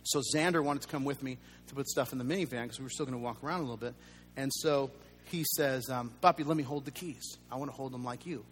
So 0.04 0.22
Xander 0.36 0.64
wanted 0.64 0.84
to 0.84 0.88
come 0.88 1.06
with 1.06 1.22
me 1.22 1.38
to 1.68 1.76
put 1.76 1.88
stuff 1.88 2.12
in 2.12 2.18
the 2.18 2.24
minivan 2.24 2.64
because 2.64 2.80
we 2.80 2.84
were 2.84 2.90
still 2.90 3.06
going 3.06 3.18
to 3.18 3.24
walk 3.24 3.44
around 3.44 3.60
a 3.60 3.64
little 3.64 3.78
bit. 3.78 3.94
And 4.38 4.52
so 4.54 4.92
he 5.26 5.44
says, 5.56 5.90
um, 5.90 6.12
Bobby, 6.22 6.44
let 6.44 6.58
me 6.58 6.64
hold 6.64 6.86
the 6.86 6.92
keys. 6.92 7.38
I 7.52 7.58
want 7.58 7.70
to 7.70 7.76
hold 7.76 7.92
them 7.92 8.04
like 8.04 8.26
you. 8.26 8.46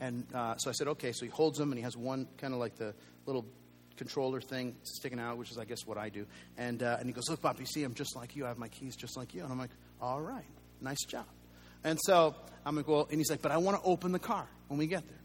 And 0.00 0.26
uh, 0.34 0.56
so 0.56 0.70
I 0.70 0.72
said, 0.72 0.88
okay. 0.88 1.12
So 1.12 1.24
he 1.24 1.30
holds 1.30 1.58
them, 1.58 1.70
and 1.70 1.78
he 1.78 1.84
has 1.84 1.96
one 1.96 2.26
kind 2.38 2.52
of 2.52 2.60
like 2.60 2.76
the 2.76 2.94
little 3.26 3.44
controller 3.96 4.40
thing 4.40 4.74
sticking 4.82 5.20
out, 5.20 5.38
which 5.38 5.50
is, 5.50 5.58
I 5.58 5.64
guess, 5.64 5.86
what 5.86 5.98
I 5.98 6.08
do. 6.08 6.26
And, 6.58 6.82
uh, 6.82 6.96
and 6.98 7.06
he 7.06 7.12
goes, 7.12 7.28
look, 7.28 7.40
Bobby, 7.40 7.64
see, 7.64 7.84
I'm 7.84 7.94
just 7.94 8.16
like 8.16 8.34
you. 8.34 8.44
I 8.44 8.48
have 8.48 8.58
my 8.58 8.68
keys 8.68 8.96
just 8.96 9.16
like 9.16 9.34
you. 9.34 9.42
And 9.42 9.52
I'm 9.52 9.58
like, 9.58 9.70
all 10.00 10.20
right, 10.20 10.44
nice 10.80 11.04
job. 11.04 11.26
And 11.84 11.98
so 12.02 12.34
I'm 12.66 12.76
like, 12.76 12.88
well, 12.88 13.06
and 13.10 13.20
he's 13.20 13.30
like, 13.30 13.42
but 13.42 13.52
I 13.52 13.58
want 13.58 13.80
to 13.80 13.88
open 13.88 14.12
the 14.12 14.18
car 14.18 14.46
when 14.68 14.78
we 14.78 14.86
get 14.86 15.06
there. 15.06 15.18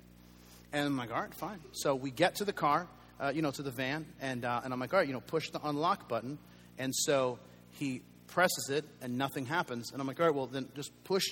And 0.72 0.86
I'm 0.86 0.98
like, 0.98 1.12
all 1.12 1.22
right, 1.22 1.34
fine. 1.34 1.60
So 1.72 1.96
we 1.96 2.12
get 2.12 2.36
to 2.36 2.46
the 2.46 2.54
car, 2.54 2.88
uh, 3.20 3.32
you 3.34 3.42
know, 3.42 3.52
to 3.52 3.62
the 3.62 3.72
van, 3.72 4.06
and, 4.22 4.46
uh, 4.46 4.62
and 4.64 4.74
I'm 4.74 4.80
like, 4.80 4.94
all 4.94 5.00
right, 5.00 5.08
you 5.08 5.14
know, 5.14 5.22
push 5.22 5.50
the 5.50 5.60
unlock 5.68 6.08
button. 6.08 6.38
And 6.78 6.96
so 6.96 7.40
he 7.72 8.02
presses 8.28 8.70
it, 8.70 8.86
and 9.02 9.18
nothing 9.18 9.46
happens. 9.46 9.92
And 9.92 10.02
I'm 10.02 10.08
like, 10.08 10.20
all 10.20 10.26
right, 10.26 10.36
well, 10.36 10.48
then 10.48 10.70
just 10.76 10.92
push 11.04 11.26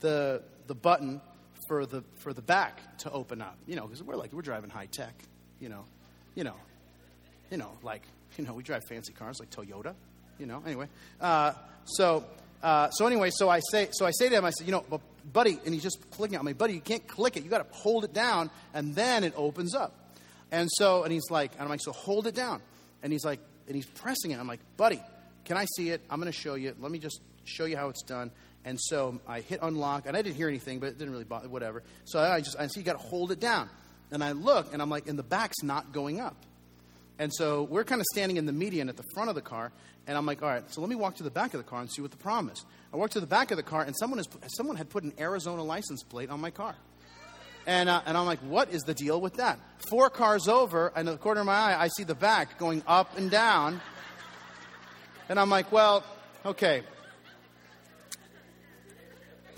the, 0.00 0.42
the 0.66 0.74
button 0.74 1.20
for 1.68 1.86
the, 1.86 2.02
for 2.18 2.32
the 2.32 2.42
back 2.42 2.98
to 2.98 3.10
open 3.10 3.40
up, 3.40 3.56
you 3.66 3.76
know, 3.76 3.86
because 3.86 4.02
we're 4.02 4.16
like, 4.16 4.32
we're 4.32 4.42
driving 4.42 4.70
high 4.70 4.88
tech, 4.90 5.14
you 5.60 5.68
know, 5.68 5.84
you 6.34 6.44
know, 6.44 6.56
you 7.50 7.56
know, 7.56 7.70
like, 7.82 8.02
you 8.36 8.44
know, 8.44 8.54
we 8.54 8.62
drive 8.62 8.82
fancy 8.88 9.12
cars 9.12 9.38
like 9.40 9.50
Toyota, 9.50 9.94
you 10.38 10.46
know, 10.46 10.62
anyway. 10.66 10.88
Uh, 11.20 11.52
so, 11.84 12.24
uh, 12.62 12.90
so 12.90 13.06
anyway, 13.06 13.30
so 13.32 13.48
I 13.48 13.60
say, 13.70 13.88
so 13.92 14.06
I 14.06 14.10
say 14.10 14.28
to 14.28 14.36
him, 14.36 14.44
I 14.44 14.50
said, 14.50 14.66
you 14.66 14.72
know, 14.72 14.84
well, 14.88 15.02
buddy, 15.32 15.58
and 15.64 15.72
he's 15.74 15.82
just 15.82 15.98
clicking 16.10 16.38
on 16.38 16.44
me, 16.44 16.52
buddy, 16.52 16.74
you 16.74 16.80
can't 16.80 17.06
click 17.06 17.36
it. 17.36 17.44
You 17.44 17.50
got 17.50 17.66
to 17.66 17.74
hold 17.76 18.04
it 18.04 18.12
down, 18.12 18.50
and 18.72 18.94
then 18.94 19.24
it 19.24 19.34
opens 19.36 19.74
up. 19.74 19.94
And 20.54 20.68
so, 20.70 21.02
and 21.02 21.12
he's 21.12 21.30
like, 21.30 21.50
and 21.54 21.62
I'm 21.62 21.68
like, 21.68 21.80
so 21.82 21.90
hold 21.90 22.28
it 22.28 22.34
down. 22.36 22.62
And 23.02 23.12
he's 23.12 23.24
like, 23.24 23.40
and 23.66 23.74
he's 23.74 23.86
pressing 23.86 24.30
it. 24.30 24.38
I'm 24.38 24.46
like, 24.46 24.60
buddy, 24.76 25.02
can 25.44 25.56
I 25.56 25.64
see 25.76 25.90
it? 25.90 26.00
I'm 26.08 26.20
going 26.20 26.30
to 26.30 26.38
show 26.38 26.54
you. 26.54 26.76
Let 26.78 26.92
me 26.92 27.00
just 27.00 27.20
show 27.42 27.64
you 27.64 27.76
how 27.76 27.88
it's 27.88 28.04
done. 28.04 28.30
And 28.64 28.78
so 28.80 29.20
I 29.26 29.40
hit 29.40 29.58
unlock, 29.62 30.06
and 30.06 30.16
I 30.16 30.22
didn't 30.22 30.36
hear 30.36 30.48
anything, 30.48 30.78
but 30.78 30.90
it 30.90 30.98
didn't 30.98 31.12
really 31.12 31.24
bother, 31.24 31.48
whatever. 31.48 31.82
So 32.04 32.20
I 32.20 32.38
just, 32.38 32.56
I 32.56 32.68
see 32.68 32.80
you 32.80 32.86
got 32.86 32.92
to 32.92 33.04
hold 33.04 33.32
it 33.32 33.40
down. 33.40 33.68
And 34.12 34.22
I 34.22 34.30
look, 34.30 34.72
and 34.72 34.80
I'm 34.80 34.88
like, 34.88 35.08
and 35.08 35.18
the 35.18 35.24
back's 35.24 35.60
not 35.64 35.92
going 35.92 36.20
up. 36.20 36.36
And 37.18 37.32
so 37.34 37.64
we're 37.64 37.82
kind 37.82 38.00
of 38.00 38.06
standing 38.12 38.36
in 38.36 38.46
the 38.46 38.52
median 38.52 38.88
at 38.88 38.96
the 38.96 39.04
front 39.12 39.30
of 39.30 39.34
the 39.34 39.42
car, 39.42 39.72
and 40.06 40.16
I'm 40.16 40.24
like, 40.24 40.40
all 40.40 40.48
right, 40.48 40.62
so 40.72 40.80
let 40.80 40.88
me 40.88 40.96
walk 40.96 41.16
to 41.16 41.24
the 41.24 41.32
back 41.32 41.54
of 41.54 41.58
the 41.58 41.68
car 41.68 41.80
and 41.80 41.90
see 41.90 42.00
what 42.00 42.12
the 42.12 42.16
problem 42.16 42.52
is. 42.52 42.64
I 42.92 42.96
walk 42.96 43.10
to 43.10 43.20
the 43.20 43.26
back 43.26 43.50
of 43.50 43.56
the 43.56 43.64
car, 43.64 43.82
and 43.82 43.94
someone, 43.98 44.18
has, 44.18 44.28
someone 44.56 44.76
had 44.76 44.88
put 44.88 45.02
an 45.02 45.14
Arizona 45.18 45.64
license 45.64 46.04
plate 46.04 46.30
on 46.30 46.40
my 46.40 46.50
car. 46.50 46.76
And, 47.66 47.88
uh, 47.88 48.02
and 48.06 48.16
I'm 48.16 48.26
like, 48.26 48.40
what 48.40 48.70
is 48.70 48.82
the 48.82 48.94
deal 48.94 49.20
with 49.20 49.34
that? 49.34 49.58
Four 49.88 50.10
cars 50.10 50.48
over, 50.48 50.92
and 50.94 51.08
in 51.08 51.14
the 51.14 51.18
corner 51.18 51.40
of 51.40 51.46
my 51.46 51.54
eye, 51.54 51.76
I 51.84 51.88
see 51.88 52.04
the 52.04 52.14
back 52.14 52.58
going 52.58 52.82
up 52.86 53.16
and 53.16 53.30
down. 53.30 53.80
And 55.28 55.40
I'm 55.40 55.48
like, 55.48 55.72
well, 55.72 56.04
okay. 56.44 56.82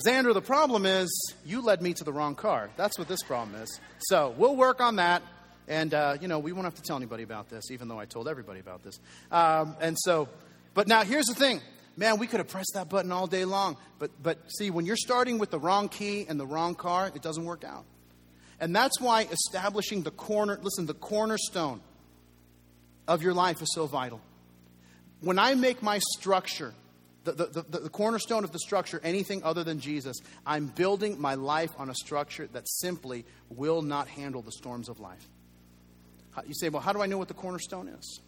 Xander, 0.07 0.35
the 0.35 0.42
problem 0.42 0.87
is 0.87 1.35
you 1.45 1.62
led 1.62 1.83
me 1.83 1.95
to 1.95 2.05
the 2.05 2.12
wrong 2.12 2.35
car. 2.35 2.71
That's 2.77 2.99
what 2.99 3.09
this 3.09 3.23
problem 3.23 3.61
is. 3.61 3.81
So 4.09 4.35
we'll 4.37 4.57
work 4.57 4.81
on 4.81 4.97
that. 4.97 5.23
And, 5.69 5.92
uh, 5.92 6.19
you 6.21 6.29
know, 6.29 6.38
we 6.38 6.53
won't 6.53 6.64
have 6.64 6.77
to 6.77 6.83
tell 6.83 6.97
anybody 6.97 7.25
about 7.25 7.49
this, 7.49 7.71
even 7.73 7.88
though 7.88 7.99
I 7.99 8.05
told 8.05 8.29
everybody 8.29 8.61
about 8.61 8.85
this. 8.85 9.01
Um, 9.33 9.75
and 9.81 9.97
so, 9.99 10.29
but 10.75 10.87
now 10.87 11.03
here's 11.03 11.27
the 11.27 11.35
thing 11.35 11.61
man, 11.97 12.19
we 12.19 12.27
could 12.27 12.40
have 12.40 12.49
pressed 12.49 12.73
that 12.75 12.88
button 12.88 13.11
all 13.11 13.27
day 13.27 13.45
long. 13.45 13.77
But, 13.99 14.11
but 14.23 14.38
see, 14.53 14.71
when 14.71 14.87
you're 14.87 14.97
starting 14.97 15.38
with 15.38 15.51
the 15.51 15.59
wrong 15.59 15.88
key 15.88 16.27
and 16.29 16.38
the 16.38 16.47
wrong 16.47 16.75
car, 16.75 17.11
it 17.14 17.23
doesn't 17.23 17.45
work 17.45 17.64
out. 17.64 17.85
And 18.61 18.75
that's 18.75 19.01
why 19.01 19.23
establishing 19.31 20.03
the 20.03 20.11
corner, 20.11 20.59
listen, 20.62 20.87
the 20.87 20.95
cornerstone 20.95 21.81
of 23.07 23.23
your 23.23 23.35
life 23.35 23.62
is 23.62 23.69
so 23.75 23.87
vital. 23.87 24.21
When 25.21 25.38
I 25.38 25.55
make 25.55 25.83
my 25.83 25.99
structure, 25.99 26.75
the, 27.25 27.33
the, 27.33 27.64
the, 27.69 27.79
the, 27.81 27.88
cornerstone 27.90 28.45
of 28.45 28.53
the 28.53 28.59
structure, 28.59 29.01
anything 29.03 29.42
other 29.42 29.64
than 29.64 29.81
Jesus, 29.81 30.16
I'm 30.47 30.66
building 30.66 31.21
my 31.21 31.35
life 31.35 31.71
on 31.79 31.90
a 31.90 31.95
structure 31.95 32.47
that 32.53 32.69
simply 32.69 33.25
will 33.51 33.83
not 33.83 34.09
handle 34.09 34.42
the 34.42 34.53
storms 34.53 34.88
of 34.88 35.01
life. 35.01 35.27
You 36.47 36.55
say, 36.55 36.69
well, 36.69 36.83
how 36.83 36.92
do 36.92 37.01
I 37.01 37.07
know 37.07 37.19
what 37.19 37.29
the 37.29 37.35
cornerstone 37.35 37.88
is? 37.88 38.21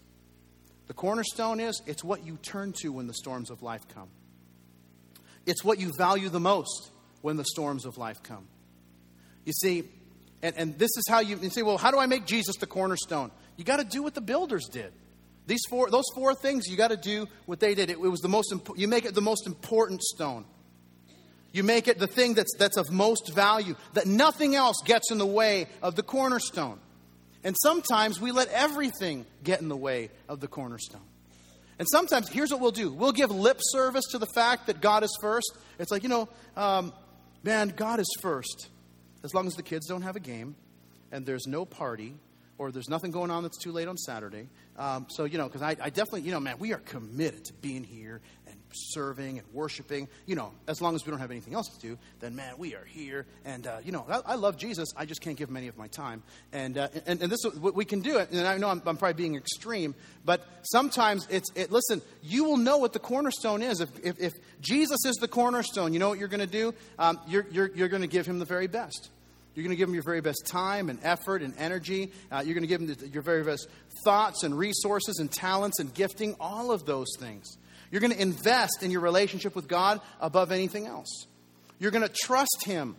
The 0.86 0.94
cornerstone 0.94 1.60
is 1.60 1.82
it's 1.86 2.02
what 2.02 2.24
you 2.24 2.38
turn 2.42 2.72
to 2.80 2.88
when 2.88 3.06
the 3.06 3.14
storms 3.14 3.50
of 3.50 3.62
life 3.62 3.86
come. 3.94 4.08
It's 5.44 5.62
what 5.62 5.78
you 5.78 5.92
value 5.96 6.30
the 6.30 6.40
most 6.40 6.90
when 7.20 7.36
the 7.36 7.44
storms 7.44 7.84
of 7.84 7.98
life 7.98 8.22
come. 8.22 8.46
You 9.44 9.52
see, 9.52 9.84
and, 10.42 10.56
and 10.56 10.78
this 10.78 10.90
is 10.96 11.04
how 11.08 11.20
you, 11.20 11.38
you 11.38 11.50
say, 11.50 11.62
well, 11.62 11.78
how 11.78 11.90
do 11.90 11.98
I 11.98 12.06
make 12.06 12.26
Jesus 12.26 12.56
the 12.56 12.66
cornerstone? 12.66 13.30
You 13.56 13.64
got 13.64 13.78
to 13.78 13.84
do 13.84 14.02
what 14.02 14.14
the 14.14 14.20
builders 14.20 14.68
did. 14.68 14.92
These 15.46 15.62
four, 15.68 15.90
those 15.90 16.04
four 16.14 16.34
things, 16.34 16.68
you 16.68 16.76
got 16.76 16.90
to 16.90 16.96
do 16.96 17.26
what 17.46 17.58
they 17.58 17.74
did. 17.74 17.90
It, 17.90 17.94
it 17.94 18.00
was 18.00 18.20
the 18.20 18.28
most, 18.28 18.54
you 18.76 18.86
make 18.86 19.04
it 19.04 19.14
the 19.14 19.20
most 19.20 19.46
important 19.46 20.02
stone. 20.02 20.44
You 21.52 21.62
make 21.64 21.88
it 21.88 21.98
the 21.98 22.06
thing 22.06 22.34
that's, 22.34 22.54
that's 22.58 22.76
of 22.76 22.90
most 22.90 23.32
value, 23.34 23.74
that 23.94 24.06
nothing 24.06 24.54
else 24.54 24.76
gets 24.84 25.10
in 25.10 25.18
the 25.18 25.26
way 25.26 25.66
of 25.82 25.96
the 25.96 26.02
cornerstone. 26.02 26.78
And 27.42 27.56
sometimes 27.62 28.20
we 28.20 28.30
let 28.30 28.48
everything 28.48 29.24
get 29.42 29.60
in 29.60 29.68
the 29.68 29.76
way 29.76 30.10
of 30.28 30.40
the 30.40 30.48
cornerstone. 30.48 31.00
And 31.78 31.86
sometimes, 31.88 32.28
here's 32.28 32.50
what 32.50 32.60
we'll 32.60 32.72
do 32.72 32.92
we'll 32.92 33.12
give 33.12 33.30
lip 33.30 33.58
service 33.60 34.04
to 34.10 34.18
the 34.18 34.26
fact 34.34 34.66
that 34.66 34.80
God 34.80 35.04
is 35.04 35.16
first. 35.20 35.56
It's 35.78 35.90
like, 35.90 36.02
you 36.02 36.08
know, 36.08 36.28
um, 36.56 36.92
man, 37.44 37.72
God 37.74 38.00
is 38.00 38.08
first. 38.20 38.68
As 39.22 39.34
long 39.34 39.46
as 39.46 39.54
the 39.54 39.62
kids 39.62 39.86
don't 39.86 40.02
have 40.02 40.16
a 40.16 40.20
game 40.20 40.54
and 41.10 41.26
there's 41.26 41.46
no 41.46 41.64
party 41.64 42.14
or 42.58 42.72
there's 42.72 42.88
nothing 42.88 43.10
going 43.10 43.30
on 43.30 43.42
that's 43.42 43.58
too 43.58 43.72
late 43.72 43.88
on 43.88 43.96
Saturday. 43.96 44.48
Um, 44.76 45.06
so, 45.08 45.24
you 45.24 45.38
know, 45.38 45.46
because 45.46 45.62
I, 45.62 45.70
I 45.80 45.90
definitely, 45.90 46.22
you 46.22 46.32
know, 46.32 46.40
man, 46.40 46.56
we 46.58 46.72
are 46.72 46.78
committed 46.78 47.44
to 47.46 47.52
being 47.54 47.84
here 47.84 48.20
serving 48.72 49.38
and 49.38 49.46
worshiping. 49.52 50.08
You 50.26 50.36
know, 50.36 50.52
as 50.66 50.80
long 50.80 50.94
as 50.94 51.04
we 51.04 51.10
don't 51.10 51.20
have 51.20 51.30
anything 51.30 51.54
else 51.54 51.68
to 51.68 51.80
do, 51.80 51.98
then, 52.20 52.36
man, 52.36 52.54
we 52.58 52.74
are 52.74 52.84
here. 52.84 53.26
And, 53.44 53.66
uh, 53.66 53.78
you 53.84 53.92
know, 53.92 54.04
I, 54.08 54.32
I, 54.32 54.34
love 54.34 54.56
Jesus. 54.56 54.88
I 54.96 55.04
just 55.04 55.20
can't 55.20 55.36
give 55.36 55.48
him 55.48 55.56
any 55.56 55.68
of 55.68 55.76
my 55.76 55.88
time. 55.88 56.22
And, 56.52 56.78
uh, 56.78 56.88
and, 57.06 57.22
and 57.22 57.32
this 57.32 57.40
we 57.54 57.84
can 57.84 58.00
do 58.00 58.18
it. 58.18 58.30
And 58.30 58.46
I 58.46 58.56
know 58.58 58.68
I'm, 58.68 58.82
I'm, 58.86 58.96
probably 58.96 59.14
being 59.14 59.36
extreme, 59.36 59.94
but 60.24 60.46
sometimes 60.62 61.26
it's, 61.30 61.50
it, 61.54 61.70
listen, 61.70 62.02
you 62.22 62.44
will 62.44 62.56
know 62.56 62.78
what 62.78 62.92
the 62.92 62.98
cornerstone 62.98 63.62
is. 63.62 63.80
If, 63.80 63.90
if, 64.02 64.20
if 64.20 64.32
Jesus 64.60 65.04
is 65.04 65.16
the 65.16 65.28
cornerstone, 65.28 65.92
you 65.92 65.98
know 65.98 66.08
what 66.08 66.18
you're 66.18 66.28
going 66.28 66.40
to 66.40 66.46
do? 66.46 66.74
Um, 66.98 67.20
you're, 67.28 67.46
you're, 67.50 67.70
you're 67.74 67.88
going 67.88 68.02
to 68.02 68.08
give 68.08 68.26
him 68.26 68.38
the 68.38 68.44
very 68.44 68.66
best. 68.66 69.10
You're 69.58 69.64
going 69.64 69.74
to 69.74 69.76
give 69.76 69.88
them 69.88 69.94
your 69.94 70.04
very 70.04 70.20
best 70.20 70.46
time 70.46 70.88
and 70.88 71.00
effort 71.02 71.42
and 71.42 71.52
energy. 71.58 72.12
Uh, 72.30 72.44
you're 72.44 72.54
going 72.54 72.62
to 72.62 72.68
give 72.68 72.98
the, 73.00 73.08
your 73.08 73.22
very 73.22 73.42
best 73.42 73.66
thoughts 74.04 74.44
and 74.44 74.56
resources 74.56 75.18
and 75.18 75.28
talents 75.32 75.80
and 75.80 75.92
gifting, 75.92 76.36
all 76.38 76.70
of 76.70 76.86
those 76.86 77.08
things. 77.18 77.58
You're 77.90 78.00
going 78.00 78.12
to 78.12 78.20
invest 78.20 78.82
in 78.82 78.90
your 78.90 79.00
relationship 79.00 79.54
with 79.54 79.68
God 79.68 80.00
above 80.20 80.52
anything 80.52 80.86
else. 80.86 81.26
You're 81.78 81.90
going 81.90 82.06
to 82.06 82.12
trust 82.12 82.64
Him 82.64 82.96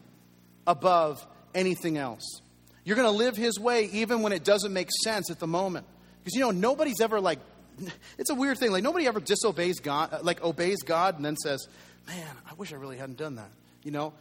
above 0.65 1.25
anything 1.53 1.97
else. 1.97 2.41
You're 2.83 2.95
going 2.95 3.07
to 3.07 3.15
live 3.17 3.35
His 3.35 3.59
way 3.59 3.85
even 3.85 4.21
when 4.21 4.31
it 4.31 4.43
doesn't 4.43 4.73
make 4.73 4.89
sense 5.03 5.29
at 5.29 5.39
the 5.39 5.47
moment. 5.47 5.85
Because, 6.23 6.33
you 6.33 6.41
know, 6.41 6.51
nobody's 6.51 7.01
ever 7.01 7.19
like, 7.19 7.39
it's 8.17 8.29
a 8.29 8.35
weird 8.35 8.57
thing. 8.57 8.71
Like, 8.71 8.83
nobody 8.83 9.07
ever 9.07 9.19
disobeys 9.19 9.79
God, 9.79 10.13
uh, 10.13 10.19
like, 10.23 10.43
obeys 10.43 10.81
God 10.83 11.15
and 11.15 11.25
then 11.25 11.37
says, 11.37 11.67
man, 12.07 12.35
I 12.49 12.53
wish 12.55 12.73
I 12.73 12.77
really 12.77 12.97
hadn't 12.97 13.17
done 13.17 13.35
that. 13.35 13.49
You 13.83 13.91
know, 13.91 14.13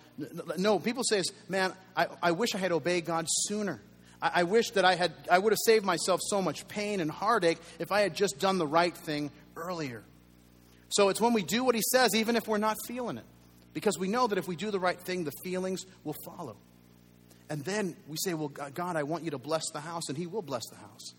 no, 0.56 0.78
people 0.78 1.02
say, 1.02 1.22
man, 1.48 1.72
I, 1.96 2.06
I 2.22 2.30
wish 2.32 2.54
I 2.54 2.58
had 2.58 2.70
obeyed 2.70 3.06
God 3.06 3.26
sooner. 3.28 3.80
I, 4.22 4.30
I 4.34 4.42
wish 4.44 4.70
that 4.70 4.84
I 4.84 4.94
had, 4.94 5.12
I 5.30 5.38
would 5.38 5.52
have 5.52 5.58
saved 5.64 5.84
myself 5.84 6.20
so 6.28 6.40
much 6.40 6.68
pain 6.68 7.00
and 7.00 7.10
heartache 7.10 7.58
if 7.78 7.90
I 7.90 8.02
had 8.02 8.14
just 8.14 8.38
done 8.38 8.58
the 8.58 8.66
right 8.66 8.96
thing 8.96 9.30
earlier. 9.56 10.04
So 10.88 11.08
it's 11.08 11.20
when 11.20 11.32
we 11.32 11.42
do 11.42 11.64
what 11.64 11.74
He 11.74 11.82
says, 11.92 12.14
even 12.14 12.36
if 12.36 12.48
we're 12.48 12.58
not 12.58 12.76
feeling 12.86 13.18
it, 13.18 13.24
because 13.74 13.98
we 13.98 14.08
know 14.08 14.26
that 14.26 14.38
if 14.38 14.48
we 14.48 14.56
do 14.56 14.70
the 14.70 14.80
right 14.80 14.98
thing, 14.98 15.24
the 15.24 15.32
feelings 15.44 15.84
will 16.04 16.16
follow. 16.24 16.56
And 17.50 17.64
then 17.64 17.96
we 18.06 18.16
say, 18.22 18.34
well, 18.34 18.48
God, 18.48 18.96
I 18.96 19.02
want 19.04 19.24
you 19.24 19.30
to 19.30 19.38
bless 19.38 19.70
the 19.72 19.80
house, 19.80 20.08
and 20.08 20.16
He 20.16 20.26
will 20.26 20.42
bless 20.42 20.66
the 20.68 20.76
house 20.76 21.14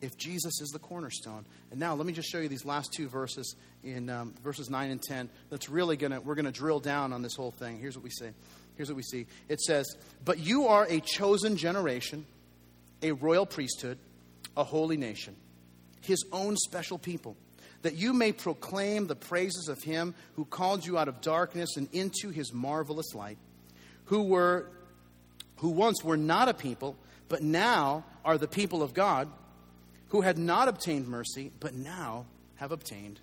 if 0.00 0.16
Jesus 0.16 0.60
is 0.60 0.70
the 0.70 0.78
cornerstone. 0.78 1.46
And 1.70 1.78
now 1.80 1.94
let 1.94 2.06
me 2.06 2.12
just 2.12 2.28
show 2.28 2.38
you 2.38 2.48
these 2.48 2.64
last 2.64 2.92
two 2.92 3.08
verses 3.08 3.54
in 3.84 4.10
um, 4.10 4.34
verses 4.42 4.68
9 4.68 4.90
and 4.90 5.00
10. 5.00 5.30
That's 5.48 5.68
really 5.68 5.96
going 5.96 6.10
to, 6.10 6.20
we're 6.20 6.34
going 6.34 6.44
to 6.44 6.52
drill 6.52 6.80
down 6.80 7.12
on 7.12 7.22
this 7.22 7.36
whole 7.36 7.52
thing. 7.52 7.78
Here's 7.78 7.96
what 7.96 8.04
we 8.04 8.10
say. 8.10 8.30
Here's 8.76 8.88
what 8.88 8.96
we 8.96 9.02
see. 9.02 9.26
It 9.48 9.60
says, 9.60 9.96
But 10.24 10.38
you 10.38 10.66
are 10.66 10.86
a 10.88 11.00
chosen 11.00 11.56
generation, 11.56 12.26
a 13.00 13.12
royal 13.12 13.46
priesthood, 13.46 13.98
a 14.56 14.64
holy 14.64 14.96
nation, 14.96 15.36
his 16.00 16.24
own 16.32 16.56
special 16.56 16.98
people, 16.98 17.36
that 17.82 17.96
you 17.96 18.12
may 18.12 18.32
proclaim 18.32 19.06
the 19.06 19.16
praises 19.16 19.68
of 19.68 19.82
him 19.82 20.14
who 20.34 20.44
called 20.44 20.86
you 20.86 20.98
out 20.98 21.08
of 21.08 21.20
darkness 21.20 21.76
and 21.76 21.88
into 21.92 22.30
his 22.30 22.52
marvelous 22.52 23.14
light, 23.14 23.38
who 24.06 24.22
were 24.22 24.68
who 25.56 25.68
once 25.68 26.02
were 26.02 26.16
not 26.16 26.48
a 26.48 26.54
people, 26.54 26.96
but 27.28 27.42
now 27.42 28.04
are 28.24 28.36
the 28.36 28.48
people 28.48 28.82
of 28.82 28.94
God 28.94 29.28
who 30.08 30.20
had 30.20 30.36
not 30.36 30.68
obtained 30.68 31.06
mercy, 31.06 31.52
but 31.60 31.74
now 31.74 32.26
have 32.56 32.72
obtained 32.72 33.20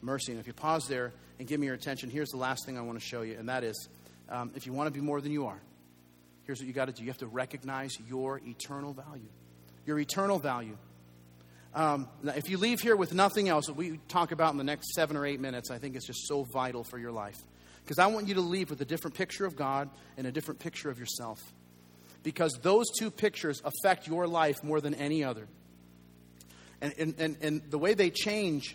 mercy. 0.00 0.32
And 0.32 0.40
if 0.40 0.46
you 0.46 0.52
pause 0.52 0.88
there 0.88 1.12
and 1.38 1.46
give 1.46 1.60
me 1.60 1.66
your 1.66 1.74
attention, 1.74 2.08
here's 2.08 2.30
the 2.30 2.38
last 2.38 2.64
thing 2.64 2.78
I 2.78 2.80
want 2.80 2.98
to 2.98 3.04
show 3.04 3.22
you, 3.22 3.36
and 3.38 3.48
that 3.48 3.62
is 3.62 3.88
um, 4.28 4.50
if 4.54 4.66
you 4.66 4.72
want 4.72 4.86
to 4.86 4.90
be 4.90 5.04
more 5.04 5.20
than 5.20 5.32
you 5.32 5.46
are, 5.46 5.60
here's 6.44 6.60
what 6.60 6.66
you 6.66 6.72
got 6.72 6.86
to 6.86 6.92
do 6.92 7.02
you 7.02 7.10
have 7.10 7.18
to 7.18 7.26
recognize 7.26 7.96
your 8.08 8.40
eternal 8.44 8.92
value. 8.92 9.28
Your 9.84 9.98
eternal 9.98 10.38
value. 10.38 10.76
Um, 11.76 12.08
if 12.24 12.48
you 12.48 12.56
leave 12.56 12.80
here 12.80 12.96
with 12.96 13.12
nothing 13.12 13.50
else, 13.50 13.68
we 13.68 13.98
talk 14.08 14.32
about 14.32 14.52
in 14.52 14.56
the 14.56 14.64
next 14.64 14.94
seven 14.94 15.14
or 15.14 15.26
eight 15.26 15.40
minutes, 15.40 15.70
I 15.70 15.76
think 15.76 15.94
it's 15.94 16.06
just 16.06 16.26
so 16.26 16.44
vital 16.44 16.82
for 16.82 16.98
your 16.98 17.12
life. 17.12 17.36
Because 17.84 17.98
I 17.98 18.06
want 18.06 18.28
you 18.28 18.34
to 18.36 18.40
leave 18.40 18.70
with 18.70 18.80
a 18.80 18.86
different 18.86 19.14
picture 19.14 19.44
of 19.44 19.56
God 19.56 19.90
and 20.16 20.26
a 20.26 20.32
different 20.32 20.58
picture 20.58 20.88
of 20.88 20.98
yourself. 20.98 21.38
Because 22.22 22.58
those 22.62 22.86
two 22.98 23.10
pictures 23.10 23.60
affect 23.62 24.08
your 24.08 24.26
life 24.26 24.64
more 24.64 24.80
than 24.80 24.94
any 24.94 25.22
other. 25.22 25.46
And, 26.80 26.94
and, 26.98 27.14
and, 27.18 27.36
and 27.42 27.62
the 27.70 27.78
way 27.78 27.92
they 27.92 28.08
change, 28.08 28.74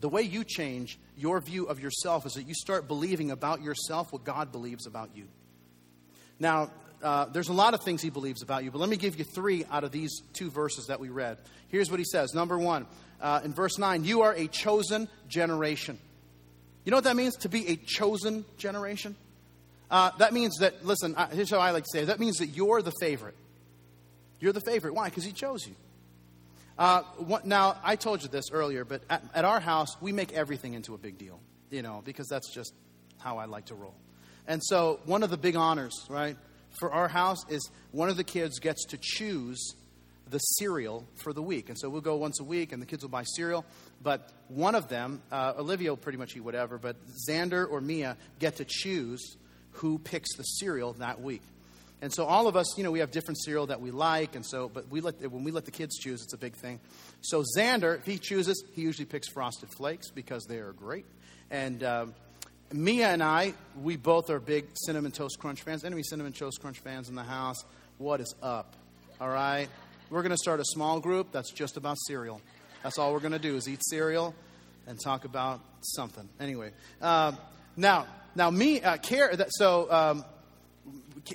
the 0.00 0.10
way 0.10 0.22
you 0.22 0.44
change 0.44 0.98
your 1.16 1.40
view 1.40 1.64
of 1.64 1.80
yourself 1.80 2.26
is 2.26 2.34
that 2.34 2.46
you 2.46 2.54
start 2.54 2.86
believing 2.86 3.30
about 3.30 3.62
yourself 3.62 4.12
what 4.12 4.22
God 4.22 4.52
believes 4.52 4.86
about 4.86 5.16
you. 5.16 5.26
Now, 6.38 6.70
uh, 7.02 7.26
there's 7.26 7.48
a 7.48 7.52
lot 7.52 7.74
of 7.74 7.82
things 7.82 8.02
he 8.02 8.10
believes 8.10 8.42
about 8.42 8.64
you, 8.64 8.70
but 8.70 8.78
let 8.78 8.88
me 8.88 8.96
give 8.96 9.18
you 9.18 9.24
three 9.24 9.64
out 9.70 9.84
of 9.84 9.92
these 9.92 10.22
two 10.32 10.50
verses 10.50 10.86
that 10.86 11.00
we 11.00 11.08
read. 11.08 11.38
Here's 11.68 11.90
what 11.90 12.00
he 12.00 12.04
says. 12.04 12.34
Number 12.34 12.58
one, 12.58 12.86
uh, 13.20 13.40
in 13.44 13.52
verse 13.52 13.78
9, 13.78 14.04
you 14.04 14.22
are 14.22 14.32
a 14.32 14.48
chosen 14.48 15.08
generation. 15.28 15.98
You 16.84 16.90
know 16.90 16.96
what 16.96 17.04
that 17.04 17.16
means 17.16 17.36
to 17.38 17.48
be 17.48 17.68
a 17.68 17.76
chosen 17.76 18.44
generation? 18.56 19.16
Uh, 19.90 20.10
that 20.18 20.32
means 20.32 20.58
that, 20.58 20.84
listen, 20.84 21.14
here's 21.32 21.50
how 21.50 21.58
I 21.58 21.70
like 21.70 21.84
to 21.84 21.90
say 21.92 22.02
it. 22.02 22.06
That 22.06 22.20
means 22.20 22.38
that 22.38 22.48
you're 22.48 22.82
the 22.82 22.92
favorite. 23.00 23.34
You're 24.40 24.52
the 24.52 24.60
favorite. 24.60 24.94
Why? 24.94 25.08
Because 25.08 25.24
he 25.24 25.32
chose 25.32 25.66
you. 25.66 25.74
Uh, 26.78 27.02
what, 27.18 27.44
now, 27.44 27.76
I 27.82 27.96
told 27.96 28.22
you 28.22 28.28
this 28.28 28.50
earlier, 28.52 28.84
but 28.84 29.02
at, 29.10 29.24
at 29.34 29.44
our 29.44 29.58
house, 29.58 30.00
we 30.00 30.12
make 30.12 30.32
everything 30.32 30.74
into 30.74 30.94
a 30.94 30.98
big 30.98 31.18
deal, 31.18 31.40
you 31.70 31.82
know, 31.82 32.02
because 32.04 32.28
that's 32.28 32.52
just 32.52 32.72
how 33.18 33.38
I 33.38 33.46
like 33.46 33.66
to 33.66 33.74
roll. 33.74 33.94
And 34.46 34.62
so, 34.62 35.00
one 35.04 35.22
of 35.22 35.30
the 35.30 35.36
big 35.36 35.56
honors, 35.56 36.06
right, 36.08 36.36
for 36.78 36.92
our 36.92 37.08
house 37.08 37.38
is 37.48 37.70
one 37.92 38.08
of 38.08 38.16
the 38.16 38.24
kids 38.24 38.58
gets 38.58 38.84
to 38.86 38.98
choose 39.00 39.74
the 40.30 40.38
cereal 40.38 41.06
for 41.22 41.32
the 41.32 41.42
week. 41.42 41.68
And 41.68 41.78
so 41.78 41.88
we'll 41.88 42.00
go 42.00 42.16
once 42.16 42.40
a 42.40 42.44
week 42.44 42.72
and 42.72 42.82
the 42.82 42.86
kids 42.86 43.02
will 43.02 43.10
buy 43.10 43.24
cereal. 43.24 43.64
But 44.02 44.30
one 44.48 44.74
of 44.74 44.88
them, 44.88 45.22
uh, 45.32 45.54
Olivia 45.58 45.90
will 45.90 45.96
pretty 45.96 46.18
much 46.18 46.36
eat 46.36 46.40
whatever, 46.40 46.78
but 46.78 46.96
Xander 47.28 47.68
or 47.68 47.80
Mia 47.80 48.16
get 48.38 48.56
to 48.56 48.64
choose 48.66 49.36
who 49.72 49.98
picks 49.98 50.36
the 50.36 50.42
cereal 50.42 50.92
that 50.94 51.20
week. 51.20 51.42
And 52.00 52.12
so 52.12 52.26
all 52.26 52.46
of 52.46 52.56
us, 52.56 52.78
you 52.78 52.84
know, 52.84 52.92
we 52.92 53.00
have 53.00 53.10
different 53.10 53.42
cereal 53.42 53.66
that 53.66 53.80
we 53.80 53.90
like, 53.90 54.36
and 54.36 54.46
so, 54.46 54.68
but 54.68 54.88
we 54.88 55.00
let, 55.00 55.20
when 55.32 55.42
we 55.42 55.50
let 55.50 55.64
the 55.64 55.72
kids 55.72 55.96
choose, 55.98 56.22
it's 56.22 56.32
a 56.32 56.38
big 56.38 56.54
thing. 56.54 56.78
So 57.22 57.42
Xander, 57.56 57.96
if 57.96 58.06
he 58.06 58.18
chooses, 58.18 58.62
he 58.74 58.82
usually 58.82 59.04
picks 59.04 59.28
Frosted 59.28 59.68
Flakes 59.76 60.10
because 60.10 60.44
they 60.44 60.58
are 60.58 60.72
great. 60.72 61.06
And 61.50 61.82
um, 61.82 62.14
Mia 62.72 63.08
and 63.08 63.22
I, 63.22 63.54
we 63.80 63.96
both 63.96 64.28
are 64.28 64.38
big 64.38 64.66
Cinnamon 64.74 65.10
Toast 65.10 65.38
Crunch 65.38 65.62
fans. 65.62 65.84
Any 65.84 66.02
Cinnamon 66.02 66.34
Toast 66.34 66.60
Crunch 66.60 66.78
fans 66.80 67.08
in 67.08 67.14
the 67.14 67.22
house? 67.22 67.64
What 67.96 68.20
is 68.20 68.34
up? 68.42 68.74
All 69.18 69.30
right? 69.30 69.68
We're 70.10 70.20
going 70.20 70.32
to 70.32 70.38
start 70.38 70.60
a 70.60 70.64
small 70.66 71.00
group 71.00 71.32
that's 71.32 71.50
just 71.50 71.78
about 71.78 71.96
cereal. 72.06 72.42
That's 72.82 72.98
all 72.98 73.14
we're 73.14 73.20
going 73.20 73.32
to 73.32 73.38
do 73.38 73.56
is 73.56 73.68
eat 73.70 73.80
cereal 73.82 74.34
and 74.86 74.98
talk 75.02 75.24
about 75.24 75.60
something. 75.80 76.28
Anyway, 76.38 76.72
uh, 77.00 77.32
now, 77.74 78.06
now 78.34 78.50
me, 78.50 78.82
uh, 78.82 78.98
care, 78.98 79.34
that, 79.34 79.48
so 79.50 79.90
um, 79.90 80.24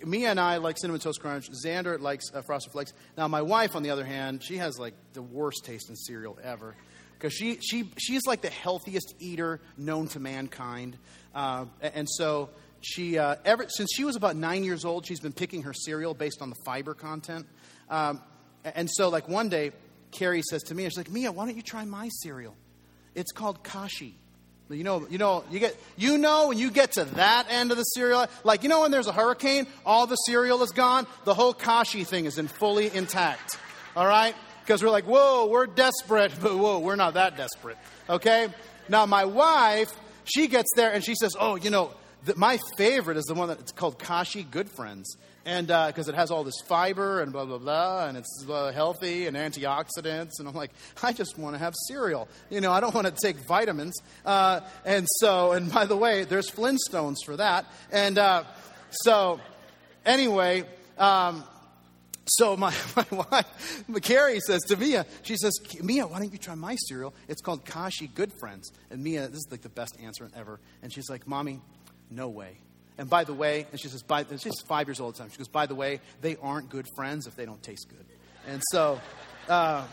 Mia 0.05 0.29
and 0.29 0.39
I 0.39 0.57
like 0.57 0.77
cinnamon 0.77 1.01
toast 1.01 1.19
crunch. 1.19 1.49
Xander 1.49 1.99
likes 1.99 2.25
uh, 2.31 2.43
frosted 2.43 2.73
flakes. 2.73 2.93
Now, 3.17 3.27
my 3.27 3.41
wife, 3.41 3.75
on 3.75 3.81
the 3.81 3.89
other 3.89 4.05
hand, 4.05 4.43
she 4.43 4.57
has 4.57 4.77
like 4.77 4.93
the 5.13 5.23
worst 5.23 5.65
taste 5.65 5.89
in 5.89 5.95
cereal 5.95 6.37
ever 6.43 6.75
because 7.23 7.33
she, 7.33 7.57
she, 7.61 7.89
she's 7.97 8.23
like 8.27 8.41
the 8.41 8.49
healthiest 8.49 9.15
eater 9.17 9.61
known 9.77 10.09
to 10.09 10.19
mankind. 10.19 10.97
Uh, 11.33 11.63
and 11.81 12.05
so 12.09 12.49
she, 12.81 13.17
uh, 13.17 13.37
ever, 13.45 13.65
since 13.69 13.91
she 13.95 14.03
was 14.03 14.17
about 14.17 14.35
nine 14.35 14.65
years 14.65 14.83
old, 14.83 15.05
she's 15.05 15.21
been 15.21 15.31
picking 15.31 15.61
her 15.61 15.73
cereal 15.73 16.13
based 16.13 16.41
on 16.41 16.49
the 16.49 16.57
fiber 16.65 16.93
content. 16.93 17.45
Um, 17.89 18.21
and 18.65 18.89
so, 18.91 19.07
like 19.07 19.29
one 19.29 19.47
day, 19.47 19.71
Carrie 20.11 20.41
says 20.49 20.63
to 20.63 20.75
me, 20.75 20.83
she's 20.83 20.97
like, 20.97 21.09
Mia, 21.09 21.31
why 21.31 21.45
don't 21.45 21.55
you 21.55 21.61
try 21.61 21.85
my 21.85 22.09
cereal? 22.09 22.57
It's 23.15 23.31
called 23.31 23.63
Kashi. 23.63 24.15
You 24.69 24.83
know, 24.83 25.07
you 25.09 25.17
know, 25.17 25.45
you 25.49 25.59
get, 25.59 25.77
you 25.95 26.17
know, 26.17 26.49
when 26.49 26.57
you 26.57 26.71
get 26.71 26.93
to 26.93 27.05
that 27.05 27.47
end 27.49 27.71
of 27.71 27.77
the 27.77 27.83
cereal, 27.83 28.27
like 28.43 28.63
you 28.63 28.69
know, 28.69 28.81
when 28.81 28.91
there's 28.91 29.07
a 29.07 29.13
hurricane, 29.13 29.65
all 29.85 30.07
the 30.07 30.15
cereal 30.15 30.61
is 30.63 30.71
gone. 30.71 31.07
The 31.23 31.33
whole 31.33 31.53
kashi 31.53 32.03
thing 32.03 32.25
is 32.25 32.37
in 32.37 32.47
fully 32.47 32.93
intact. 32.93 33.57
All 33.95 34.07
right, 34.07 34.35
because 34.63 34.81
we're 34.81 34.89
like, 34.89 35.05
whoa, 35.05 35.47
we're 35.47 35.67
desperate, 35.67 36.31
but 36.41 36.57
whoa, 36.57 36.79
we're 36.79 36.95
not 36.95 37.15
that 37.15 37.37
desperate. 37.37 37.77
Okay. 38.09 38.47
Now 38.89 39.05
my 39.05 39.25
wife, 39.25 39.91
she 40.25 40.47
gets 40.47 40.69
there 40.75 40.91
and 40.91 41.03
she 41.03 41.15
says, 41.15 41.35
oh, 41.39 41.55
you 41.55 41.69
know, 41.69 41.91
my 42.35 42.57
favorite 42.77 43.17
is 43.17 43.25
the 43.25 43.33
one 43.33 43.49
that 43.49 43.59
it's 43.59 43.71
called 43.71 43.99
Kashi 43.99 44.43
Good 44.43 44.69
Friends, 44.69 45.17
and 45.45 45.67
because 45.67 46.07
uh, 46.07 46.13
it 46.13 46.15
has 46.15 46.31
all 46.31 46.45
this 46.45 46.55
fiber 46.67 47.21
and 47.21 47.33
blah 47.33 47.43
blah 47.43 47.57
blah, 47.57 48.07
and 48.07 48.17
it's 48.17 48.45
uh, 48.49 48.71
healthy 48.71 49.27
and 49.27 49.35
antioxidants, 49.35 50.39
and 50.39 50.47
I'm 50.47 50.53
like, 50.53 50.71
I 51.01 51.11
just 51.11 51.37
want 51.37 51.55
to 51.55 51.59
have 51.59 51.73
cereal. 51.87 52.29
You 52.49 52.61
know, 52.61 52.71
I 52.71 52.79
don't 52.79 52.95
want 52.95 53.07
to 53.07 53.13
take 53.21 53.45
vitamins. 53.45 54.01
Uh, 54.25 54.61
and 54.85 55.05
so, 55.17 55.51
and 55.51 55.69
by 55.71 55.85
the 55.85 55.97
way, 55.97 56.23
there's 56.23 56.49
Flintstones 56.49 57.17
for 57.25 57.35
that, 57.37 57.65
and 57.91 58.17
uh, 58.17 58.43
so 58.89 59.39
anyway. 60.05 60.63
Um, 60.97 61.43
so 62.25 62.55
my, 62.55 62.73
my 62.95 63.25
wife, 63.29 63.83
Carrie, 64.01 64.39
says 64.39 64.61
to 64.63 64.77
Mia, 64.77 65.05
she 65.23 65.35
says, 65.35 65.53
Mia, 65.81 66.07
why 66.07 66.19
don't 66.19 66.31
you 66.31 66.37
try 66.37 66.55
my 66.55 66.75
cereal? 66.87 67.13
It's 67.27 67.41
called 67.41 67.65
Kashi 67.65 68.07
Good 68.07 68.31
Friends. 68.39 68.71
And 68.89 69.03
Mia, 69.03 69.27
this 69.27 69.37
is 69.37 69.47
like 69.51 69.61
the 69.61 69.69
best 69.69 69.97
answer 70.01 70.29
ever. 70.35 70.59
And 70.81 70.93
she's 70.93 71.09
like, 71.09 71.27
Mommy, 71.27 71.61
no 72.09 72.29
way. 72.29 72.57
And 72.97 73.09
by 73.09 73.23
the 73.23 73.33
way, 73.33 73.65
and 73.71 73.79
she 73.79 73.87
says, 73.87 74.03
by, 74.03 74.25
she's 74.37 74.61
five 74.67 74.87
years 74.87 74.99
old 74.99 75.13
at 75.13 75.17
the 75.17 75.23
time. 75.23 75.31
She 75.31 75.37
goes, 75.37 75.47
by 75.47 75.65
the 75.65 75.75
way, 75.75 75.99
they 76.21 76.37
aren't 76.37 76.69
good 76.69 76.87
friends 76.95 77.25
if 77.27 77.35
they 77.35 77.45
don't 77.45 77.61
taste 77.63 77.87
good. 77.89 78.05
And 78.47 78.61
so, 78.71 79.01
uh, 79.49 79.85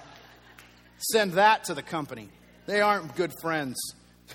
send 1.13 1.33
that 1.33 1.65
to 1.65 1.75
the 1.75 1.83
company. 1.83 2.29
They 2.67 2.81
aren't 2.81 3.17
good 3.17 3.33
friends. 3.41 3.77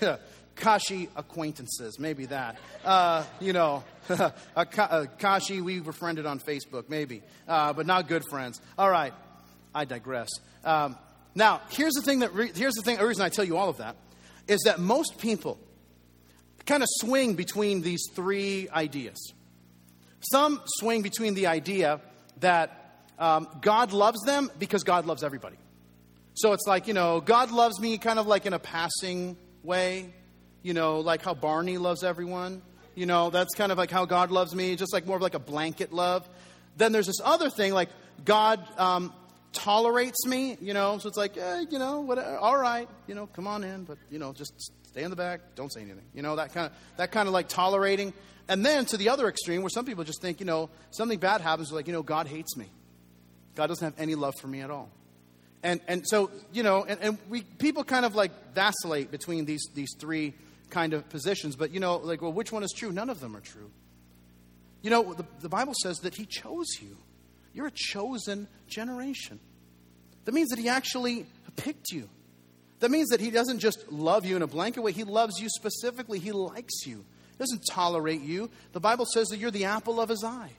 Kashi 0.56 1.08
acquaintances, 1.14 1.98
maybe 1.98 2.26
that. 2.26 2.56
Uh, 2.84 3.24
you 3.40 3.52
know, 3.52 3.84
Kashi, 5.18 5.60
we 5.60 5.80
befriended 5.80 6.26
on 6.26 6.40
Facebook, 6.40 6.88
maybe, 6.88 7.22
uh, 7.46 7.72
but 7.72 7.86
not 7.86 8.08
good 8.08 8.24
friends. 8.28 8.60
All 8.76 8.90
right, 8.90 9.12
I 9.74 9.84
digress. 9.84 10.28
Um, 10.64 10.96
now, 11.34 11.60
here's 11.68 11.92
the 11.92 12.02
thing 12.02 12.20
that 12.20 12.34
re- 12.34 12.52
here's 12.54 12.74
the 12.74 12.82
thing. 12.82 12.96
The 12.96 13.06
reason 13.06 13.22
I 13.22 13.28
tell 13.28 13.44
you 13.44 13.56
all 13.56 13.68
of 13.68 13.76
that 13.76 13.96
is 14.48 14.62
that 14.64 14.80
most 14.80 15.18
people 15.18 15.58
kind 16.64 16.82
of 16.82 16.88
swing 17.00 17.34
between 17.34 17.82
these 17.82 18.02
three 18.14 18.68
ideas. 18.70 19.32
Some 20.20 20.60
swing 20.78 21.02
between 21.02 21.34
the 21.34 21.46
idea 21.46 22.00
that 22.40 23.04
um, 23.18 23.48
God 23.60 23.92
loves 23.92 24.20
them 24.22 24.50
because 24.58 24.82
God 24.82 25.06
loves 25.06 25.22
everybody. 25.22 25.56
So 26.34 26.52
it's 26.52 26.66
like, 26.66 26.86
you 26.86 26.94
know, 26.94 27.20
God 27.20 27.50
loves 27.50 27.80
me 27.80 27.96
kind 27.98 28.18
of 28.18 28.26
like 28.26 28.44
in 28.46 28.52
a 28.52 28.58
passing 28.58 29.36
way, 29.62 30.12
you 30.66 30.74
know, 30.74 30.98
like 30.98 31.22
how 31.22 31.32
Barney 31.32 31.78
loves 31.78 32.02
everyone. 32.02 32.60
You 32.96 33.06
know, 33.06 33.30
that's 33.30 33.54
kind 33.54 33.70
of 33.70 33.78
like 33.78 33.92
how 33.92 34.04
God 34.04 34.32
loves 34.32 34.52
me, 34.52 34.74
just 34.74 34.92
like 34.92 35.06
more 35.06 35.14
of 35.14 35.22
like 35.22 35.34
a 35.34 35.38
blanket 35.38 35.92
love. 35.92 36.28
Then 36.76 36.90
there's 36.90 37.06
this 37.06 37.20
other 37.24 37.50
thing, 37.50 37.72
like 37.72 37.88
God 38.24 38.66
um, 38.76 39.12
tolerates 39.52 40.26
me, 40.26 40.58
you 40.60 40.74
know, 40.74 40.98
so 40.98 41.06
it's 41.08 41.16
like, 41.16 41.36
eh, 41.36 41.66
you 41.70 41.78
know, 41.78 42.00
whatever, 42.00 42.36
all 42.38 42.58
right, 42.58 42.88
you 43.06 43.14
know, 43.14 43.28
come 43.28 43.46
on 43.46 43.62
in, 43.62 43.84
but, 43.84 43.96
you 44.10 44.18
know, 44.18 44.32
just 44.32 44.72
stay 44.90 45.04
in 45.04 45.10
the 45.10 45.16
back, 45.16 45.54
don't 45.54 45.72
say 45.72 45.82
anything. 45.82 46.02
You 46.12 46.22
know, 46.22 46.34
that 46.34 46.52
kind 46.52 46.66
of, 46.66 46.72
that 46.96 47.12
kind 47.12 47.28
of 47.28 47.32
like 47.32 47.46
tolerating. 47.46 48.12
And 48.48 48.66
then 48.66 48.86
to 48.86 48.96
the 48.96 49.10
other 49.10 49.28
extreme, 49.28 49.62
where 49.62 49.70
some 49.70 49.84
people 49.84 50.02
just 50.02 50.20
think, 50.20 50.40
you 50.40 50.46
know, 50.46 50.68
something 50.90 51.20
bad 51.20 51.42
happens, 51.42 51.70
like, 51.70 51.86
you 51.86 51.92
know, 51.92 52.02
God 52.02 52.26
hates 52.26 52.56
me. 52.56 52.66
God 53.54 53.68
doesn't 53.68 53.84
have 53.84 54.00
any 54.00 54.16
love 54.16 54.34
for 54.40 54.48
me 54.48 54.62
at 54.62 54.70
all. 54.72 54.90
And, 55.62 55.80
and 55.86 56.02
so, 56.06 56.32
you 56.52 56.64
know, 56.64 56.84
and, 56.84 57.00
and 57.00 57.18
we, 57.28 57.42
people 57.42 57.84
kind 57.84 58.04
of 58.04 58.16
like 58.16 58.32
vacillate 58.52 59.12
between 59.12 59.44
these, 59.44 59.64
these 59.72 59.94
three 59.98 60.34
kind 60.70 60.92
of 60.92 61.08
positions. 61.08 61.56
But, 61.56 61.72
you 61.72 61.80
know, 61.80 61.96
like, 61.96 62.22
well, 62.22 62.32
which 62.32 62.52
one 62.52 62.62
is 62.62 62.72
true? 62.72 62.92
None 62.92 63.10
of 63.10 63.20
them 63.20 63.36
are 63.36 63.40
true. 63.40 63.70
You 64.82 64.90
know, 64.90 65.14
the, 65.14 65.24
the 65.40 65.48
Bible 65.48 65.74
says 65.82 65.98
that 66.00 66.14
He 66.14 66.26
chose 66.26 66.66
you. 66.80 66.96
You're 67.52 67.68
a 67.68 67.72
chosen 67.74 68.48
generation. 68.68 69.40
That 70.24 70.32
means 70.32 70.50
that 70.50 70.58
He 70.58 70.68
actually 70.68 71.26
picked 71.56 71.90
you. 71.90 72.08
That 72.80 72.90
means 72.90 73.08
that 73.08 73.20
he 73.20 73.30
doesn't 73.30 73.58
just 73.58 73.90
love 73.90 74.24
you 74.24 74.36
in 74.36 74.42
a 74.42 74.46
blanket 74.46 74.82
way, 74.82 74.92
he 74.92 75.04
loves 75.04 75.40
you 75.40 75.48
specifically. 75.48 76.18
He 76.18 76.32
likes 76.32 76.86
you, 76.86 77.04
he 77.32 77.38
doesn't 77.38 77.62
tolerate 77.70 78.20
you. 78.20 78.50
The 78.72 78.80
Bible 78.80 79.06
says 79.06 79.28
that 79.28 79.38
you're 79.38 79.50
the 79.50 79.64
apple 79.64 80.00
of 80.00 80.08
his 80.08 80.22
eye. 80.24 80.52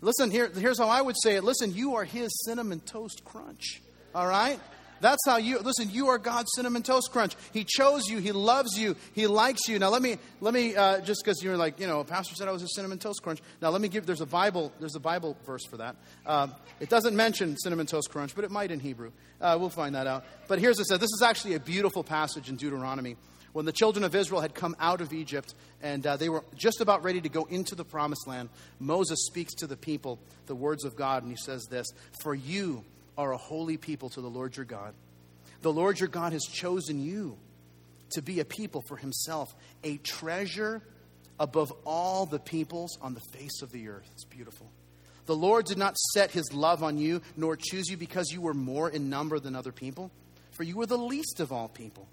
Listen, 0.00 0.30
here, 0.30 0.48
here's 0.48 0.78
how 0.78 0.88
I 0.88 1.00
would 1.02 1.16
say 1.20 1.36
it. 1.36 1.44
Listen, 1.44 1.74
you 1.74 1.96
are 1.96 2.04
his 2.04 2.30
cinnamon 2.44 2.80
toast 2.80 3.24
crunch. 3.24 3.80
All 4.14 4.26
right? 4.26 4.60
That's 5.00 5.24
how 5.26 5.36
you 5.36 5.58
listen. 5.58 5.90
You 5.90 6.08
are 6.08 6.18
God's 6.18 6.50
cinnamon 6.54 6.82
toast 6.82 7.10
crunch. 7.12 7.36
He 7.52 7.64
chose 7.64 8.08
you. 8.08 8.18
He 8.18 8.32
loves 8.32 8.78
you. 8.78 8.96
He 9.12 9.26
likes 9.26 9.68
you. 9.68 9.78
Now 9.78 9.90
let 9.90 10.02
me 10.02 10.18
let 10.40 10.54
me 10.54 10.74
uh, 10.74 11.00
just 11.00 11.22
because 11.24 11.42
you're 11.42 11.56
like 11.56 11.80
you 11.80 11.86
know, 11.86 12.00
a 12.00 12.04
pastor 12.04 12.34
said 12.34 12.48
I 12.48 12.52
was 12.52 12.62
a 12.62 12.68
cinnamon 12.68 12.98
toast 12.98 13.22
crunch. 13.22 13.40
Now 13.60 13.70
let 13.70 13.80
me 13.80 13.88
give. 13.88 14.06
There's 14.06 14.20
a 14.20 14.26
Bible. 14.26 14.72
There's 14.80 14.96
a 14.96 15.00
Bible 15.00 15.36
verse 15.44 15.64
for 15.66 15.78
that. 15.78 15.96
Um, 16.24 16.54
it 16.80 16.88
doesn't 16.88 17.14
mention 17.16 17.56
cinnamon 17.56 17.86
toast 17.86 18.10
crunch, 18.10 18.34
but 18.34 18.44
it 18.44 18.50
might 18.50 18.70
in 18.70 18.80
Hebrew. 18.80 19.12
Uh, 19.40 19.56
we'll 19.58 19.70
find 19.70 19.94
that 19.94 20.06
out. 20.06 20.24
But 20.48 20.58
here's 20.58 20.76
what 20.76 20.82
it 20.82 20.88
says. 20.88 20.98
This 21.00 21.12
is 21.12 21.22
actually 21.22 21.54
a 21.54 21.60
beautiful 21.60 22.02
passage 22.02 22.48
in 22.48 22.56
Deuteronomy 22.56 23.16
when 23.56 23.64
the 23.64 23.72
children 23.72 24.04
of 24.04 24.14
Israel 24.14 24.42
had 24.42 24.54
come 24.54 24.76
out 24.78 25.00
of 25.00 25.14
Egypt 25.14 25.54
and 25.82 26.06
uh, 26.06 26.18
they 26.18 26.28
were 26.28 26.44
just 26.54 26.82
about 26.82 27.02
ready 27.02 27.22
to 27.22 27.30
go 27.30 27.44
into 27.44 27.74
the 27.74 27.86
promised 27.86 28.26
land, 28.26 28.50
Moses 28.78 29.24
speaks 29.24 29.54
to 29.54 29.66
the 29.66 29.78
people 29.78 30.18
the 30.44 30.54
words 30.54 30.84
of 30.84 30.94
God, 30.94 31.22
and 31.22 31.32
he 31.32 31.38
says 31.38 31.66
this 31.70 31.86
For 32.20 32.34
you 32.34 32.84
are 33.16 33.32
a 33.32 33.36
holy 33.36 33.76
people 33.76 34.10
to 34.10 34.20
the 34.20 34.28
Lord 34.28 34.56
your 34.56 34.66
God. 34.66 34.94
The 35.62 35.72
Lord 35.72 35.98
your 35.98 36.08
God 36.08 36.32
has 36.32 36.44
chosen 36.44 37.02
you 37.02 37.38
to 38.10 38.22
be 38.22 38.40
a 38.40 38.44
people 38.44 38.82
for 38.88 38.96
himself, 38.96 39.54
a 39.82 39.96
treasure 39.98 40.82
above 41.38 41.72
all 41.84 42.26
the 42.26 42.38
peoples 42.38 42.98
on 43.00 43.14
the 43.14 43.20
face 43.32 43.62
of 43.62 43.72
the 43.72 43.88
earth. 43.88 44.08
It's 44.14 44.24
beautiful. 44.24 44.70
The 45.26 45.36
Lord 45.36 45.66
did 45.66 45.78
not 45.78 45.96
set 46.14 46.30
his 46.30 46.52
love 46.52 46.82
on 46.82 46.98
you, 46.98 47.20
nor 47.36 47.56
choose 47.56 47.88
you 47.88 47.96
because 47.96 48.30
you 48.30 48.40
were 48.40 48.54
more 48.54 48.88
in 48.88 49.10
number 49.10 49.38
than 49.40 49.56
other 49.56 49.72
people, 49.72 50.10
for 50.52 50.62
you 50.62 50.76
were 50.76 50.86
the 50.86 50.96
least 50.96 51.40
of 51.40 51.52
all 51.52 51.68
people. 51.68 52.08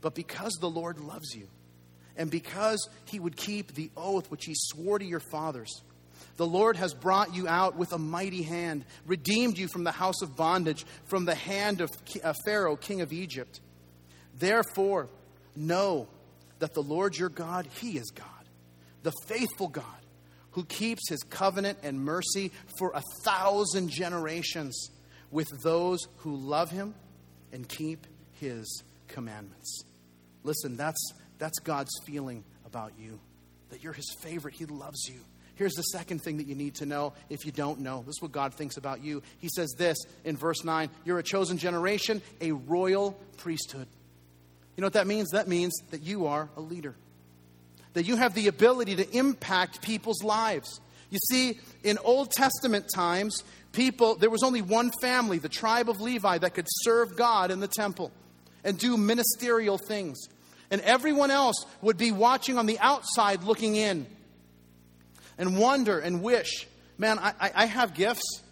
But 0.00 0.14
because 0.14 0.52
the 0.60 0.70
Lord 0.70 1.00
loves 1.00 1.34
you, 1.34 1.48
and 2.16 2.30
because 2.30 2.88
he 3.06 3.18
would 3.18 3.36
keep 3.36 3.74
the 3.74 3.90
oath 3.96 4.30
which 4.30 4.44
he 4.44 4.54
swore 4.54 4.98
to 4.98 5.04
your 5.04 5.20
fathers, 5.32 5.82
the 6.36 6.46
Lord 6.46 6.76
has 6.76 6.94
brought 6.94 7.34
you 7.34 7.46
out 7.48 7.76
with 7.76 7.92
a 7.92 7.98
mighty 7.98 8.42
hand, 8.42 8.84
redeemed 9.06 9.58
you 9.58 9.68
from 9.68 9.84
the 9.84 9.92
house 9.92 10.22
of 10.22 10.36
bondage, 10.36 10.84
from 11.06 11.24
the 11.24 11.34
hand 11.34 11.80
of 11.80 11.90
uh, 12.22 12.32
Pharaoh, 12.44 12.76
king 12.76 13.00
of 13.00 13.12
Egypt. 13.12 13.60
Therefore, 14.36 15.08
know 15.54 16.08
that 16.58 16.74
the 16.74 16.82
Lord 16.82 17.16
your 17.16 17.28
God, 17.28 17.66
he 17.80 17.98
is 17.98 18.10
God, 18.10 18.26
the 19.02 19.12
faithful 19.26 19.68
God, 19.68 19.84
who 20.52 20.64
keeps 20.64 21.08
his 21.08 21.22
covenant 21.24 21.78
and 21.82 22.00
mercy 22.00 22.52
for 22.78 22.92
a 22.94 23.02
thousand 23.24 23.90
generations 23.90 24.90
with 25.30 25.48
those 25.62 26.00
who 26.18 26.36
love 26.36 26.70
him 26.70 26.94
and 27.52 27.68
keep 27.68 28.06
his 28.40 28.82
commandments. 29.08 29.82
Listen, 30.44 30.76
that's, 30.76 31.12
that's 31.38 31.58
God's 31.60 31.90
feeling 32.06 32.44
about 32.66 32.92
you, 32.98 33.18
that 33.70 33.82
you're 33.82 33.92
his 33.92 34.14
favorite. 34.22 34.54
He 34.54 34.66
loves 34.66 35.08
you. 35.08 35.20
Here's 35.56 35.74
the 35.74 35.82
second 35.82 36.20
thing 36.22 36.38
that 36.38 36.46
you 36.46 36.54
need 36.54 36.76
to 36.76 36.86
know 36.86 37.12
if 37.30 37.46
you 37.46 37.52
don't 37.52 37.80
know. 37.80 38.02
This 38.06 38.16
is 38.16 38.22
what 38.22 38.32
God 38.32 38.54
thinks 38.54 38.76
about 38.76 39.02
you. 39.02 39.22
He 39.38 39.48
says 39.48 39.72
this 39.78 39.96
in 40.24 40.36
verse 40.36 40.64
9 40.64 40.90
You're 41.04 41.18
a 41.18 41.22
chosen 41.22 41.58
generation, 41.58 42.22
a 42.40 42.52
royal 42.52 43.12
priesthood. 43.36 43.86
You 44.76 44.80
know 44.80 44.86
what 44.86 44.94
that 44.94 45.06
means? 45.06 45.30
That 45.30 45.46
means 45.46 45.72
that 45.90 46.02
you 46.02 46.26
are 46.26 46.48
a 46.56 46.60
leader, 46.60 46.96
that 47.92 48.04
you 48.04 48.16
have 48.16 48.34
the 48.34 48.48
ability 48.48 48.96
to 48.96 49.16
impact 49.16 49.82
people's 49.82 50.24
lives. 50.24 50.80
You 51.10 51.18
see, 51.30 51.60
in 51.84 51.98
Old 51.98 52.32
Testament 52.32 52.86
times, 52.92 53.44
people, 53.70 54.16
there 54.16 54.30
was 54.30 54.42
only 54.42 54.62
one 54.62 54.90
family, 55.00 55.38
the 55.38 55.48
tribe 55.48 55.88
of 55.88 56.00
Levi, 56.00 56.38
that 56.38 56.54
could 56.54 56.66
serve 56.68 57.16
God 57.16 57.52
in 57.52 57.60
the 57.60 57.68
temple 57.68 58.10
and 58.64 58.76
do 58.76 58.96
ministerial 58.96 59.78
things. 59.78 60.18
And 60.72 60.80
everyone 60.80 61.30
else 61.30 61.64
would 61.82 61.96
be 61.96 62.10
watching 62.10 62.58
on 62.58 62.66
the 62.66 62.80
outside 62.80 63.44
looking 63.44 63.76
in 63.76 64.06
and 65.38 65.58
wonder 65.58 65.98
and 65.98 66.22
wish 66.22 66.66
man, 66.98 67.18
I, 67.18 67.50
I 67.54 67.66
have 67.66 67.94
gifts, 67.94 68.42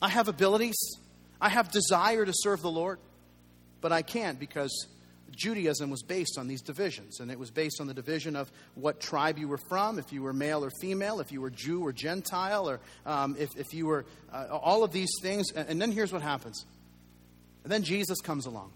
I 0.00 0.08
have 0.08 0.28
abilities, 0.28 0.76
I 1.40 1.48
have 1.48 1.70
desire 1.70 2.24
to 2.24 2.32
serve 2.34 2.62
the 2.62 2.70
Lord, 2.70 2.98
but 3.80 3.92
I 3.92 4.02
can't 4.02 4.38
because 4.38 4.86
Judaism 5.30 5.90
was 5.90 6.02
based 6.02 6.38
on 6.38 6.46
these 6.46 6.62
divisions, 6.62 7.20
and 7.20 7.30
it 7.30 7.38
was 7.38 7.50
based 7.50 7.80
on 7.80 7.86
the 7.86 7.94
division 7.94 8.36
of 8.36 8.50
what 8.74 9.00
tribe 9.00 9.38
you 9.38 9.48
were 9.48 9.60
from, 9.68 9.98
if 9.98 10.12
you 10.12 10.22
were 10.22 10.32
male 10.32 10.64
or 10.64 10.70
female, 10.80 11.20
if 11.20 11.32
you 11.32 11.40
were 11.40 11.50
Jew 11.50 11.84
or 11.84 11.92
Gentile, 11.92 12.68
or 12.68 12.80
um, 13.06 13.36
if, 13.38 13.56
if 13.56 13.72
you 13.72 13.86
were 13.86 14.04
uh, 14.32 14.46
all 14.50 14.84
of 14.84 14.92
these 14.92 15.10
things. 15.22 15.50
And, 15.52 15.68
and 15.68 15.82
then 15.82 15.90
here's 15.90 16.12
what 16.12 16.22
happens. 16.22 16.64
And 17.64 17.72
then 17.72 17.82
Jesus 17.82 18.20
comes 18.20 18.46
along, 18.46 18.72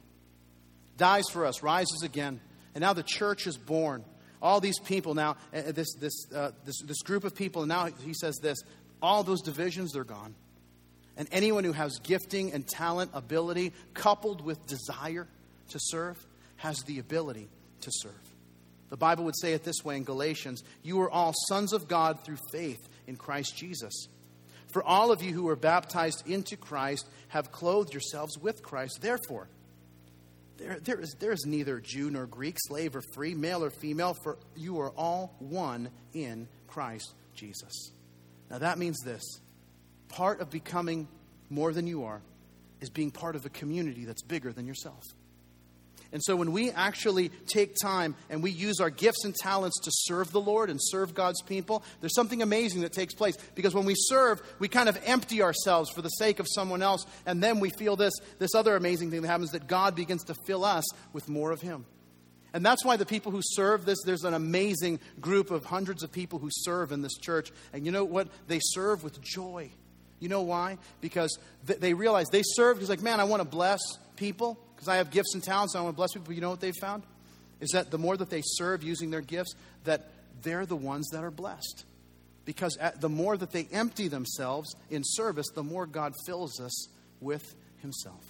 dies 0.97 1.25
for 1.31 1.45
us, 1.45 1.63
rises 1.63 2.03
again, 2.03 2.41
and 2.75 2.83
now 2.83 2.93
the 2.93 3.03
church 3.03 3.47
is 3.47 3.57
born 3.57 4.05
all 4.43 4.61
these 4.61 4.79
people 4.79 5.15
now, 5.15 5.37
uh, 5.55 5.59
uh, 5.59 5.73
this, 5.73 5.95
this, 5.95 6.27
uh, 6.35 6.51
this, 6.65 6.81
this 6.83 7.03
group 7.03 7.25
of 7.25 7.35
people, 7.35 7.63
and 7.63 7.69
now 7.69 7.87
he 8.05 8.15
says 8.15 8.37
this 8.43 8.59
all 9.03 9.23
those 9.23 9.43
divisions, 9.43 9.93
they're 9.93 10.05
gone. 10.05 10.35
And 11.17 11.29
anyone 11.33 11.65
who 11.65 11.73
has 11.73 11.99
gifting 11.99 12.53
and 12.53 12.67
talent, 12.67 13.11
ability, 13.15 13.73
coupled 13.95 14.45
with 14.45 14.67
desire 14.67 15.27
to 15.71 15.79
serve, 15.81 16.25
has 16.57 16.79
the 16.83 16.99
ability 16.99 17.49
to 17.83 17.91
serve. 17.93 18.13
The 18.89 18.97
Bible 18.97 19.25
would 19.25 19.39
say 19.39 19.53
it 19.53 19.65
this 19.65 19.85
way 19.85 19.97
in 19.97 20.05
Galatians 20.05 20.63
You 20.83 21.01
are 21.03 21.11
all 21.11 21.35
sons 21.49 21.73
of 21.73 21.89
God 21.89 22.25
through 22.25 22.39
faith 22.53 22.89
in 23.07 23.17
Christ 23.17 23.57
Jesus. 23.57 24.09
For 24.69 24.83
all 24.83 25.11
of 25.11 25.23
you 25.23 25.33
who 25.33 25.49
are 25.49 25.57
baptized 25.57 26.29
into 26.29 26.57
Christ 26.57 27.09
have 27.29 27.53
clothed 27.53 27.93
yourselves 27.93 28.39
with 28.39 28.63
Christ. 28.63 28.99
Therefore, 29.01 29.49
there, 30.59 30.79
there, 30.81 31.01
is, 31.01 31.15
there 31.19 31.33
is 31.33 31.45
neither 31.47 31.81
Jew 31.81 32.11
nor 32.11 32.27
Greek, 32.27 32.57
slave 32.59 32.97
or 32.97 33.03
free, 33.15 33.35
male 33.35 33.63
or 33.63 33.71
female, 33.71 34.15
for 34.15 34.39
you 34.55 34.81
are 34.81 34.91
all 34.91 35.35
one 35.39 35.91
in 36.15 36.49
Christ 36.67 37.15
Jesus. 37.35 37.93
Now 38.51 38.59
that 38.59 38.79
means 38.79 38.99
this 39.05 39.23
part 40.09 40.41
of 40.41 40.51
becoming 40.51 41.09
more 41.51 41.73
than 41.73 41.87
you 41.87 42.05
are 42.05 42.23
is 42.81 42.91
being 42.91 43.11
part 43.11 43.37
of 43.37 43.47
a 43.47 43.51
community 43.51 44.05
that's 44.05 44.23
bigger 44.23 44.53
than 44.53 44.67
yourself. 44.67 45.03
And 46.13 46.23
so 46.23 46.37
when 46.37 46.53
we 46.53 46.71
actually 46.71 47.31
take 47.47 47.75
time 47.83 48.15
and 48.31 48.43
we 48.43 48.51
use 48.51 48.81
our 48.81 48.91
gifts 48.91 49.25
and 49.25 49.35
talents 49.35 49.81
to 49.83 49.91
serve 49.93 50.33
the 50.33 50.41
Lord 50.41 50.71
and 50.71 50.79
serve 50.81 51.15
God's 51.15 51.43
people, 51.43 51.83
there's 52.01 52.15
something 52.15 52.43
amazing 52.43 52.83
that 52.83 52.93
takes 52.93 53.15
place. 53.15 53.37
Because 53.55 53.75
when 53.75 53.85
we 53.85 53.95
serve, 53.97 54.41
we 54.59 54.69
kind 54.69 54.89
of 54.89 54.99
empty 55.05 55.43
ourselves 55.43 55.91
for 55.91 56.03
the 56.03 56.09
sake 56.11 56.39
of 56.39 56.47
someone 56.49 56.83
else. 56.83 57.05
And 57.27 57.43
then 57.43 57.61
we 57.61 57.71
feel 57.71 57.97
this, 57.97 58.15
this 58.39 58.55
other 58.55 58.77
amazing 58.77 59.11
thing 59.11 59.23
that 59.23 59.29
happens 59.29 59.51
that 59.51 59.67
God 59.67 59.95
begins 59.95 60.25
to 60.25 60.35
fill 60.47 60.65
us 60.65 60.85
with 61.13 61.29
more 61.29 61.51
of 61.51 61.61
Him. 61.61 61.85
And 62.55 62.65
that's 62.65 62.85
why 62.85 62.97
the 62.97 63.05
people 63.05 63.33
who 63.33 63.43
serve 63.43 63.85
this, 63.85 63.99
there's 64.07 64.25
an 64.25 64.33
amazing 64.33 65.01
group 65.21 65.51
of 65.51 65.65
hundreds 65.65 66.03
of 66.03 66.11
people 66.11 66.39
who 66.39 66.49
serve 66.51 66.93
in 66.93 67.03
this 67.03 67.19
church. 67.19 67.53
And 67.73 67.85
you 67.85 67.93
know 67.93 68.05
what? 68.05 68.29
They 68.47 68.61
serve 68.63 69.05
with 69.05 69.21
joy. 69.21 69.71
You 70.21 70.31
know 70.31 70.43
why? 70.43 70.79
Because 71.03 71.39
they 71.65 71.93
realize 71.93 72.29
they 72.29 72.43
serve 72.43 72.77
because, 72.77 72.89
like, 72.89 73.03
man, 73.03 73.21
I 73.21 73.25
want 73.25 73.43
to 73.43 73.49
bless 73.49 73.81
people 74.17 74.59
because 74.77 74.89
I 74.89 74.97
have 74.97 75.11
gifts 75.11 75.35
and 75.35 75.43
talents 75.43 75.75
and 75.75 75.81
I 75.81 75.85
want 75.85 75.95
to 75.95 75.97
bless 75.97 76.13
people. 76.13 76.35
You 76.35 76.43
know 76.43 76.51
what 76.51 76.61
they've 76.61 76.77
found? 76.79 77.03
Is 77.61 77.71
that 77.71 77.91
the 77.91 77.99
more 77.99 78.17
that 78.17 78.29
they 78.29 78.43
serve 78.45 78.83
using 78.83 79.11
their 79.11 79.23
gifts, 79.23 79.55
that 79.85 80.11
they're 80.43 80.67
the 80.67 80.77
ones 80.77 81.09
that 81.13 81.25
are 81.25 81.31
blessed. 81.31 81.85
Because 82.45 82.79
the 83.01 83.09
more 83.09 83.37
that 83.37 83.51
they 83.51 83.67
empty 83.73 84.09
themselves 84.09 84.77
in 84.91 85.03
service, 85.05 85.47
the 85.55 85.65
more 85.65 85.87
God 85.87 86.13
fills 86.27 86.61
us 86.61 86.89
with 87.21 87.55
Himself. 87.79 88.25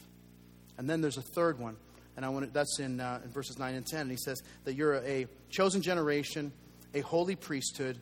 And 0.78 0.88
then 0.88 1.00
there's 1.00 1.18
a 1.18 1.22
third 1.22 1.58
one, 1.58 1.76
and 2.16 2.24
I 2.24 2.28
want 2.30 2.46
to, 2.46 2.52
that's 2.52 2.78
in, 2.78 3.00
uh, 3.00 3.20
in 3.24 3.30
verses 3.30 3.58
9 3.58 3.74
and 3.74 3.84
10. 3.84 4.02
And 4.02 4.10
he 4.10 4.16
says 4.16 4.42
that 4.64 4.74
you're 4.74 4.94
a, 4.94 5.22
a 5.22 5.26
chosen 5.50 5.82
generation, 5.82 6.52
a 6.94 7.00
holy 7.00 7.36
priesthood, 7.36 7.98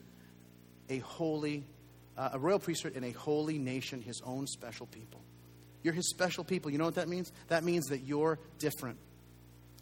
a 0.89 0.99
holy, 0.99 1.65
uh, 2.17 2.29
a 2.33 2.39
royal 2.39 2.59
priesthood, 2.59 2.95
and 2.95 3.03
a 3.03 3.11
holy 3.11 3.57
nation, 3.57 4.01
His 4.01 4.21
own 4.25 4.47
special 4.47 4.85
people. 4.85 5.21
You're 5.85 5.93
his 5.93 6.09
special 6.09 6.43
people. 6.43 6.71
You 6.71 6.79
know 6.79 6.85
what 6.85 6.95
that 6.95 7.07
means? 7.07 7.31
That 7.49 7.63
means 7.63 7.85
that 7.89 7.99
you're 7.99 8.39
different. 8.57 8.97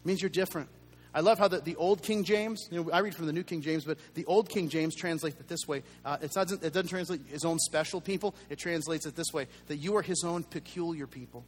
It 0.02 0.06
means 0.06 0.22
you're 0.22 0.30
different. 0.30 0.68
I 1.16 1.22
love 1.22 1.40
how 1.40 1.48
the, 1.48 1.60
the 1.62 1.78
old 1.78 2.04
King 2.04 2.26
James, 2.26 2.68
you 2.70 2.84
know, 2.84 2.92
I 2.92 3.00
read 3.00 3.16
from 3.16 3.26
the 3.26 3.32
New 3.32 3.44
King 3.44 3.62
James, 3.62 3.86
but 3.86 3.98
the 4.14 4.26
old 4.26 4.50
King 4.50 4.68
James 4.68 4.96
translates 4.96 5.40
it 5.40 5.48
this 5.48 5.66
way. 5.66 5.82
Uh, 6.04 6.18
it, 6.22 6.32
doesn't, 6.34 6.62
it 6.62 6.74
doesn't 6.74 6.90
translate 6.90 7.22
his 7.28 7.46
own 7.46 7.58
special 7.58 8.02
people, 8.02 8.36
it 8.50 8.60
translates 8.60 9.06
it 9.06 9.16
this 9.16 9.32
way 9.32 9.48
that 9.68 9.78
you 9.78 9.96
are 9.96 10.02
his 10.02 10.26
own 10.26 10.44
peculiar 10.44 11.08
people. 11.08 11.46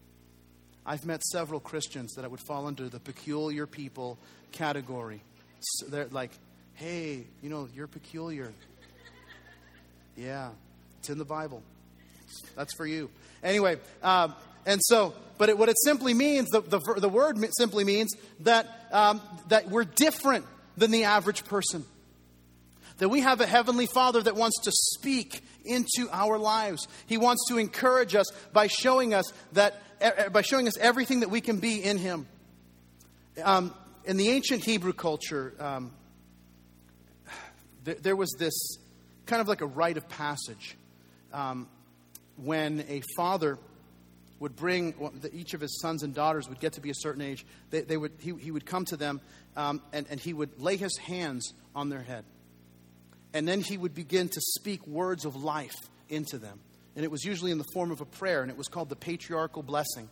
I've 0.85 1.05
met 1.05 1.21
several 1.21 1.59
Christians 1.59 2.13
that 2.13 2.23
I 2.23 2.29
would 2.29 2.39
fall 2.39 2.65
under 2.65 2.87
the 2.87 3.01
peculiar 3.01 3.67
people 3.67 4.17
category. 4.53 5.19
So 5.59 5.87
they're 5.87 6.07
like, 6.11 6.31
hey, 6.75 7.25
you 7.43 7.49
know, 7.49 7.67
you're 7.75 7.87
peculiar. 7.87 8.53
Yeah, 10.15 10.51
it's 10.99 11.09
in 11.09 11.17
the 11.17 11.25
Bible. 11.25 11.61
That's 12.55 12.73
for 12.75 12.85
you. 12.85 13.09
Anyway, 13.45 13.77
um, 14.01 14.33
and 14.65 14.81
so, 14.83 15.13
but 15.37 15.49
it, 15.49 15.57
what 15.57 15.69
it 15.69 15.75
simply 15.83 16.13
means, 16.15 16.49
the, 16.49 16.61
the, 16.61 16.79
the 16.97 17.07
word 17.07 17.37
simply 17.57 17.83
means 17.83 18.11
that, 18.41 18.67
um, 18.91 19.21
that 19.49 19.69
we're 19.69 19.85
different 19.85 20.45
than 20.75 20.89
the 20.89 21.03
average 21.03 21.45
person. 21.45 21.85
That 22.97 23.09
we 23.09 23.21
have 23.21 23.41
a 23.41 23.45
heavenly 23.45 23.85
Father 23.85 24.21
that 24.23 24.35
wants 24.35 24.61
to 24.63 24.71
speak 24.71 25.43
into 25.63 26.09
our 26.11 26.39
lives. 26.39 26.87
He 27.05 27.17
wants 27.17 27.45
to 27.49 27.57
encourage 27.57 28.15
us 28.15 28.25
by 28.51 28.67
showing 28.67 29.13
us 29.13 29.25
that, 29.53 29.79
by 30.33 30.41
showing 30.41 30.67
us 30.67 30.77
everything 30.77 31.19
that 31.19 31.29
we 31.29 31.39
can 31.39 31.59
be 31.59 31.83
in 31.83 31.97
Him. 31.97 32.27
Um, 33.43 33.75
in 34.05 34.17
the 34.17 34.29
ancient 34.29 34.63
Hebrew 34.63 34.93
culture, 34.93 35.53
um, 35.59 35.91
there, 37.83 37.95
there, 37.95 38.15
was 38.15 38.33
this 38.39 38.77
kind 39.25 39.41
of 39.41 39.47
like 39.47 39.61
a 39.61 39.65
rite 39.65 39.97
of 39.97 40.07
passage. 40.07 40.77
Um, 41.33 41.67
when 42.37 42.85
a 42.89 43.01
father 43.15 43.57
would 44.39 44.55
bring 44.55 44.93
each 45.31 45.53
of 45.53 45.61
his 45.61 45.79
sons 45.81 46.03
and 46.03 46.13
daughters 46.13 46.49
would 46.49 46.59
get 46.59 46.73
to 46.73 46.81
be 46.81 46.89
a 46.89 46.95
certain 46.95 47.21
age, 47.21 47.45
they, 47.69 47.81
they 47.81 47.97
would, 47.97 48.11
he, 48.19 48.33
he 48.33 48.51
would 48.51 48.65
come 48.65 48.85
to 48.85 48.97
them 48.97 49.21
um, 49.55 49.81
and, 49.93 50.05
and 50.09 50.19
he 50.19 50.33
would 50.33 50.61
lay 50.61 50.77
his 50.77 50.97
hands 50.97 51.53
on 51.73 51.89
their 51.89 52.01
head. 52.01 52.25
And 53.33 53.47
then 53.47 53.61
he 53.61 53.77
would 53.77 53.93
begin 53.93 54.29
to 54.29 54.41
speak 54.41 54.85
words 54.87 55.25
of 55.25 55.35
life 55.35 55.75
into 56.09 56.37
them. 56.37 56.59
And 56.95 57.03
it 57.03 57.11
was 57.11 57.25
usually 57.25 57.51
in 57.51 57.57
the 57.57 57.65
form 57.73 57.91
of 57.91 57.99
a 57.99 58.05
prayer, 58.05 58.41
and 58.41 58.49
it 58.49 58.57
was 58.57 58.67
called 58.67 58.87
the 58.87 58.95
patriarchal 58.95 59.63
blessing. 59.63 60.09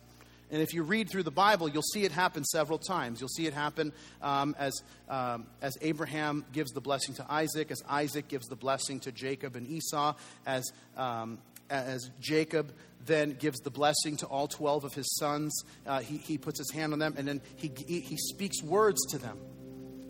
And 0.50 0.60
if 0.60 0.74
you 0.74 0.82
read 0.82 1.08
through 1.08 1.22
the 1.22 1.30
Bible, 1.30 1.68
you'll 1.68 1.82
see 1.82 2.04
it 2.04 2.12
happen 2.12 2.44
several 2.44 2.78
times. 2.78 3.20
You'll 3.20 3.30
see 3.30 3.46
it 3.46 3.54
happen 3.54 3.92
um, 4.20 4.54
as, 4.58 4.74
um, 5.08 5.46
as 5.62 5.76
Abraham 5.80 6.44
gives 6.52 6.72
the 6.72 6.82
blessing 6.82 7.14
to 7.14 7.26
Isaac, 7.28 7.70
as 7.70 7.82
Isaac 7.88 8.28
gives 8.28 8.46
the 8.46 8.56
blessing 8.56 9.00
to 9.00 9.12
Jacob 9.12 9.56
and 9.56 9.66
Esau, 9.66 10.14
as 10.46 10.70
um, 10.96 11.38
as 11.70 12.10
Jacob 12.20 12.72
then 13.06 13.32
gives 13.32 13.60
the 13.60 13.70
blessing 13.70 14.16
to 14.18 14.26
all 14.26 14.48
12 14.48 14.84
of 14.84 14.94
his 14.94 15.16
sons. 15.18 15.64
Uh, 15.86 16.00
he, 16.00 16.16
he 16.16 16.38
puts 16.38 16.58
his 16.58 16.70
hand 16.70 16.92
on 16.92 16.98
them 16.98 17.14
and 17.16 17.28
then 17.28 17.40
he, 17.56 17.70
he, 17.86 18.00
he 18.00 18.16
speaks 18.16 18.62
words 18.62 19.00
to 19.10 19.18
them. 19.18 19.38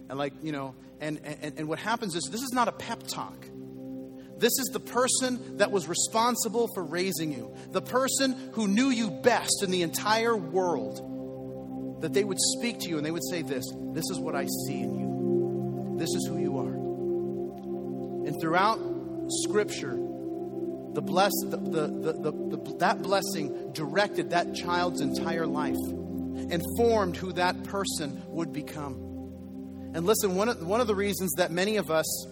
And, 0.08 0.18
like, 0.18 0.32
you 0.42 0.52
know, 0.52 0.74
and, 1.00 1.20
and, 1.24 1.58
and 1.58 1.68
what 1.68 1.78
happens 1.78 2.14
is 2.14 2.28
this 2.30 2.42
is 2.42 2.52
not 2.52 2.68
a 2.68 2.72
pep 2.72 3.02
talk. 3.06 3.46
This 4.36 4.52
is 4.58 4.70
the 4.72 4.80
person 4.80 5.58
that 5.58 5.70
was 5.70 5.88
responsible 5.88 6.68
for 6.74 6.84
raising 6.84 7.32
you, 7.32 7.54
the 7.70 7.80
person 7.80 8.50
who 8.52 8.68
knew 8.68 8.90
you 8.90 9.10
best 9.10 9.62
in 9.62 9.70
the 9.70 9.82
entire 9.82 10.36
world. 10.36 11.10
That 12.02 12.12
they 12.12 12.24
would 12.24 12.38
speak 12.58 12.80
to 12.80 12.88
you 12.88 12.98
and 12.98 13.06
they 13.06 13.10
would 13.10 13.24
say, 13.30 13.42
This, 13.42 13.64
this 13.92 14.04
is 14.10 14.18
what 14.18 14.34
I 14.34 14.46
see 14.66 14.80
in 14.80 14.98
you. 14.98 15.96
This 15.98 16.10
is 16.10 16.26
who 16.26 16.38
you 16.38 16.58
are. 16.58 16.74
And 18.28 18.38
throughout 18.40 18.78
Scripture, 19.28 19.96
the 20.94 21.02
bless, 21.02 21.32
the, 21.44 21.56
the, 21.56 21.86
the, 22.12 22.56
the, 22.56 22.76
that 22.78 23.02
blessing 23.02 23.72
directed 23.72 24.30
that 24.30 24.54
child's 24.54 25.00
entire 25.00 25.46
life 25.46 25.76
and 25.76 26.62
formed 26.76 27.16
who 27.16 27.32
that 27.32 27.64
person 27.64 28.22
would 28.28 28.52
become. 28.52 28.94
And 29.94 30.06
listen, 30.06 30.34
one 30.34 30.48
of, 30.48 30.64
one 30.66 30.80
of 30.80 30.86
the 30.86 30.94
reasons 30.94 31.32
that 31.34 31.50
many 31.50 31.76
of 31.76 31.90
us 31.90 32.26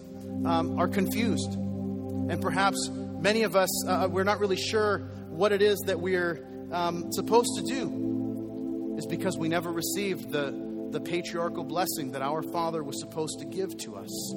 um, 0.45 0.79
are 0.79 0.87
confused, 0.87 1.53
and 1.53 2.41
perhaps 2.41 2.89
many 2.89 3.43
of 3.43 3.55
us, 3.55 3.87
uh, 3.87 4.07
we're 4.09 4.23
not 4.23 4.39
really 4.39 4.57
sure 4.57 4.99
what 5.29 5.51
it 5.51 5.61
is 5.61 5.79
that 5.85 5.99
we're 5.99 6.45
um, 6.71 7.11
supposed 7.11 7.49
to 7.57 7.63
do, 7.63 8.95
is 8.97 9.05
because 9.07 9.37
we 9.37 9.47
never 9.47 9.71
received 9.71 10.29
the, 10.31 10.53
the 10.91 10.99
patriarchal 10.99 11.63
blessing 11.63 12.11
that 12.11 12.21
our 12.21 12.41
Father 12.43 12.83
was 12.83 12.99
supposed 12.99 13.39
to 13.39 13.45
give 13.45 13.75
to 13.77 13.95
us. 13.95 14.33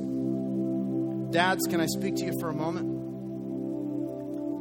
Dads, 1.32 1.66
can 1.66 1.80
I 1.80 1.86
speak 1.86 2.16
to 2.16 2.24
you 2.24 2.38
for 2.40 2.48
a 2.48 2.54
moment? 2.54 2.95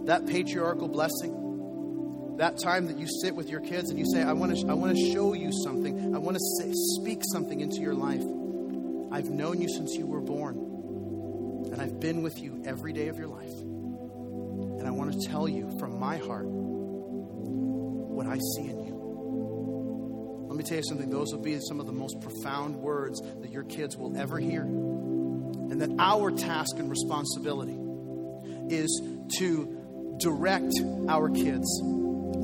That 0.05 0.27
patriarchal 0.27 0.87
blessing, 0.87 2.35
that 2.37 2.57
time 2.57 2.87
that 2.87 2.97
you 2.97 3.07
sit 3.21 3.35
with 3.35 3.49
your 3.49 3.61
kids 3.61 3.89
and 3.89 3.97
you 3.97 4.05
say, 4.05 4.21
I 4.21 4.33
want 4.33 4.57
to, 4.57 4.67
I 4.67 4.73
want 4.73 4.95
to 4.95 5.11
show 5.11 5.33
you 5.33 5.51
something, 5.63 6.15
I 6.15 6.17
want 6.19 6.37
to 6.37 6.73
speak 6.99 7.21
something 7.31 7.61
into 7.61 7.79
your 7.81 7.93
life. 7.93 8.23
I've 9.11 9.29
known 9.29 9.61
you 9.61 9.69
since 9.69 9.95
you 9.95 10.05
were 10.05 10.21
born, 10.21 11.69
and 11.71 11.81
I've 11.81 11.99
been 11.99 12.21
with 12.21 12.39
you 12.39 12.63
every 12.65 12.91
day 12.93 13.07
of 13.07 13.17
your 13.17 13.27
life. 13.27 13.51
And 13.51 14.87
I 14.87 14.91
want 14.91 15.13
to 15.13 15.27
tell 15.27 15.47
you 15.47 15.77
from 15.79 15.99
my 15.99 16.17
heart 16.17 16.45
what 16.45 18.27
I 18.27 18.37
see 18.37 18.69
in 18.69 18.83
you. 18.83 20.45
Let 20.47 20.57
me 20.57 20.63
tell 20.63 20.77
you 20.77 20.83
something, 20.83 21.09
those 21.09 21.33
will 21.33 21.41
be 21.41 21.59
some 21.59 21.79
of 21.79 21.85
the 21.85 21.93
most 21.93 22.21
profound 22.21 22.77
words 22.77 23.21
that 23.41 23.51
your 23.51 23.63
kids 23.63 23.97
will 23.97 24.15
ever 24.17 24.37
hear. 24.39 24.61
And 24.63 25.81
that 25.81 25.89
our 25.99 26.31
task 26.31 26.77
and 26.77 26.89
responsibility 26.89 27.77
is 28.69 29.01
to 29.39 29.74
direct 30.17 30.73
our 31.07 31.29
kids. 31.29 31.81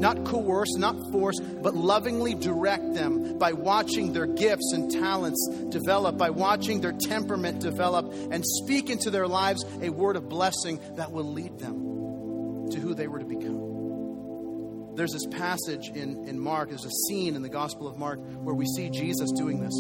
Not 0.02 0.26
coerce, 0.26 0.76
not 0.78 0.96
force, 1.12 1.40
but 1.40 1.76
lovingly 1.76 2.34
direct 2.34 2.94
them 2.94 3.38
by 3.38 3.54
watching 3.54 4.14
their 4.14 4.26
gifts 4.26 4.72
and 4.74 4.90
talents 4.90 5.48
develop, 5.70 6.18
by 6.18 6.32
watching 6.32 6.82
their 6.82 6.94
temperament 6.94 7.60
develop, 7.60 8.12
and 8.32 8.44
speak 8.44 8.90
into 8.90 9.12
their 9.12 9.28
lives 9.28 9.64
a 9.82 9.90
word 9.90 10.16
of 10.16 10.28
blessing 10.28 10.80
that 10.96 11.12
will 11.12 11.32
lead 11.32 11.60
them 11.60 12.70
to 12.72 12.80
who 12.80 12.96
they 12.96 13.08
were 13.08 13.20
to 13.20 13.26
become. 13.26 14.96
There's 14.96 15.12
this 15.12 15.26
passage 15.28 15.90
in, 15.90 16.28
in 16.28 16.40
Mark, 16.40 16.70
there's 16.70 16.86
a 16.86 16.90
scene 17.08 17.36
in 17.36 17.42
the 17.42 17.50
Gospel 17.50 17.88
of 17.88 17.98
Mark 17.98 18.20
where 18.44 18.56
we 18.56 18.66
see 18.66 18.90
Jesus 18.90 19.32
doing 19.32 19.62
this 19.62 19.74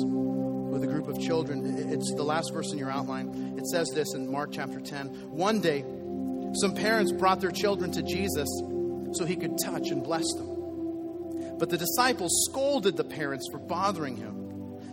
with 0.71 0.83
a 0.83 0.87
group 0.87 1.07
of 1.07 1.19
children. 1.19 1.91
It's 1.91 2.13
the 2.15 2.23
last 2.23 2.53
verse 2.53 2.71
in 2.71 2.77
your 2.77 2.89
outline. 2.89 3.55
It 3.57 3.67
says 3.67 3.89
this 3.93 4.13
in 4.13 4.31
Mark 4.31 4.51
chapter 4.53 4.79
10. 4.79 5.07
One 5.31 5.59
day, 5.59 5.83
some 6.55 6.75
parents 6.75 7.11
brought 7.11 7.39
their 7.41 7.51
children 7.51 7.91
to 7.91 8.03
Jesus 8.03 8.47
so 9.13 9.25
he 9.25 9.35
could 9.35 9.57
touch 9.63 9.89
and 9.89 10.03
bless 10.03 10.25
them. 10.33 11.57
But 11.57 11.69
the 11.69 11.77
disciples 11.77 12.47
scolded 12.49 12.97
the 12.97 13.03
parents 13.03 13.47
for 13.51 13.59
bothering 13.59 14.17
him. 14.17 14.37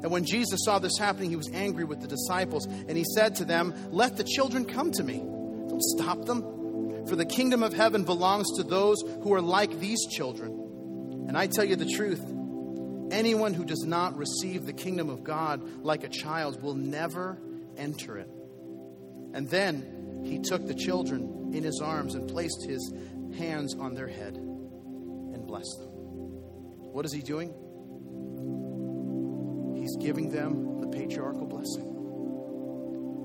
And 0.03 0.11
when 0.11 0.25
Jesus 0.25 0.61
saw 0.65 0.79
this 0.79 0.97
happening, 0.99 1.31
he 1.31 1.37
was 1.37 1.51
angry 1.53 1.85
with 1.85 2.01
the 2.01 2.07
disciples, 2.07 2.67
and 2.67 2.97
he 2.97 3.05
said 3.15 3.37
to 3.37 3.45
them, 3.45 3.75
Let 3.91 4.17
the 4.17 4.25
children 4.25 4.65
come 4.65 4.93
to 4.93 5.03
me. 5.03 5.19
Don't 5.19 5.83
stop 5.83 6.25
them, 6.25 7.07
for 7.07 7.17
the 7.17 7.27
kingdom 7.27 7.63
of 7.63 7.73
heaven 7.73 8.05
belongs 8.05 8.47
to 8.57 8.63
those 8.63 9.03
who 9.23 9.33
are 9.35 9.41
like 9.41 9.81
these 9.81 10.07
children. 10.07 11.27
And 11.29 11.37
I 11.37 11.47
tell 11.47 11.65
you 11.65 11.77
the 11.77 11.91
truth 11.91 12.21
Anyone 13.11 13.55
who 13.55 13.65
does 13.65 13.85
not 13.85 14.17
receive 14.19 14.67
the 14.67 14.73
kingdom 14.73 15.09
of 15.09 15.25
God 15.25 15.63
like 15.83 16.05
a 16.05 16.09
child 16.09 16.63
will 16.63 16.75
never 16.75 17.39
enter 17.77 18.19
it. 18.19 18.29
And 19.33 19.49
then 19.49 20.21
he 20.25 20.39
took 20.41 20.67
the 20.67 20.75
children 20.75 21.38
in 21.53 21.63
his 21.63 21.81
arms 21.81 22.15
and 22.15 22.29
placed 22.29 22.65
his 22.65 22.93
hands 23.37 23.75
on 23.75 23.95
their 23.95 24.09
head 24.09 24.37
and 24.37 25.47
blessed 25.47 25.79
them. 25.79 25.89
What 25.89 27.05
is 27.05 27.13
he 27.13 27.23
doing? 27.23 27.55
He's 29.77 29.97
giving 29.97 30.31
them 30.31 30.81
the 30.81 30.89
patriarchal 30.89 31.47
blessing. 31.47 31.87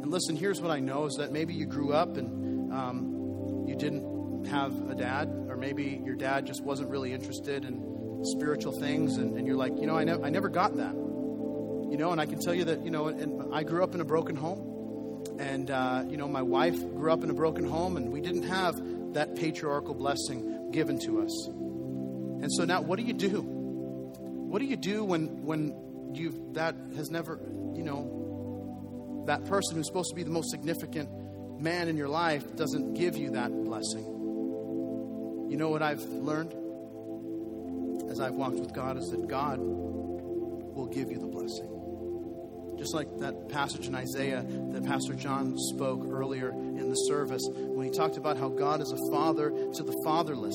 And 0.03 0.11
listen, 0.11 0.35
here's 0.35 0.61
what 0.61 0.71
I 0.71 0.79
know 0.79 1.05
is 1.05 1.15
that 1.15 1.31
maybe 1.31 1.53
you 1.53 1.65
grew 1.65 1.93
up 1.93 2.17
and 2.17 2.73
um, 2.73 3.65
you 3.67 3.75
didn't 3.75 4.45
have 4.47 4.89
a 4.89 4.95
dad, 4.95 5.29
or 5.47 5.55
maybe 5.55 6.01
your 6.03 6.15
dad 6.15 6.45
just 6.45 6.61
wasn't 6.63 6.89
really 6.89 7.13
interested 7.13 7.63
in 7.63 8.21
spiritual 8.37 8.77
things, 8.79 9.17
and, 9.17 9.37
and 9.37 9.47
you're 9.47 9.55
like, 9.55 9.73
you 9.79 9.87
know, 9.87 9.97
I, 9.97 10.03
ne- 10.03 10.21
I 10.21 10.29
never 10.29 10.49
got 10.49 10.75
that. 10.77 10.93
You 10.93 11.97
know, 11.97 12.11
and 12.11 12.19
I 12.19 12.25
can 12.25 12.39
tell 12.39 12.53
you 12.53 12.65
that, 12.65 12.83
you 12.83 12.91
know, 12.91 13.07
and 13.07 13.53
I 13.53 13.63
grew 13.63 13.83
up 13.83 13.93
in 13.95 14.01
a 14.01 14.05
broken 14.05 14.35
home. 14.35 14.72
And, 15.39 15.71
uh, 15.71 16.03
you 16.07 16.17
know, 16.17 16.27
my 16.27 16.41
wife 16.41 16.79
grew 16.79 17.11
up 17.11 17.23
in 17.23 17.29
a 17.29 17.33
broken 17.33 17.65
home, 17.65 17.97
and 17.97 18.11
we 18.11 18.21
didn't 18.21 18.43
have 18.43 18.75
that 19.13 19.35
patriarchal 19.35 19.93
blessing 19.93 20.71
given 20.71 20.99
to 20.99 21.21
us. 21.21 21.47
And 21.47 22.51
so 22.51 22.65
now, 22.65 22.81
what 22.81 22.99
do 22.99 23.05
you 23.05 23.13
do? 23.13 23.41
What 23.41 24.59
do 24.59 24.65
you 24.65 24.75
do 24.75 25.03
when, 25.03 25.43
when 25.45 25.73
you 26.13 26.51
that 26.53 26.75
has 26.95 27.09
never, 27.09 27.39
you 27.73 27.83
know, 27.83 29.23
that 29.27 29.45
person 29.45 29.77
who's 29.77 29.87
supposed 29.87 30.09
to 30.09 30.15
be 30.15 30.23
the 30.23 30.29
most 30.29 30.51
significant 30.51 31.09
man 31.59 31.87
in 31.87 31.97
your 31.97 32.09
life 32.09 32.55
doesn't 32.55 32.93
give 32.93 33.17
you 33.17 33.31
that 33.31 33.51
blessing? 33.63 34.05
You 35.49 35.57
know 35.57 35.69
what 35.69 35.81
I've 35.81 36.03
learned 36.03 36.53
as 38.11 38.19
I've 38.19 38.35
walked 38.35 38.59
with 38.59 38.73
God 38.73 38.97
is 38.97 39.09
that 39.09 39.27
God 39.27 39.59
will 39.59 40.87
give 40.87 41.09
you 41.09 41.17
the 41.17 41.27
blessing. 41.27 41.82
Just 42.83 42.95
like 42.95 43.17
that 43.19 43.47
passage 43.47 43.87
in 43.87 43.95
Isaiah 43.95 44.43
that 44.43 44.83
Pastor 44.83 45.13
John 45.13 45.57
spoke 45.57 46.03
earlier 46.05 46.49
in 46.49 46.89
the 46.89 46.95
service 46.95 47.41
when 47.49 47.85
he 47.85 47.89
talked 47.97 48.17
about 48.17 48.35
how 48.35 48.49
God 48.49 48.81
is 48.81 48.91
a 48.91 48.97
father 49.09 49.51
to 49.51 49.83
the 49.83 49.97
fatherless, 50.03 50.53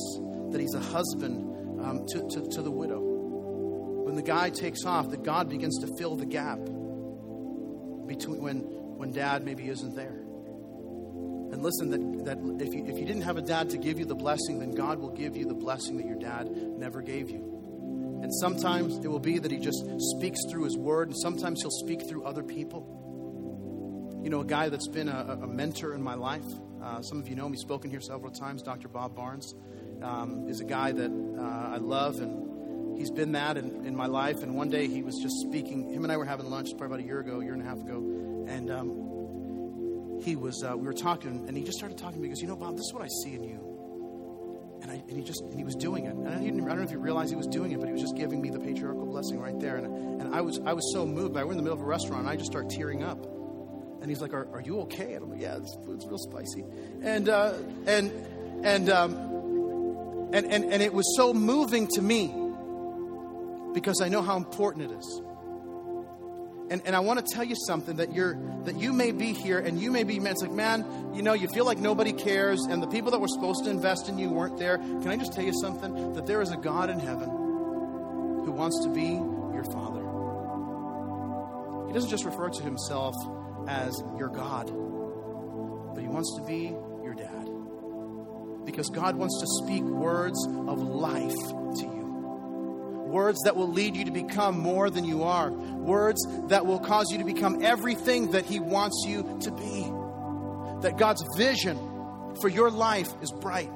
that 0.51 0.61
he's 0.61 0.75
a 0.75 0.81
husband 0.81 1.81
um, 1.83 2.05
to, 2.09 2.29
to, 2.29 2.47
to 2.51 2.61
the 2.61 2.71
widow. 2.71 3.01
When 3.01 4.15
the 4.15 4.21
guy 4.21 4.51
takes 4.51 4.85
off, 4.85 5.09
that 5.09 5.23
God 5.23 5.49
begins 5.49 5.79
to 5.79 5.97
fill 5.97 6.17
the 6.17 6.27
gap 6.27 6.59
between 8.07 8.43
when, 8.43 8.59
when 8.59 9.11
dad 9.11 9.43
maybe 9.43 9.67
isn't 9.71 9.97
there. 9.97 10.19
And 11.51 11.63
listen, 11.63 11.89
that, 11.89 12.27
that 12.27 12.63
if, 12.63 12.75
you, 12.75 12.85
if 12.85 12.99
you 12.99 13.07
didn't 13.07 13.23
have 13.23 13.39
a 13.39 13.43
dad 13.43 13.71
to 13.71 13.79
give 13.79 13.99
you 13.99 14.05
the 14.05 14.15
blessing, 14.15 14.59
then 14.59 14.73
God 14.73 14.99
will 14.99 15.15
give 15.15 15.35
you 15.35 15.47
the 15.47 15.55
blessing 15.55 15.97
that 15.97 16.05
your 16.05 16.19
dad 16.19 16.51
never 16.77 17.01
gave 17.01 17.31
you. 17.31 17.58
And 18.23 18.35
sometimes 18.35 18.97
it 19.05 19.09
will 19.09 19.21
be 19.21 19.39
that 19.39 19.51
he 19.51 19.59
just 19.59 19.85
speaks 20.17 20.39
through 20.51 20.65
his 20.65 20.77
word, 20.77 21.09
and 21.09 21.17
sometimes 21.17 21.63
he'll 21.63 21.71
speak 21.71 22.09
through 22.09 22.25
other 22.25 22.43
people. 22.43 24.21
You 24.23 24.31
know, 24.31 24.41
a 24.41 24.45
guy 24.45 24.69
that's 24.69 24.89
been 24.89 25.09
a, 25.09 25.39
a 25.43 25.47
mentor 25.47 25.95
in 25.95 26.03
my 26.03 26.15
life, 26.15 26.45
uh, 26.83 27.03
some 27.03 27.19
of 27.19 27.29
you 27.29 27.35
know 27.35 27.47
him, 27.47 27.53
he's 27.53 27.61
spoken 27.61 27.91
here 27.91 28.01
several 28.01 28.33
times, 28.33 28.63
Dr. 28.63 28.89
Bob 28.89 29.15
Barnes, 29.15 29.55
um, 30.03 30.49
is 30.49 30.61
a 30.61 30.65
guy 30.65 30.93
that 30.93 31.11
uh, 31.11 31.75
I 31.75 31.77
love, 31.79 32.21
and 32.21 32.99
he's 32.99 33.11
been 33.11 33.33
that 33.33 33.57
in, 33.57 33.85
in, 33.87 33.97
my 33.97 34.07
life. 34.07 34.43
And 34.43 34.55
one 34.55 34.71
day 34.71 34.87
he 34.89 35.03
was 35.03 35.17
just 35.21 35.37
speaking, 35.41 35.93
him 35.93 36.05
and 36.05 36.13
I 36.13 36.17
were 36.17 36.25
having 36.25 36.51
lunch 36.51 36.69
probably 36.77 36.87
about 36.87 37.01
a 37.01 37.07
year 37.07 37.21
ago, 37.21 37.41
a 37.41 37.45
year 37.45 37.55
and 37.55 37.63
a 37.63 37.65
half 37.65 37.79
ago, 37.79 38.47
and 38.49 38.71
um, 38.71 40.21
he 40.23 40.37
was, 40.37 40.63
uh, 40.63 40.77
we 40.77 40.87
were 40.87 40.93
talking, 40.93 41.47
and 41.49 41.57
he 41.57 41.65
just 41.65 41.79
started 41.79 41.99
talking 41.99 42.17
to 42.17 42.21
me, 42.21 42.29
he 42.29 42.35
goes, 42.35 42.43
You 42.43 42.49
know, 42.49 42.57
Bob, 42.57 42.77
this 42.77 42.87
is 42.87 42.93
what 42.93 43.03
I 43.03 43.09
see 43.23 43.35
in 43.35 43.45
you. 43.45 43.68
And, 44.81 44.91
I, 44.91 44.95
and 44.95 45.17
he 45.17 45.23
just 45.23 45.43
and 45.43 45.55
he 45.55 45.65
was 45.65 45.75
doing 45.75 46.07
it. 46.07 46.15
And 46.15 46.29
I, 46.29 46.39
didn't, 46.39 46.63
I 46.65 46.69
don't 46.69 46.79
know 46.79 46.85
if 46.85 46.91
he 46.91 46.97
realized 46.97 47.31
he 47.31 47.37
was 47.37 47.47
doing 47.47 47.73
it, 47.73 47.81
but 47.81 47.87
he 47.87 47.93
was 47.93 48.01
just 48.01 48.17
giving 48.17 48.41
me 48.41 48.51
the 48.51 48.61
patriarchal 48.61 49.07
blessing 49.07 49.41
right 49.41 49.59
there. 49.59 49.77
And, 49.77 50.21
and 50.21 50.35
I 50.35 50.41
was 50.41 50.61
I 50.65 50.73
was 50.73 50.93
so 50.93 51.05
moved. 51.05 51.37
I 51.37 51.45
were 51.45 51.53
in 51.53 51.57
the 51.57 51.63
middle 51.63 51.79
of 51.79 51.83
a 51.83 51.87
restaurant, 51.87 52.21
and 52.23 52.29
I 52.29 52.37
just 52.37 52.51
start 52.51 52.71
tearing 52.71 53.03
up. 53.03 53.25
And 54.01 54.09
he's 54.09 54.21
like, 54.21 54.33
"Are, 54.33 54.49
are 54.53 54.61
you 54.61 54.81
okay?" 54.83 55.15
And 55.15 55.25
I'm 55.25 55.31
like, 55.31 55.41
"Yeah, 55.41 55.59
this 55.59 55.77
food's 55.85 56.07
real 56.07 56.19
spicy." 56.19 56.65
And 57.03 57.29
uh, 57.29 57.55
and 57.87 58.13
and 58.65 58.89
um, 58.91 59.15
and 60.33 60.47
and 60.47 60.73
and 60.73 60.83
it 60.83 60.93
was 60.93 61.17
so 61.17 61.35
moving 61.35 61.89
to 61.95 62.03
me 62.03 62.33
because 63.75 64.01
I 64.01 64.09
know 64.09 64.23
how 64.23 64.37
important 64.37 64.91
it 64.91 64.99
is. 64.99 65.23
And, 66.71 66.83
and 66.85 66.95
I 66.95 67.01
want 67.01 67.25
to 67.25 67.35
tell 67.35 67.45
you 67.45 67.55
something 67.67 67.97
that 67.97 68.13
you're 68.13 68.39
that 68.65 68.79
you 68.79 68.93
may 68.93 69.13
be 69.13 69.33
here 69.33 69.59
and 69.59 69.81
you 69.81 69.91
may 69.91 70.05
be 70.05 70.21
man. 70.21 70.33
It's 70.33 70.43
like, 70.43 70.53
man, 70.53 71.13
you 71.15 71.23
know, 71.23 71.33
you 71.33 71.49
feel 71.49 71.65
like 71.65 71.79
nobody 71.79 72.13
cares, 72.13 72.61
and 72.69 72.83
the 72.83 72.87
people 72.87 73.11
that 73.13 73.21
were 73.21 73.29
supposed 73.29 73.65
to 73.65 73.71
invest 73.71 74.09
in 74.09 74.19
you 74.19 74.29
weren't 74.29 74.59
there. 74.59 74.77
Can 74.77 75.09
I 75.09 75.17
just 75.17 75.33
tell 75.33 75.45
you 75.45 75.55
something? 75.63 76.13
That 76.13 76.27
there 76.27 76.43
is 76.43 76.51
a 76.51 76.57
God 76.57 76.91
in 76.91 76.99
heaven 76.99 77.29
who 77.29 78.53
wants 78.53 78.85
to 78.85 78.91
be 78.91 79.15
your 79.55 79.65
father. 79.73 80.05
He 81.87 81.95
doesn't 81.95 82.11
just 82.11 82.27
refer 82.27 82.51
to 82.51 82.63
himself 82.63 83.15
as 83.67 84.03
your 84.19 84.29
God, 84.29 84.67
but 85.95 86.03
he 86.03 86.09
wants 86.09 86.37
to 86.37 86.43
be 86.45 86.75
your 87.03 87.15
dad. 87.15 87.49
Because 88.67 88.91
God 88.91 89.17
wants 89.17 89.41
to 89.41 89.47
speak 89.65 89.83
words 89.83 90.47
of 90.47 90.83
life 90.83 91.33
to 91.33 91.83
you 91.83 91.98
words 93.09 93.41
that 93.45 93.57
will 93.57 93.71
lead 93.71 93.97
you 93.97 94.05
to 94.05 94.11
become 94.11 94.59
more 94.59 94.91
than 94.91 95.05
you 95.05 95.23
are, 95.23 95.51
words 95.51 96.21
that 96.49 96.67
will 96.67 96.79
cause 96.79 97.11
you 97.11 97.19
to 97.19 97.25
become 97.25 97.65
everything 97.65 98.31
that 98.33 98.45
He 98.45 98.61
wants 98.61 99.05
you 99.07 99.39
to 99.43 99.51
be. 99.51 99.93
That 100.83 100.97
God's 100.97 101.25
vision 101.37 101.77
for 102.41 102.49
your 102.49 102.71
life 102.71 103.09
is 103.21 103.33
bright. 103.33 103.71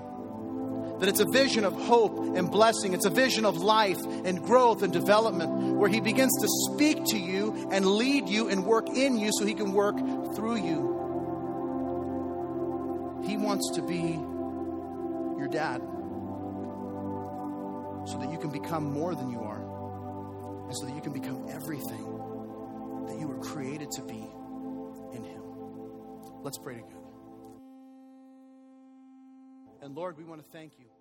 That 1.00 1.08
it's 1.08 1.20
a 1.20 1.28
vision 1.28 1.64
of 1.64 1.72
hope 1.72 2.36
and 2.36 2.48
blessing. 2.48 2.94
It's 2.94 3.06
a 3.06 3.10
vision 3.10 3.44
of 3.44 3.56
life 3.56 4.00
and 4.24 4.40
growth 4.44 4.82
and 4.82 4.92
development 4.92 5.50
where 5.76 5.88
He 5.88 6.00
begins 6.00 6.32
to 6.40 6.46
speak 6.72 7.04
to 7.06 7.18
you 7.18 7.68
and 7.72 7.84
lead 7.84 8.28
you 8.28 8.48
and 8.48 8.64
work 8.64 8.88
in 8.88 9.18
you 9.18 9.30
so 9.32 9.44
He 9.44 9.54
can 9.54 9.72
work 9.72 9.96
through 10.36 10.56
you. 10.56 10.92
He 13.26 13.36
wants 13.36 13.72
to 13.74 13.82
be 13.82 14.18
your 15.38 15.48
dad 15.48 15.82
so 18.04 18.18
that 18.18 18.30
you 18.30 18.38
can 18.38 18.50
become 18.50 18.92
more 18.92 19.14
than 19.14 19.30
you 19.30 19.40
are, 19.40 19.62
and 20.66 20.76
so 20.76 20.86
that 20.86 20.94
you 20.94 21.00
can 21.00 21.12
become 21.12 21.46
everything 21.50 22.04
that 23.06 23.18
you 23.18 23.26
were 23.26 23.38
created 23.38 23.90
to 23.92 24.02
be 24.02 24.26
in 25.14 25.24
Him. 25.24 25.42
Let's 26.42 26.58
pray 26.58 26.74
together. 26.74 26.96
And 29.82 29.94
Lord, 29.96 30.16
we 30.16 30.24
want 30.24 30.40
to 30.40 30.48
thank 30.52 30.78
you. 30.78 30.91